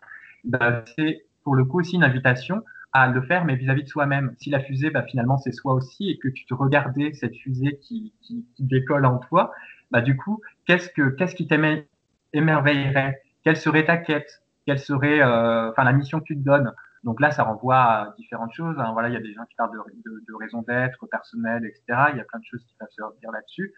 bah, 0.44 0.84
c'est 0.96 1.26
pour 1.44 1.56
le 1.56 1.66
coup 1.66 1.80
aussi 1.80 1.96
une 1.96 2.04
invitation 2.04 2.64
à 2.94 3.08
le 3.08 3.22
faire, 3.22 3.46
mais 3.46 3.56
vis-à-vis 3.56 3.84
de 3.84 3.90
soi-même. 3.90 4.34
Si 4.38 4.50
la 4.50 4.60
fusée, 4.60 4.90
bah, 4.92 5.04
finalement, 5.04 5.38
c'est 5.38 5.52
soi 5.52 5.74
aussi, 5.74 6.10
et 6.10 6.18
que 6.20 6.28
tu 6.28 6.46
te 6.46 6.54
regardais 6.54 7.14
cette 7.14 7.36
fusée 7.36 7.80
qui 7.82 8.14
décolle 8.60 9.06
en 9.06 9.18
toi, 9.18 9.52
bah, 9.92 10.02
du 10.02 10.16
coup, 10.18 10.42
qu'est-ce 10.66 10.90
que 10.90 11.10
qu'est-ce 11.10 11.36
qui 11.36 11.48
t'émerveillerait 11.48 13.22
Quelle 13.44 13.58
serait 13.58 13.86
ta 13.86 13.98
quête? 13.98 14.44
Quelle 14.66 14.80
serait, 14.80 15.22
euh, 15.22 15.72
enfin, 15.72 15.84
la 15.84 15.94
mission 15.94 16.20
que 16.20 16.26
tu 16.26 16.36
te 16.38 16.44
donnes? 16.44 16.72
Donc 17.08 17.22
là, 17.22 17.32
ça 17.32 17.44
renvoie 17.44 17.78
à 17.78 18.14
différentes 18.18 18.52
choses. 18.52 18.76
Hein. 18.80 18.92
Voilà, 18.92 19.08
il 19.08 19.14
y 19.14 19.16
a 19.18 19.22
des 19.22 19.34
gens 19.34 19.46
qui 19.46 19.56
parlent 19.56 19.72
de, 19.72 20.24
de, 20.28 20.34
raison 20.36 20.62
d'être 20.62 21.06
personnelle, 21.06 21.64
etc. 21.64 22.10
Il 22.12 22.18
y 22.18 22.20
a 22.20 22.26
plein 22.26 22.40
de 22.40 22.44
choses 22.44 22.62
qui 22.66 22.76
peuvent 22.78 22.90
se 22.92 23.02
dire 23.22 23.32
là-dessus. 23.32 23.74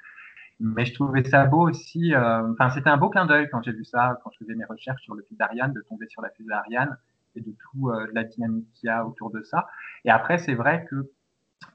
Mais 0.59 0.83
je 0.85 0.95
trouvais 0.95 1.23
ça 1.23 1.45
beau 1.45 1.69
aussi. 1.69 2.15
Euh, 2.15 2.51
enfin, 2.53 2.71
c'était 2.71 2.89
un 2.89 2.97
beau 2.97 3.11
clin 3.11 3.27
d'œil 3.27 3.47
quand 3.51 3.61
j'ai 3.61 3.71
vu 3.71 3.85
ça, 3.85 4.19
quand 4.23 4.31
je 4.31 4.39
faisais 4.39 4.55
mes 4.55 4.65
recherches 4.65 5.03
sur 5.03 5.13
le 5.13 5.21
fil 5.21 5.37
d'Ariane, 5.37 5.73
de 5.73 5.81
tomber 5.81 6.07
sur 6.07 6.23
la 6.23 6.31
fusée 6.31 6.51
Ariane 6.51 6.97
et 7.35 7.41
de 7.41 7.51
tout 7.51 7.89
euh, 7.89 8.07
la 8.13 8.23
dynamique 8.23 8.67
qu'il 8.73 8.87
y 8.87 8.89
a 8.89 9.05
autour 9.05 9.29
de 9.29 9.43
ça. 9.43 9.67
Et 10.05 10.09
après, 10.09 10.39
c'est 10.39 10.55
vrai 10.55 10.87
que, 10.89 11.11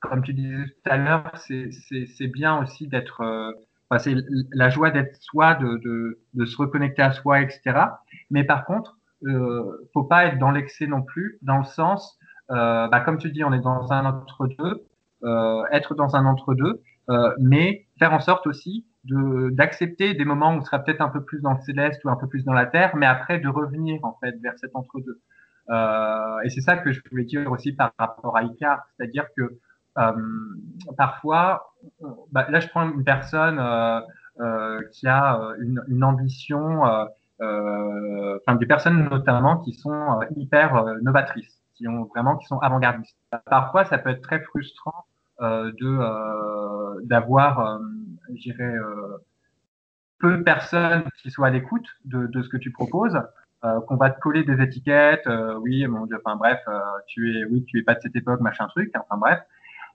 comme 0.01 0.25
tu 0.25 0.35
disais 0.35 0.65
tout 0.65 0.91
à 0.91 0.97
l'heure, 0.97 1.37
c'est 1.37 2.27
bien 2.27 2.61
aussi 2.61 2.89
d'être, 2.89 3.21
euh, 3.21 3.53
enfin, 3.89 4.01
c'est 4.01 4.17
la 4.51 4.71
joie 4.71 4.91
d'être 4.91 5.15
soi, 5.23 5.55
de, 5.55 6.19
se 6.45 6.57
reconnecter 6.57 7.03
à 7.03 7.13
soi, 7.13 7.43
etc. 7.43 7.79
Mais 8.31 8.43
par 8.43 8.65
contre, 8.65 8.99
euh, 9.27 9.89
faut 9.93 10.05
pas 10.05 10.27
être 10.27 10.39
dans 10.39 10.51
l'excès 10.51 10.87
non 10.87 11.03
plus, 11.03 11.39
dans 11.43 11.59
le 11.59 11.65
sens, 11.65 12.19
euh, 12.51 12.89
bah, 12.89 13.01
comme 13.01 13.19
tu 13.19 13.31
dis, 13.31 13.45
on 13.45 13.53
est 13.53 13.61
dans 13.61 13.93
un 13.93 14.05
entre-deux, 14.05 14.87
euh, 15.23 15.65
être 15.73 15.95
dans 15.95 16.17
un 16.17 16.27
entre-deux, 16.27 16.83
euh, 17.11 17.35
mais 17.39 17.87
faire 17.99 18.13
en 18.13 18.21
sorte 18.21 18.47
aussi 18.47 18.87
d'accepter 19.07 20.15
des 20.15 20.25
moments 20.25 20.55
où 20.55 20.59
on 20.59 20.63
sera 20.63 20.79
peut-être 20.79 21.03
un 21.03 21.11
peu 21.11 21.23
plus 21.23 21.43
dans 21.43 21.53
le 21.53 21.61
céleste 21.61 22.03
ou 22.07 22.09
un 22.09 22.17
peu 22.17 22.27
plus 22.27 22.43
dans 22.45 22.55
la 22.55 22.65
terre, 22.65 22.97
mais 22.97 23.05
après 23.05 23.39
de 23.39 23.49
revenir 23.49 24.03
en 24.03 24.17
fait 24.19 24.35
vers 24.43 24.59
cet 24.59 24.75
entre-deux. 24.75 25.21
Et 25.69 26.49
c'est 26.49 26.63
ça 26.63 26.79
que 26.79 26.91
je 26.91 27.03
voulais 27.11 27.25
dire 27.25 27.53
aussi 27.53 27.73
par 27.73 27.93
rapport 27.99 28.35
à 28.35 28.45
Icar, 28.45 28.87
c'est-à-dire 28.97 29.27
que 29.37 29.59
parfois, 30.97 31.75
bah, 32.33 32.47
là 32.49 32.61
je 32.61 32.69
prends 32.69 32.91
une 32.91 33.05
personne 33.05 33.61
qui 34.93 35.07
a 35.07 35.39
une, 35.61 36.03
ambition, 36.03 36.81
enfin 37.41 38.55
des 38.57 38.67
personnes 38.67 39.09
notamment 39.09 39.59
qui 39.59 39.73
sont 39.73 40.21
hyper 40.37 40.85
novatrices, 41.03 41.63
qui 41.75 41.89
ont 41.89 42.05
vraiment 42.05 42.37
qui 42.37 42.47
sont 42.47 42.59
avant-gardistes. 42.59 43.17
Parfois, 43.47 43.85
ça 43.85 43.99
peut 43.99 44.11
être 44.11 44.23
très 44.23 44.41
frustrant 44.41 45.05
de 45.41 47.05
d'avoir, 47.07 47.81
je 48.31 48.41
dirais, 48.41 48.75
peu 50.19 50.39
de 50.39 50.43
personnes 50.43 51.05
qui 51.23 51.31
soient 51.31 51.49
à 51.49 51.51
l'écoute 51.51 51.87
de, 52.05 52.27
de, 52.27 52.43
ce 52.43 52.49
que 52.49 52.57
tu 52.57 52.71
proposes 52.71 53.21
euh, 53.65 53.81
qu'on 53.83 53.97
va 53.97 54.11
te 54.11 54.21
coller 54.21 54.45
des 54.45 54.63
étiquettes, 54.63 55.27
euh, 55.27 55.55
oui, 55.55 55.87
mon 55.87 56.05
Dieu, 56.05 56.21
enfin 56.23 56.37
bref, 56.37 56.61
euh, 56.69 56.79
tu 57.07 57.35
es, 57.35 57.45
oui, 57.47 57.65
tu 57.67 57.79
es 57.79 57.83
pas 57.83 57.95
de 57.95 58.01
cette 58.01 58.15
époque, 58.15 58.41
machin 58.41 58.67
truc, 58.67 58.93
enfin 58.95 59.17
bref. 59.17 59.41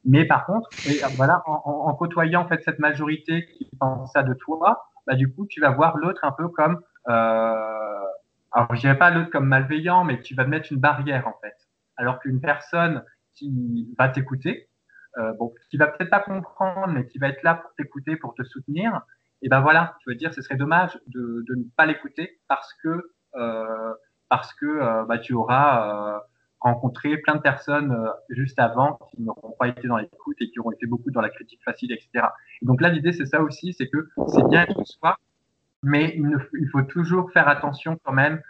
Mais 0.06 0.26
par 0.26 0.48
contre, 0.48 0.70
et, 0.88 1.02
voilà, 1.18 1.44
en, 1.46 1.62
en, 1.66 1.94
côtoyant 1.94 2.42
en 2.42 2.48
fait 2.48 2.64
cette 2.64 2.80
majorité 2.80 3.46
qui 3.46 3.70
pense 3.80 4.12
ça 4.14 4.24
de 4.24 4.34
toi, 4.34 4.86
bah 5.06 5.14
du 5.14 5.32
coup, 5.32 5.46
tu 5.46 5.62
vas 5.62 5.70
voir 5.70 5.98
l'autre 5.98 6.24
un 6.24 6.32
peu 6.32 6.48
comme, 6.48 6.82
alors 7.10 8.76
je 8.76 8.80
dirais 8.80 8.98
pas 8.98 9.12
l'autre 9.12 9.30
comme 9.30 9.48
malveillant, 9.48 10.04
mais 10.04 10.22
tu 10.22 10.36
vas 10.36 10.46
mettre 10.46 10.72
une 10.72 10.80
barrière 10.80 11.28
en 11.28 11.36
fait. 11.42 11.56
Alors 11.98 12.20
qu'une 12.20 12.42
personne 12.42 13.04
qui 13.34 13.94
va 13.98 14.10
t'écouter, 14.10 14.70
bon, 15.38 15.54
qui 15.70 15.78
va 15.78 15.88
peut-être 15.88 16.10
pas 16.10 16.22
comprendre, 16.22 16.88
mais 16.88 17.06
qui 17.06 17.18
va 17.18 17.30
être 17.30 17.44
là 17.44 17.56
pour 17.56 17.74
t'écouter, 17.76 18.16
pour 18.16 18.36
te 18.36 18.44
soutenir, 18.44 19.02
et 19.42 19.50
ben 19.50 19.62
voilà, 19.62 19.96
tu 20.02 20.10
veux 20.10 20.16
dire, 20.16 20.34
ce 20.34 20.42
serait 20.42 20.58
dommage 20.58 21.00
de, 21.08 21.46
ne 21.50 21.64
pas 21.78 21.86
l'écouter 21.86 22.40
parce 22.48 22.74
que 22.84 23.12
euh, 23.36 23.94
parce 24.28 24.54
que 24.54 24.66
euh, 24.66 25.06
bah, 25.06 25.18
tu 25.18 25.34
auras 25.34 26.16
euh, 26.16 26.20
rencontré 26.60 27.18
plein 27.18 27.36
de 27.36 27.42
personnes 27.42 27.96
juste 28.30 28.60
avant 28.60 29.00
qui 29.10 29.22
n'auront 29.22 29.56
pas 29.58 29.70
été 29.70 29.88
dans 29.88 29.98
l'écoute 29.98 30.36
et 30.42 30.50
qui 30.50 30.60
auront 30.60 30.72
été 30.72 30.86
beaucoup 30.88 31.10
dans 31.10 31.22
la 31.22 31.30
critique 31.30 31.64
facile, 31.64 31.92
etc. 31.92 32.28
donc 32.62 32.82
là, 32.82 32.90
l'idée, 32.90 33.14
c'est 33.14 33.26
ça 33.26 33.42
aussi, 33.42 33.74
c'est 33.74 33.88
que 33.88 34.10
c'est 34.28 34.46
bien 34.50 34.64
être 34.64 34.86
soi, 34.86 35.18
mais 35.84 36.16
il, 36.18 36.70
faut 36.72 36.82
toujours 36.84 37.32
faire 37.32 37.48
attention 37.48 37.98
quand 38.04 38.14
même, 38.14 38.42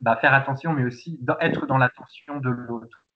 bah, 0.00 0.16
faire 0.16 0.34
attention, 0.34 0.72
mais 0.72 0.84
aussi 0.84 1.20
être 1.40 1.66
dans 1.66 1.78
l'attention 1.78 2.40
de 2.40 2.50
l'autre. 2.50 3.06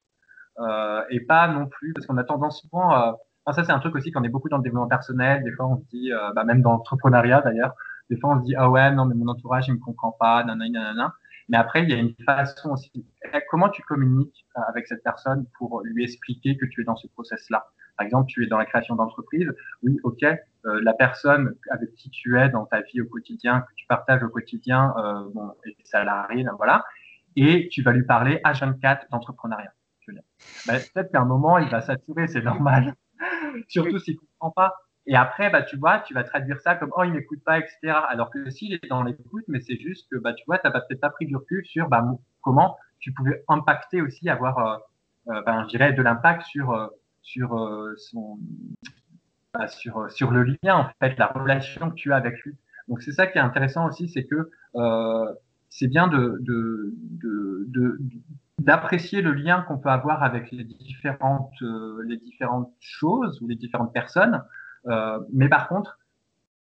Euh, 0.58 1.02
et 1.10 1.20
pas 1.20 1.48
non 1.48 1.66
plus, 1.66 1.92
parce 1.92 2.06
qu'on 2.06 2.16
a 2.16 2.24
tendance 2.24 2.62
souvent, 2.62 2.94
euh, 2.94 3.12
ça 3.52 3.64
c'est 3.64 3.72
un 3.72 3.78
truc 3.78 3.94
aussi 3.94 4.10
qu'on 4.10 4.24
est 4.24 4.28
beaucoup 4.28 4.48
dans 4.48 4.56
le 4.56 4.62
développement 4.62 4.88
personnel, 4.88 5.44
des 5.44 5.52
fois 5.52 5.66
on 5.66 5.76
se 5.76 5.84
dit, 5.90 6.12
euh, 6.12 6.32
bah, 6.34 6.44
même 6.44 6.62
dans 6.62 6.72
l'entrepreneuriat 6.72 7.42
d'ailleurs, 7.42 7.74
des 8.10 8.16
fois, 8.16 8.30
on 8.30 8.40
se 8.40 8.44
dit, 8.44 8.54
ah 8.56 8.70
ouais, 8.70 8.90
non, 8.92 9.04
mais 9.04 9.14
mon 9.14 9.28
entourage, 9.28 9.68
il 9.68 9.74
me 9.74 9.78
comprend 9.78 10.12
pas, 10.12 10.42
nanana, 10.44 10.80
nanana. 10.80 11.14
Mais 11.48 11.56
après, 11.56 11.82
il 11.82 11.90
y 11.90 11.94
a 11.94 11.96
une 11.96 12.14
façon 12.26 12.70
aussi. 12.70 13.06
Comment 13.50 13.68
tu 13.68 13.82
communiques 13.82 14.46
euh, 14.56 14.60
avec 14.68 14.86
cette 14.86 15.02
personne 15.02 15.46
pour 15.58 15.82
lui 15.82 16.04
expliquer 16.04 16.56
que 16.56 16.66
tu 16.66 16.82
es 16.82 16.84
dans 16.84 16.96
ce 16.96 17.06
process-là? 17.08 17.66
Par 17.98 18.06
exemple, 18.06 18.28
tu 18.28 18.44
es 18.44 18.46
dans 18.46 18.58
la 18.58 18.64
création 18.64 18.94
d'entreprise. 18.94 19.52
Oui, 19.82 19.98
ok, 20.04 20.22
euh, 20.22 20.80
la 20.82 20.94
personne 20.94 21.54
avec 21.70 21.94
qui 21.96 22.10
tu 22.10 22.38
es 22.38 22.48
dans 22.48 22.64
ta 22.64 22.80
vie 22.80 23.00
au 23.00 23.06
quotidien, 23.06 23.62
que 23.62 23.74
tu 23.76 23.86
partages 23.86 24.22
au 24.22 24.28
quotidien, 24.28 24.94
euh, 24.96 25.28
bon, 25.34 25.52
et 25.66 25.76
salarié, 25.84 26.46
voilà. 26.56 26.84
Et 27.36 27.68
tu 27.68 27.82
vas 27.82 27.92
lui 27.92 28.04
parler 28.04 28.40
H24 28.44 29.10
d'entrepreneuriat. 29.10 29.72
Bah, 30.66 30.74
peut-être 30.94 31.12
qu'à 31.12 31.20
un 31.20 31.24
moment, 31.24 31.58
il 31.58 31.68
va 31.68 31.80
saturer, 31.80 32.26
c'est 32.28 32.40
normal. 32.40 32.94
Surtout 33.68 33.98
s'il 33.98 34.16
comprend 34.18 34.50
pas. 34.50 34.74
Et 35.06 35.16
après, 35.16 35.50
bah, 35.50 35.62
tu 35.62 35.76
vois, 35.76 36.00
tu 36.00 36.14
vas 36.14 36.22
traduire 36.22 36.60
ça 36.60 36.74
comme 36.74 36.92
oh, 36.96 37.02
il 37.02 37.12
m'écoute 37.12 37.42
pas, 37.44 37.58
etc. 37.58 37.92
Alors 38.08 38.30
que 38.30 38.50
s'il 38.50 38.74
est 38.74 38.88
dans 38.88 39.02
l'écoute, 39.02 39.44
mais 39.48 39.60
c'est 39.60 39.78
juste 39.78 40.08
que 40.10 40.16
bah, 40.18 40.34
tu 40.34 40.44
vois, 40.46 40.58
tu 40.58 40.66
n'as 40.66 40.80
peut-être 40.80 41.00
pas 41.00 41.10
pris 41.10 41.26
du 41.26 41.36
recul 41.36 41.64
sur 41.64 41.88
bah, 41.88 42.04
comment 42.42 42.76
tu 43.00 43.12
pouvais 43.12 43.44
impacter 43.48 44.02
aussi, 44.02 44.28
avoir, 44.28 44.58
euh, 44.58 44.76
euh 45.28 45.42
ben, 45.42 45.64
je 45.64 45.68
dirais, 45.68 45.92
de 45.92 46.02
l'impact 46.02 46.42
sur, 46.42 46.90
sur, 47.28 47.58
euh, 47.58 47.94
bah, 49.52 49.68
sur, 49.68 50.10
sur 50.10 50.30
le 50.30 50.44
lien, 50.44 50.76
en 50.76 50.90
fait, 51.00 51.18
la 51.18 51.26
relation 51.26 51.90
que 51.90 51.94
tu 51.94 52.12
as 52.12 52.16
avec 52.16 52.42
lui. 52.42 52.56
Donc 52.88 53.02
c'est 53.02 53.12
ça 53.12 53.26
qui 53.26 53.36
est 53.36 53.40
intéressant 53.42 53.86
aussi, 53.86 54.08
c'est 54.08 54.24
que 54.24 54.50
euh, 54.76 55.34
c'est 55.68 55.88
bien 55.88 56.08
de, 56.08 56.38
de, 56.40 56.94
de, 57.20 57.98
d'apprécier 58.58 59.20
le 59.20 59.32
lien 59.32 59.60
qu'on 59.62 59.76
peut 59.76 59.90
avoir 59.90 60.22
avec 60.22 60.50
les 60.50 60.64
différentes, 60.64 61.52
euh, 61.60 62.02
les 62.06 62.16
différentes 62.16 62.72
choses 62.80 63.42
ou 63.42 63.46
les 63.46 63.56
différentes 63.56 63.92
personnes. 63.92 64.42
Euh, 64.86 65.20
mais 65.34 65.50
par 65.50 65.68
contre, 65.68 65.98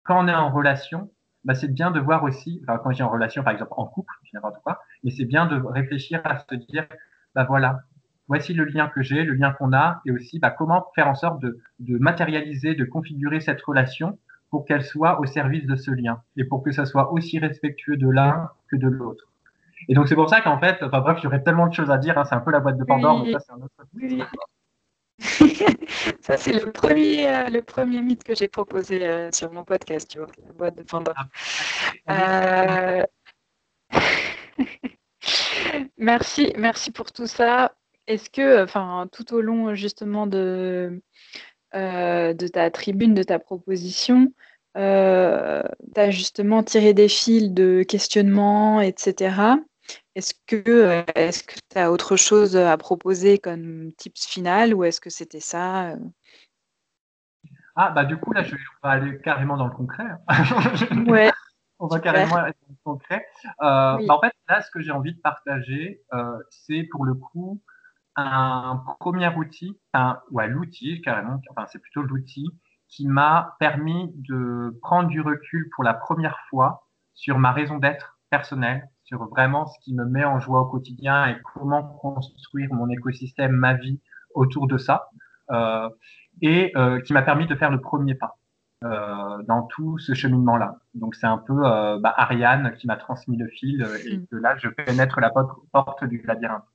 quand 0.03 0.23
on 0.23 0.27
est 0.29 0.33
en 0.33 0.51
relation, 0.51 1.11
bah, 1.43 1.53
c'est 1.53 1.67
bien 1.67 1.91
de 1.91 1.99
voir 1.99 2.23
aussi, 2.23 2.61
quand 2.65 2.91
j'ai 2.91 3.03
en 3.03 3.09
relation, 3.09 3.43
par 3.43 3.51
exemple 3.51 3.73
en 3.75 3.85
couple, 3.85 4.13
mais 5.03 5.11
c'est 5.11 5.25
bien 5.25 5.47
de 5.47 5.61
réfléchir 5.61 6.21
à 6.23 6.39
se 6.39 6.55
dire, 6.55 6.87
bah 7.35 7.43
voilà, 7.43 7.81
voici 8.27 8.53
le 8.53 8.65
lien 8.65 8.87
que 8.87 9.01
j'ai, 9.01 9.23
le 9.23 9.33
lien 9.33 9.51
qu'on 9.51 9.73
a, 9.73 10.01
et 10.05 10.11
aussi 10.11 10.39
bah, 10.39 10.51
comment 10.51 10.85
faire 10.95 11.07
en 11.07 11.15
sorte 11.15 11.41
de, 11.41 11.59
de 11.79 11.97
matérialiser, 11.97 12.75
de 12.75 12.85
configurer 12.85 13.39
cette 13.39 13.61
relation 13.61 14.17
pour 14.49 14.65
qu'elle 14.65 14.83
soit 14.83 15.19
au 15.19 15.25
service 15.25 15.65
de 15.65 15.75
ce 15.75 15.91
lien 15.91 16.21
et 16.37 16.43
pour 16.43 16.63
que 16.63 16.71
ça 16.71 16.85
soit 16.85 17.11
aussi 17.11 17.39
respectueux 17.39 17.97
de 17.97 18.09
l'un 18.09 18.49
que 18.69 18.75
de 18.75 18.87
l'autre. 18.87 19.25
Et 19.87 19.93
donc 19.93 20.07
c'est 20.07 20.15
pour 20.15 20.29
ça 20.29 20.41
qu'en 20.41 20.59
fait, 20.59 20.81
enfin 20.81 21.01
bref, 21.01 21.19
j'aurais 21.21 21.43
tellement 21.43 21.67
de 21.67 21.73
choses 21.73 21.91
à 21.91 21.97
dire, 21.97 22.17
hein, 22.17 22.25
c'est 22.25 22.35
un 22.35 22.39
peu 22.39 22.51
la 22.51 22.59
boîte 22.59 22.77
de 22.77 22.83
Pandore, 22.83 23.23
mais 23.23 23.33
ça 23.33 23.39
c'est 23.39 23.51
un 23.51 23.61
autre. 23.61 23.75
ça 26.21 26.37
c'est 26.37 26.53
le 26.53 26.71
premier, 26.71 27.27
euh, 27.27 27.49
le 27.49 27.61
premier 27.61 28.01
mythe 28.01 28.23
que 28.23 28.35
j'ai 28.35 28.47
proposé 28.47 29.07
euh, 29.07 29.31
sur 29.31 29.51
mon 29.51 29.63
podcast, 29.63 30.09
tu 30.09 30.19
vois, 30.19 30.27
la 30.45 30.53
boîte 30.53 30.77
de 30.77 30.83
Pandore. 30.83 31.15
Ah, 32.07 32.99
euh, 32.99 33.03
merci, 35.97 36.53
merci 36.57 36.91
pour 36.91 37.11
tout 37.11 37.27
ça. 37.27 37.73
Est-ce 38.07 38.29
que, 38.29 38.63
enfin, 38.63 39.07
tout 39.11 39.33
au 39.33 39.41
long 39.41 39.73
justement 39.73 40.27
de, 40.27 41.01
euh, 41.73 42.33
de 42.33 42.47
ta 42.47 42.69
tribune, 42.69 43.13
de 43.13 43.23
ta 43.23 43.39
proposition, 43.39 44.31
euh, 44.77 45.63
tu 45.93 45.99
as 45.99 46.11
justement 46.11 46.63
tiré 46.63 46.93
des 46.93 47.09
fils 47.09 47.51
de 47.51 47.83
questionnement, 47.83 48.79
etc. 48.79 49.57
Est-ce 50.15 50.33
que 50.45 51.03
est-ce 51.15 51.43
que 51.43 51.55
tu 51.69 51.77
as 51.77 51.91
autre 51.91 52.15
chose 52.15 52.55
à 52.55 52.77
proposer 52.77 53.39
comme 53.39 53.91
tips 53.97 54.25
final 54.27 54.73
ou 54.73 54.83
est-ce 54.83 55.01
que 55.01 55.09
c'était 55.09 55.39
ça 55.39 55.89
euh? 55.89 55.97
Ah, 57.75 57.89
bah 57.89 58.05
du 58.05 58.15
coup, 58.15 58.31
là, 58.31 58.41
je, 58.41 58.55
on 58.55 58.87
va 58.87 58.93
aller 58.93 59.19
carrément 59.19 59.57
dans 59.57 59.67
le 59.67 59.75
concret. 59.75 60.05
Hein. 60.27 61.05
ouais. 61.07 61.29
on 61.79 61.87
va 61.87 61.99
carrément 61.99 62.37
aller 62.37 62.53
dans 62.61 62.69
le 62.69 62.97
concret. 62.97 63.27
Bah, 63.59 63.97
en 64.07 64.21
fait, 64.21 64.33
là, 64.47 64.61
ce 64.61 64.71
que 64.71 64.79
j'ai 64.79 64.91
envie 64.91 65.13
de 65.13 65.19
partager, 65.19 66.01
c'est 66.51 66.83
pour 66.83 67.03
le 67.03 67.15
coup 67.15 67.59
un 68.15 68.83
premier 68.99 69.27
outil, 69.35 69.79
un, 69.93 70.19
ouais, 70.31 70.47
l'outil 70.47 71.01
carrément, 71.01 71.41
enfin 71.51 71.67
c'est 71.71 71.79
plutôt 71.79 72.01
l'outil 72.01 72.47
qui 72.87 73.07
m'a 73.07 73.55
permis 73.59 74.11
de 74.15 74.77
prendre 74.81 75.09
du 75.09 75.21
recul 75.21 75.69
pour 75.75 75.83
la 75.83 75.93
première 75.93 76.37
fois 76.49 76.87
sur 77.13 77.39
ma 77.39 77.51
raison 77.51 77.77
d'être 77.77 78.19
personnelle, 78.29 78.89
sur 79.03 79.25
vraiment 79.29 79.65
ce 79.65 79.79
qui 79.81 79.93
me 79.93 80.05
met 80.05 80.25
en 80.25 80.39
joie 80.39 80.61
au 80.61 80.65
quotidien 80.65 81.27
et 81.27 81.37
comment 81.53 81.83
construire 81.83 82.73
mon 82.73 82.89
écosystème, 82.89 83.51
ma 83.51 83.73
vie 83.73 84.01
autour 84.33 84.67
de 84.67 84.77
ça, 84.77 85.09
euh, 85.51 85.89
et 86.41 86.71
euh, 86.75 87.01
qui 87.01 87.13
m'a 87.13 87.21
permis 87.21 87.47
de 87.47 87.55
faire 87.55 87.71
le 87.71 87.81
premier 87.81 88.15
pas 88.15 88.37
euh, 88.83 89.41
dans 89.47 89.63
tout 89.63 89.97
ce 89.97 90.13
cheminement-là. 90.13 90.79
Donc 90.93 91.15
c'est 91.15 91.25
un 91.27 91.37
peu 91.37 91.65
euh, 91.65 91.97
bah, 91.99 92.13
Ariane 92.17 92.75
qui 92.77 92.87
m'a 92.87 92.97
transmis 92.97 93.37
le 93.37 93.47
fil 93.47 93.81
euh, 93.81 93.97
et 94.05 94.17
mm. 94.17 94.27
que 94.27 94.35
là 94.35 94.57
je 94.57 94.67
pénètre 94.67 95.19
la 95.19 95.31
porte 95.31 96.03
du 96.03 96.21
labyrinthe. 96.27 96.65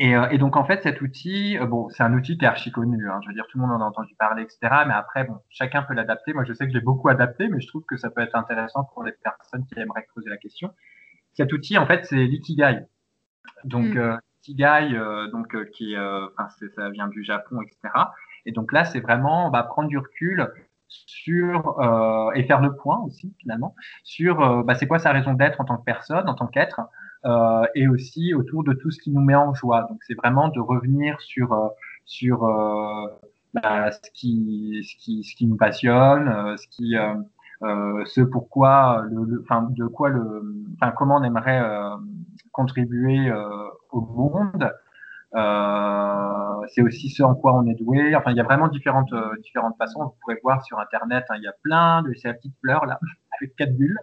Euh, 0.00 0.04
et, 0.04 0.16
euh, 0.16 0.28
et, 0.30 0.38
donc 0.38 0.56
en 0.56 0.64
fait 0.64 0.82
cet 0.82 1.00
outil, 1.00 1.58
euh, 1.58 1.66
bon, 1.66 1.88
c'est 1.90 2.02
un 2.02 2.12
outil 2.14 2.38
qui 2.38 2.44
est 2.44 2.48
archi 2.48 2.72
connu. 2.72 3.08
Hein, 3.10 3.20
je 3.22 3.28
veux 3.28 3.34
dire, 3.34 3.46
tout 3.48 3.58
le 3.58 3.66
monde 3.66 3.80
en 3.80 3.84
a 3.84 3.88
entendu 3.88 4.14
parler, 4.18 4.42
etc. 4.42 4.58
Mais 4.86 4.94
après, 4.94 5.24
bon, 5.24 5.36
chacun 5.48 5.82
peut 5.82 5.94
l'adapter. 5.94 6.32
Moi, 6.32 6.44
je 6.44 6.52
sais 6.52 6.66
que 6.66 6.72
j'ai 6.72 6.80
beaucoup 6.80 7.08
adapté, 7.08 7.48
mais 7.48 7.60
je 7.60 7.68
trouve 7.68 7.84
que 7.84 7.96
ça 7.96 8.10
peut 8.10 8.22
être 8.22 8.34
intéressant 8.34 8.84
pour 8.84 9.04
les 9.04 9.12
personnes 9.12 9.64
qui 9.66 9.78
aimeraient 9.78 10.06
creuser 10.06 10.30
la 10.30 10.36
question. 10.36 10.72
Cet 11.34 11.52
outil, 11.52 11.78
en 11.78 11.86
fait, 11.86 12.04
c'est 12.06 12.16
l'ikigai. 12.16 12.80
Donc 13.64 13.94
mm. 13.94 13.98
euh, 13.98 14.16
euh, 14.48 15.30
donc 15.30 15.70
qui, 15.72 15.96
enfin, 15.96 16.48
ça 16.74 16.90
vient 16.90 17.08
du 17.08 17.22
Japon, 17.22 17.60
etc. 17.62 17.92
Et 18.46 18.52
donc 18.52 18.72
là, 18.72 18.84
c'est 18.84 19.00
vraiment 19.00 19.50
bah, 19.50 19.62
prendre 19.62 19.88
du 19.88 19.98
recul 19.98 20.48
sur 20.88 21.76
et 22.34 22.42
faire 22.44 22.60
le 22.60 22.74
point 22.74 22.98
aussi 23.02 23.32
finalement 23.38 23.76
sur 24.02 24.64
bah, 24.64 24.74
c'est 24.74 24.88
quoi 24.88 24.98
sa 24.98 25.12
raison 25.12 25.34
d'être 25.34 25.60
en 25.60 25.64
tant 25.64 25.76
que 25.76 25.84
personne, 25.84 26.28
en 26.28 26.34
tant 26.34 26.48
qu'être 26.48 26.80
euh, 26.80 26.84
et 27.74 27.88
aussi 27.88 28.34
autour 28.34 28.64
de 28.64 28.72
tout 28.72 28.90
ce 28.90 29.00
qui 29.00 29.10
nous 29.10 29.20
met 29.20 29.34
en 29.34 29.54
joie. 29.54 29.86
Donc 29.88 29.98
c'est 30.06 30.14
vraiment 30.14 30.48
de 30.48 30.60
revenir 30.60 31.20
sur 31.20 31.52
euh, 31.52 31.68
sur 32.04 32.44
euh, 32.44 33.06
bah, 33.54 33.90
ce 33.92 34.10
qui 34.12 34.86
ce 34.88 34.96
qui 35.02 35.24
ce 35.24 35.34
qui 35.36 35.46
nous 35.46 35.56
passionne, 35.56 36.56
ce 36.56 36.66
qui 36.68 36.96
euh, 37.62 38.04
ce 38.06 38.22
pourquoi, 38.22 39.02
le, 39.10 39.42
enfin, 39.42 39.68
de 39.70 39.86
quoi 39.86 40.08
le, 40.08 40.64
enfin, 40.80 40.92
comment 40.92 41.16
on 41.16 41.22
aimerait 41.24 41.60
euh, 41.60 41.90
contribuer 42.52 43.28
euh, 43.28 43.68
au 43.90 44.00
monde. 44.00 44.72
c'est 46.68 46.82
aussi 46.82 47.10
ce 47.10 47.22
en 47.22 47.34
quoi 47.34 47.54
on 47.54 47.66
est 47.66 47.74
doué. 47.74 48.14
Enfin, 48.16 48.30
il 48.30 48.36
y 48.36 48.40
a 48.40 48.44
vraiment 48.44 48.68
différentes 48.68 49.12
différentes 49.42 49.76
façons. 49.76 50.04
Vous 50.04 50.14
pourrez 50.20 50.38
voir 50.42 50.64
sur 50.64 50.78
internet, 50.78 51.24
hein, 51.28 51.34
il 51.36 51.42
y 51.42 51.48
a 51.48 51.54
plein 51.62 52.02
de 52.02 52.14
ces 52.14 52.32
petites 52.32 52.56
fleurs 52.60 52.86
là 52.86 52.98
quatre 53.48 53.76
bulles. 53.76 53.98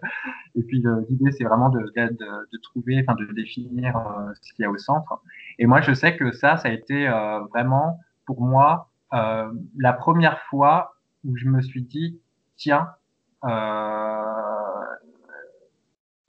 Et 0.54 0.62
puis 0.62 0.82
l'idée, 1.08 1.30
c'est 1.32 1.44
vraiment 1.44 1.68
de, 1.68 1.80
de, 1.80 2.08
de, 2.16 2.58
trouver, 2.62 3.00
enfin 3.00 3.14
de 3.14 3.32
définir 3.32 3.96
euh, 3.96 4.32
ce 4.42 4.52
qu'il 4.52 4.62
y 4.62 4.66
a 4.66 4.70
au 4.70 4.78
centre. 4.78 5.20
Et 5.58 5.66
moi, 5.66 5.80
je 5.80 5.92
sais 5.92 6.16
que 6.16 6.32
ça, 6.32 6.56
ça 6.56 6.68
a 6.68 6.72
été 6.72 7.08
euh, 7.08 7.40
vraiment 7.52 8.00
pour 8.26 8.42
moi 8.42 8.90
euh, 9.14 9.50
la 9.76 9.92
première 9.92 10.40
fois 10.42 10.94
où 11.24 11.36
je 11.36 11.46
me 11.46 11.60
suis 11.60 11.82
dit, 11.82 12.20
tiens, 12.56 12.88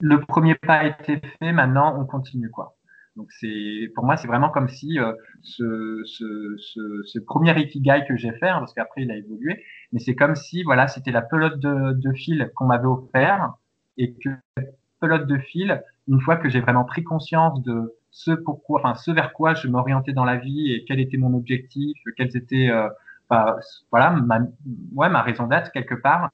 le 0.00 0.16
premier 0.26 0.54
pas 0.54 0.76
a 0.76 0.86
été 0.86 1.20
fait, 1.38 1.52
maintenant 1.52 2.00
on 2.00 2.06
continue 2.06 2.50
quoi. 2.50 2.76
Donc 3.16 3.30
c'est 3.32 3.90
pour 3.94 4.04
moi 4.04 4.16
c'est 4.16 4.28
vraiment 4.28 4.48
comme 4.48 4.68
si 4.68 4.98
ce, 5.42 6.02
ce, 6.06 7.18
premier 7.18 7.58
ikigai 7.60 8.04
que 8.08 8.16
j'ai 8.16 8.32
fait, 8.32 8.48
hein, 8.48 8.60
parce 8.60 8.72
qu'après 8.72 9.02
il 9.02 9.10
a 9.10 9.16
évolué, 9.16 9.62
mais 9.92 10.00
c'est 10.00 10.14
comme 10.14 10.36
si 10.36 10.62
voilà 10.62 10.88
c'était 10.88 11.12
la 11.12 11.22
pelote 11.22 11.58
de, 11.58 11.92
de 11.92 12.12
fil 12.12 12.50
qu'on 12.54 12.66
m'avait 12.66 12.86
offert 12.86 13.54
et 13.96 14.14
que 14.14 14.30
pelote 15.00 15.26
de 15.26 15.38
fil, 15.38 15.82
une 16.08 16.20
fois 16.20 16.36
que 16.36 16.48
j'ai 16.48 16.60
vraiment 16.60 16.84
pris 16.84 17.02
conscience 17.02 17.62
de 17.62 17.96
ce 18.10 18.32
pourquoi, 18.32 18.80
enfin 18.80 18.94
ce 18.94 19.10
vers 19.10 19.32
quoi 19.32 19.54
je 19.54 19.68
m'orientais 19.68 20.12
dans 20.12 20.24
la 20.24 20.36
vie 20.36 20.72
et 20.72 20.84
quel 20.86 21.00
était 21.00 21.16
mon 21.16 21.34
objectif, 21.34 21.96
quelles 22.16 22.36
étaient 22.36 22.68
euh, 22.70 22.88
bah, 23.30 23.56
voilà 23.90 24.10
ma, 24.10 24.40
ouais, 24.94 25.08
ma 25.08 25.22
raison 25.22 25.46
d'être 25.46 25.70
quelque 25.72 25.94
part, 25.94 26.28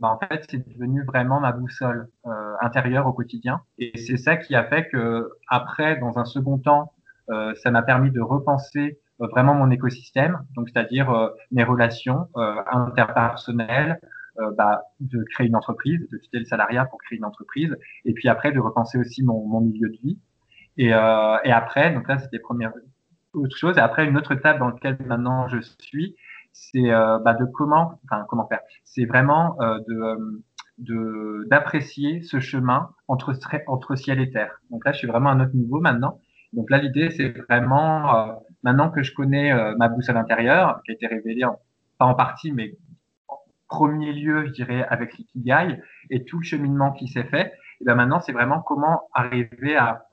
bah, 0.00 0.08
en 0.08 0.18
fait, 0.18 0.44
c'est 0.48 0.66
devenu 0.68 1.02
vraiment 1.04 1.40
ma 1.40 1.52
boussole 1.52 2.08
euh, 2.26 2.54
intérieure 2.60 3.06
au 3.06 3.12
quotidien. 3.12 3.62
Et 3.78 3.96
c'est 3.98 4.16
ça 4.16 4.36
qui 4.36 4.54
a 4.54 4.64
fait 4.64 4.88
que, 4.88 5.30
après, 5.48 5.96
dans 5.96 6.18
un 6.18 6.24
second 6.24 6.58
temps, 6.58 6.92
euh, 7.30 7.54
ça 7.56 7.70
m'a 7.70 7.82
permis 7.82 8.10
de 8.10 8.20
repenser 8.20 9.00
vraiment 9.18 9.54
mon 9.54 9.70
écosystème, 9.70 10.38
donc 10.54 10.68
c'est-à-dire 10.68 11.10
euh, 11.10 11.30
mes 11.50 11.64
relations 11.64 12.28
euh, 12.36 12.54
interpersonnelles, 12.70 14.00
bah, 14.56 14.82
de 15.00 15.24
créer 15.32 15.48
une 15.48 15.56
entreprise, 15.56 16.08
de 16.12 16.16
quitter 16.16 16.38
le 16.38 16.44
salariat 16.44 16.84
pour 16.84 17.00
créer 17.00 17.18
une 17.18 17.24
entreprise, 17.24 17.76
et 18.04 18.12
puis 18.12 18.28
après 18.28 18.52
de 18.52 18.60
repenser 18.60 18.96
aussi 18.96 19.24
mon, 19.24 19.44
mon 19.44 19.60
milieu 19.60 19.88
de 19.88 19.96
vie. 19.96 20.16
Et, 20.76 20.90
et 20.90 20.92
après, 21.52 21.92
donc 21.92 22.06
là, 22.06 22.20
c'était 22.20 22.38
première 22.38 22.70
autre 23.32 23.56
chose. 23.56 23.76
Et 23.78 23.80
après, 23.80 24.06
une 24.06 24.16
autre 24.16 24.30
étape 24.30 24.60
dans 24.60 24.68
laquelle 24.68 24.96
maintenant 25.06 25.48
je 25.48 25.58
suis, 25.80 26.14
c'est 26.52 26.90
euh, 26.90 27.18
bah, 27.18 27.34
de 27.34 27.44
comment, 27.44 28.00
enfin 28.04 28.24
comment 28.28 28.46
faire. 28.46 28.60
C'est 28.84 29.04
vraiment 29.04 29.60
euh, 29.60 29.78
de 29.88 29.94
euh, 29.94 30.42
de 30.78 31.46
d'apprécier 31.50 32.22
ce 32.22 32.40
chemin 32.40 32.90
entre 33.08 33.34
entre 33.66 33.96
ciel 33.96 34.20
et 34.20 34.30
terre. 34.30 34.60
Donc 34.70 34.84
là, 34.84 34.92
je 34.92 34.98
suis 34.98 35.08
vraiment 35.08 35.30
à 35.30 35.32
un 35.32 35.40
autre 35.40 35.54
niveau 35.54 35.80
maintenant. 35.80 36.20
Donc 36.52 36.70
là, 36.70 36.78
l'idée, 36.78 37.10
c'est 37.10 37.30
vraiment 37.30 38.40
maintenant 38.62 38.90
que 38.90 39.02
je 39.02 39.14
connais 39.14 39.52
ma 39.76 39.88
boussole 39.88 40.16
intérieure, 40.16 40.80
qui 40.84 40.92
a 40.92 40.94
été 40.94 41.06
révélée 41.06 41.44
en, 41.44 41.58
pas 41.98 42.06
en 42.06 42.14
partie, 42.14 42.52
mais 42.52 42.76
en 43.28 43.36
premier 43.68 44.12
lieu, 44.12 44.46
je 44.46 44.52
dirais, 44.52 44.84
avec 44.88 45.16
l'ikigai 45.16 45.80
et 46.10 46.24
tout 46.24 46.38
le 46.38 46.44
cheminement 46.44 46.92
qui 46.92 47.08
s'est 47.08 47.24
fait. 47.24 47.52
Et 47.80 47.84
ben 47.84 47.94
maintenant, 47.94 48.20
c'est 48.20 48.32
vraiment 48.32 48.60
comment 48.60 49.08
arriver 49.12 49.76
à, 49.76 50.06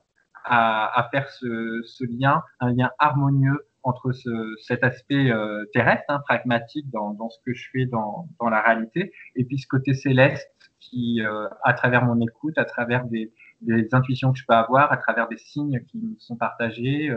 à, 0.44 1.00
à 1.00 1.08
faire 1.10 1.28
ce, 1.30 1.82
ce 1.84 2.04
lien, 2.04 2.42
un 2.60 2.72
lien 2.72 2.90
harmonieux 2.98 3.66
entre 3.82 4.10
ce, 4.12 4.54
cet 4.62 4.82
aspect 4.82 5.30
euh, 5.30 5.64
terrestre, 5.72 6.04
hein, 6.08 6.20
pragmatique 6.24 6.90
dans, 6.90 7.12
dans, 7.14 7.30
ce 7.30 7.38
que 7.46 7.54
je 7.54 7.68
fais 7.72 7.86
dans, 7.86 8.28
dans, 8.40 8.48
la 8.48 8.60
réalité, 8.60 9.12
et 9.36 9.44
puis 9.44 9.58
ce 9.58 9.68
côté 9.68 9.94
céleste 9.94 10.50
qui, 10.80 11.22
euh, 11.22 11.48
à 11.62 11.72
travers 11.72 12.04
mon 12.04 12.20
écoute, 12.20 12.58
à 12.58 12.64
travers 12.64 13.04
des, 13.04 13.32
des 13.60 13.88
intuitions 13.92 14.32
que 14.32 14.38
je 14.38 14.44
peux 14.46 14.54
avoir 14.54 14.92
à 14.92 14.96
travers 14.96 15.28
des 15.28 15.38
signes 15.38 15.84
qui 15.88 15.98
me 15.98 16.18
sont 16.18 16.36
partagés, 16.36 17.14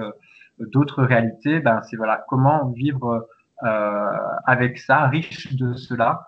d'autres 0.60 1.04
réalités. 1.04 1.60
Ben, 1.60 1.82
c'est 1.84 1.98
voilà 1.98 2.26
comment 2.28 2.70
vivre 2.70 3.28
avec 4.46 4.78
ça, 4.78 5.08
riche 5.08 5.54
de 5.56 5.74
cela, 5.74 6.28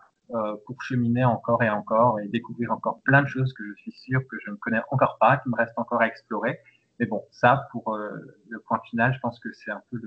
pour 0.66 0.82
cheminer 0.82 1.24
encore 1.24 1.64
et 1.64 1.70
encore 1.70 2.20
et 2.20 2.28
découvrir 2.28 2.72
encore 2.72 3.02
plein 3.04 3.22
de 3.22 3.28
choses 3.28 3.54
que 3.54 3.64
je 3.64 3.74
suis 3.76 3.92
sûr 3.92 4.22
que 4.30 4.38
je 4.46 4.52
ne 4.52 4.56
connais 4.56 4.82
encore 4.92 5.18
pas, 5.20 5.38
qui 5.38 5.50
me 5.50 5.56
restent 5.56 5.78
encore 5.78 6.02
à 6.02 6.08
explorer. 6.08 6.60
Mais 7.00 7.06
bon, 7.06 7.24
ça, 7.32 7.68
pour 7.72 7.98
le 7.98 8.60
point 8.60 8.80
final, 8.90 9.14
je 9.14 9.20
pense 9.20 9.40
que 9.40 9.52
c'est 9.54 9.72
un 9.72 9.82
peu 9.92 10.00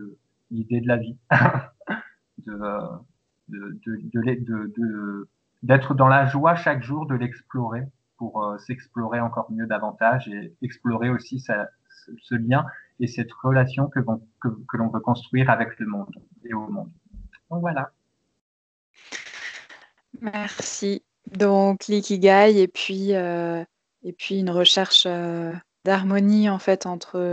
l'idée 0.51 0.81
de 0.81 0.89
la 0.89 0.97
vie, 0.97 1.16
de, 2.47 2.59
de, 3.49 3.79
de, 3.83 5.29
d'être 5.62 5.95
dans 5.95 6.09
la 6.09 6.27
joie 6.27 6.55
chaque 6.55 6.83
jour 6.83 7.07
de 7.07 7.14
l'explorer 7.14 7.83
pour 8.16 8.45
euh, 8.45 8.59
s'explorer 8.59 9.20
encore 9.20 9.51
mieux 9.51 9.66
davantage 9.66 10.29
et 10.29 10.55
explorer 10.62 11.11
aussi 11.11 11.41
ce, 11.41 12.35
lien 12.35 12.64
et 13.01 13.07
cette 13.07 13.32
relation 13.32 13.88
que, 13.88 14.01
l'on 14.74 14.88
veut 14.88 15.01
construire 15.01 15.51
avec 15.51 15.78
le 15.78 15.86
monde 15.86 16.14
et 16.45 16.55
au 16.55 16.66
monde. 16.68 16.90
Donc 17.51 17.61
voilà. 17.61 17.90
Merci. 20.20 21.03
Donc 21.32 21.86
l'ikigai 21.86 22.61
et 22.61 22.68
puis 22.68 23.14
euh, 23.14 23.64
et 24.03 24.12
puis 24.12 24.38
une 24.38 24.51
recherche 24.51 25.05
euh, 25.07 25.53
d'harmonie 25.84 26.49
en 26.51 26.59
fait 26.59 26.86
entre 26.86 27.30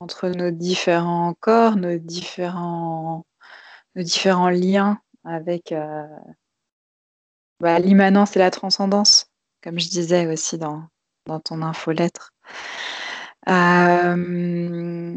nos 0.00 0.50
différents 0.50 1.34
corps, 1.40 1.76
nos 1.76 1.98
différents 1.98 3.24
liens 3.94 5.00
avec 5.24 5.74
bah, 7.60 7.78
l'immanence 7.80 8.36
et 8.36 8.38
la 8.38 8.50
transcendance, 8.50 9.26
comme 9.62 9.78
je 9.80 9.88
disais 9.88 10.26
aussi 10.26 10.58
dans, 10.58 10.84
dans 11.26 11.40
ton 11.40 11.62
infolettre. 11.62 12.32
Euh, 13.46 15.16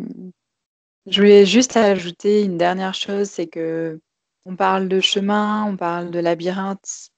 je 1.07 1.21
voulais 1.21 1.45
juste 1.45 1.75
ajouter 1.77 2.43
une 2.43 2.57
dernière 2.57 2.93
chose, 2.93 3.29
c'est 3.29 3.47
que 3.47 3.99
on 4.45 4.55
parle 4.55 4.87
de 4.87 4.99
chemin, 4.99 5.65
on 5.65 5.77
parle 5.77 6.11
de 6.11 6.19
labyrinthe, 6.19 7.09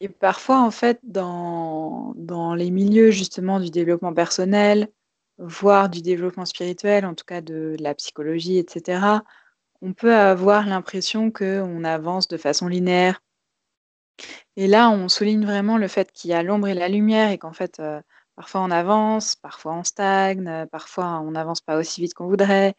et 0.00 0.08
parfois 0.08 0.60
en 0.62 0.70
fait 0.70 1.00
dans, 1.02 2.12
dans 2.16 2.54
les 2.54 2.70
milieux 2.70 3.10
justement 3.10 3.60
du 3.60 3.70
développement 3.70 4.14
personnel, 4.14 4.88
voire 5.38 5.88
du 5.88 6.02
développement 6.02 6.46
spirituel, 6.46 7.04
en 7.06 7.14
tout 7.14 7.24
cas 7.26 7.40
de 7.40 7.76
la 7.80 7.94
psychologie, 7.94 8.58
etc., 8.58 9.22
on 9.82 9.92
peut 9.92 10.14
avoir 10.14 10.66
l'impression 10.66 11.30
qu'on 11.30 11.84
avance 11.84 12.28
de 12.28 12.36
façon 12.36 12.68
linéaire, 12.68 13.20
et 14.56 14.66
là, 14.66 14.90
on 14.90 15.08
souligne 15.08 15.44
vraiment 15.44 15.78
le 15.78 15.88
fait 15.88 16.12
qu'il 16.12 16.30
y 16.30 16.34
a 16.34 16.42
l'ombre 16.42 16.68
et 16.68 16.74
la 16.74 16.88
lumière 16.88 17.30
et 17.30 17.38
qu'en 17.38 17.52
fait, 17.52 17.78
euh, 17.80 18.00
parfois 18.36 18.62
on 18.62 18.70
avance, 18.70 19.36
parfois 19.36 19.74
on 19.74 19.84
stagne, 19.84 20.46
euh, 20.48 20.66
parfois 20.66 21.20
on 21.20 21.32
n'avance 21.32 21.60
pas 21.60 21.78
aussi 21.78 22.00
vite 22.02 22.14
qu'on 22.14 22.28
voudrait 22.28 22.74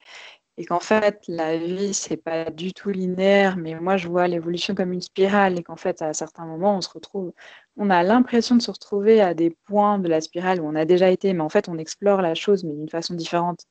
et 0.57 0.65
qu'en 0.65 0.79
fait, 0.79 1.23
la 1.27 1.57
vie, 1.57 1.93
c'est 1.93 2.17
pas 2.17 2.49
du 2.49 2.73
tout 2.73 2.89
linéaire, 2.89 3.57
mais 3.57 3.75
moi, 3.79 3.95
je 3.97 4.07
vois 4.07 4.27
l'évolution 4.27 4.73
comme 4.75 4.91
une 4.91 5.01
spirale 5.01 5.59
et 5.59 5.63
qu'en 5.63 5.75
fait, 5.75 6.01
à 6.01 6.13
certains 6.13 6.45
moments, 6.45 6.77
on 6.77 6.81
se 6.81 6.89
retrouve 6.89 7.31
on 7.77 7.89
a 7.91 8.01
l'impression 8.03 8.55
de 8.55 8.61
se 8.61 8.71
retrouver 8.71 9.21
à 9.21 9.33
des 9.35 9.51
points 9.65 9.99
de 9.99 10.07
la 10.09 10.19
spirale 10.21 10.59
où 10.61 10.65
on 10.67 10.75
a 10.75 10.85
déjà 10.85 11.09
été, 11.11 11.33
mais 11.33 11.41
en 11.41 11.49
fait, 11.49 11.69
on 11.69 11.77
explore 11.77 12.21
la 12.23 12.33
chose, 12.35 12.63
mais 12.63 12.73
d'une 12.73 12.89
façon 12.89 13.13
différente. 13.13 13.65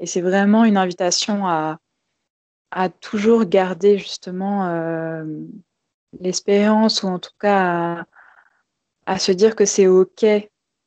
Et 0.00 0.06
c'est 0.06 0.20
vraiment 0.20 0.64
une 0.64 0.76
invitation 0.76 1.46
à 1.46 1.78
à 2.72 2.88
toujours 2.88 3.44
garder 3.44 3.98
justement, 3.98 4.66
euh, 4.66 5.24
l'espérance 6.20 7.02
ou 7.02 7.08
en 7.08 7.18
tout 7.18 7.30
cas 7.38 8.04
à, 9.06 9.18
se 9.18 9.32
dire 9.32 9.56
que 9.56 9.64
c'est 9.64 9.86
ok 9.86 10.24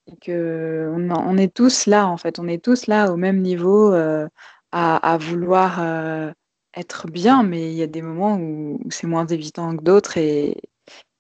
et 0.08 0.18
que 0.18 0.92
on, 0.94 1.38
est 1.38 1.54
tous 1.54 1.88
là 1.88 2.08
en 2.08 2.18
fait, 2.18 2.40
on 2.40 2.48
est 2.48 2.64
tous 2.64 2.88
là 2.88 3.12
au 3.12 3.18
même 3.18 3.42
niveau 3.42 3.94
euh, 3.94 4.28
à, 4.72 5.18
vouloir 5.18 5.80
euh, 5.82 6.32
être 6.76 7.08
bien, 7.08 7.44
mais 7.44 7.72
il 7.72 7.78
y 7.78 7.84
a 7.84 7.88
des 7.88 8.02
moments 8.02 8.38
où, 8.38 8.80
c'est 8.90 9.08
moins 9.08 9.26
évident 9.28 9.76
que 9.76 9.84
d'autres 9.84 10.18
et, 10.18 10.58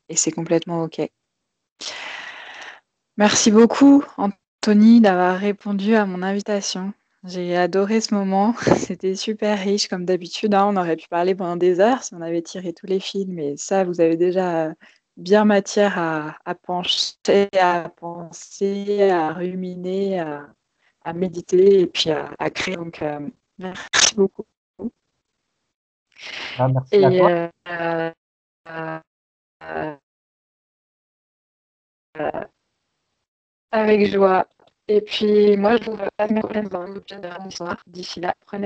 et 0.10 0.16
c'est 0.16 0.32
complètement 0.32 0.84
ok. 0.84 1.02
Merci 3.18 3.52
beaucoup 3.52 4.04
Anthony 4.18 5.02
d'avoir 5.02 5.38
répondu 5.38 5.96
à 5.96 6.06
mon 6.06 6.22
invitation. 6.22 6.94
J'ai 7.28 7.58
adoré 7.58 8.02
ce 8.02 8.14
moment. 8.14 8.54
C'était 8.78 9.16
super 9.16 9.58
riche, 9.58 9.88
comme 9.88 10.06
d'habitude. 10.06 10.54
Hein. 10.54 10.68
On 10.68 10.78
aurait 10.78 10.96
pu 10.96 11.08
parler 11.08 11.34
pendant 11.34 11.56
des 11.56 11.80
heures 11.80 12.04
si 12.04 12.14
on 12.14 12.22
avait 12.22 12.44
tiré 12.44 12.72
tous 12.74 12.86
les 12.86 13.00
films, 13.00 13.34
mais 13.34 13.56
ça, 13.58 13.84
vous 13.84 14.00
avez 14.00 14.16
déjà 14.16 14.74
bien 15.18 15.46
matière 15.46 15.98
à, 15.98 16.56
pencher, 16.56 17.50
à 17.60 17.90
penser, 17.90 19.10
à 19.10 19.34
ruminer, 19.34 20.20
à, 20.20 21.14
méditer 21.14 21.82
et 21.82 21.88
puis 21.88 22.10
à, 22.12 22.50
créer. 22.50 22.76
Donc, 22.76 23.02
euh, 23.02 23.28
merci 23.58 24.16
beaucoup. 24.16 24.46
Ah, 26.58 26.68
merci 26.68 27.04
à 27.04 27.10
toi. 27.12 27.50
Euh, 27.68 28.12
euh, 32.18 32.46
avec 33.72 34.06
joie. 34.12 34.48
Et 34.88 35.02
puis, 35.02 35.58
moi, 35.58 35.78
je 35.78 35.90
vous 35.90 35.98
vois 35.98 36.10
à 36.18 36.28
mes 36.28 36.42
dans 36.42 36.86
le 36.86 37.52
soir. 37.52 37.78
D'ici 37.88 38.20
là, 38.20 38.36
prenez 38.46 38.64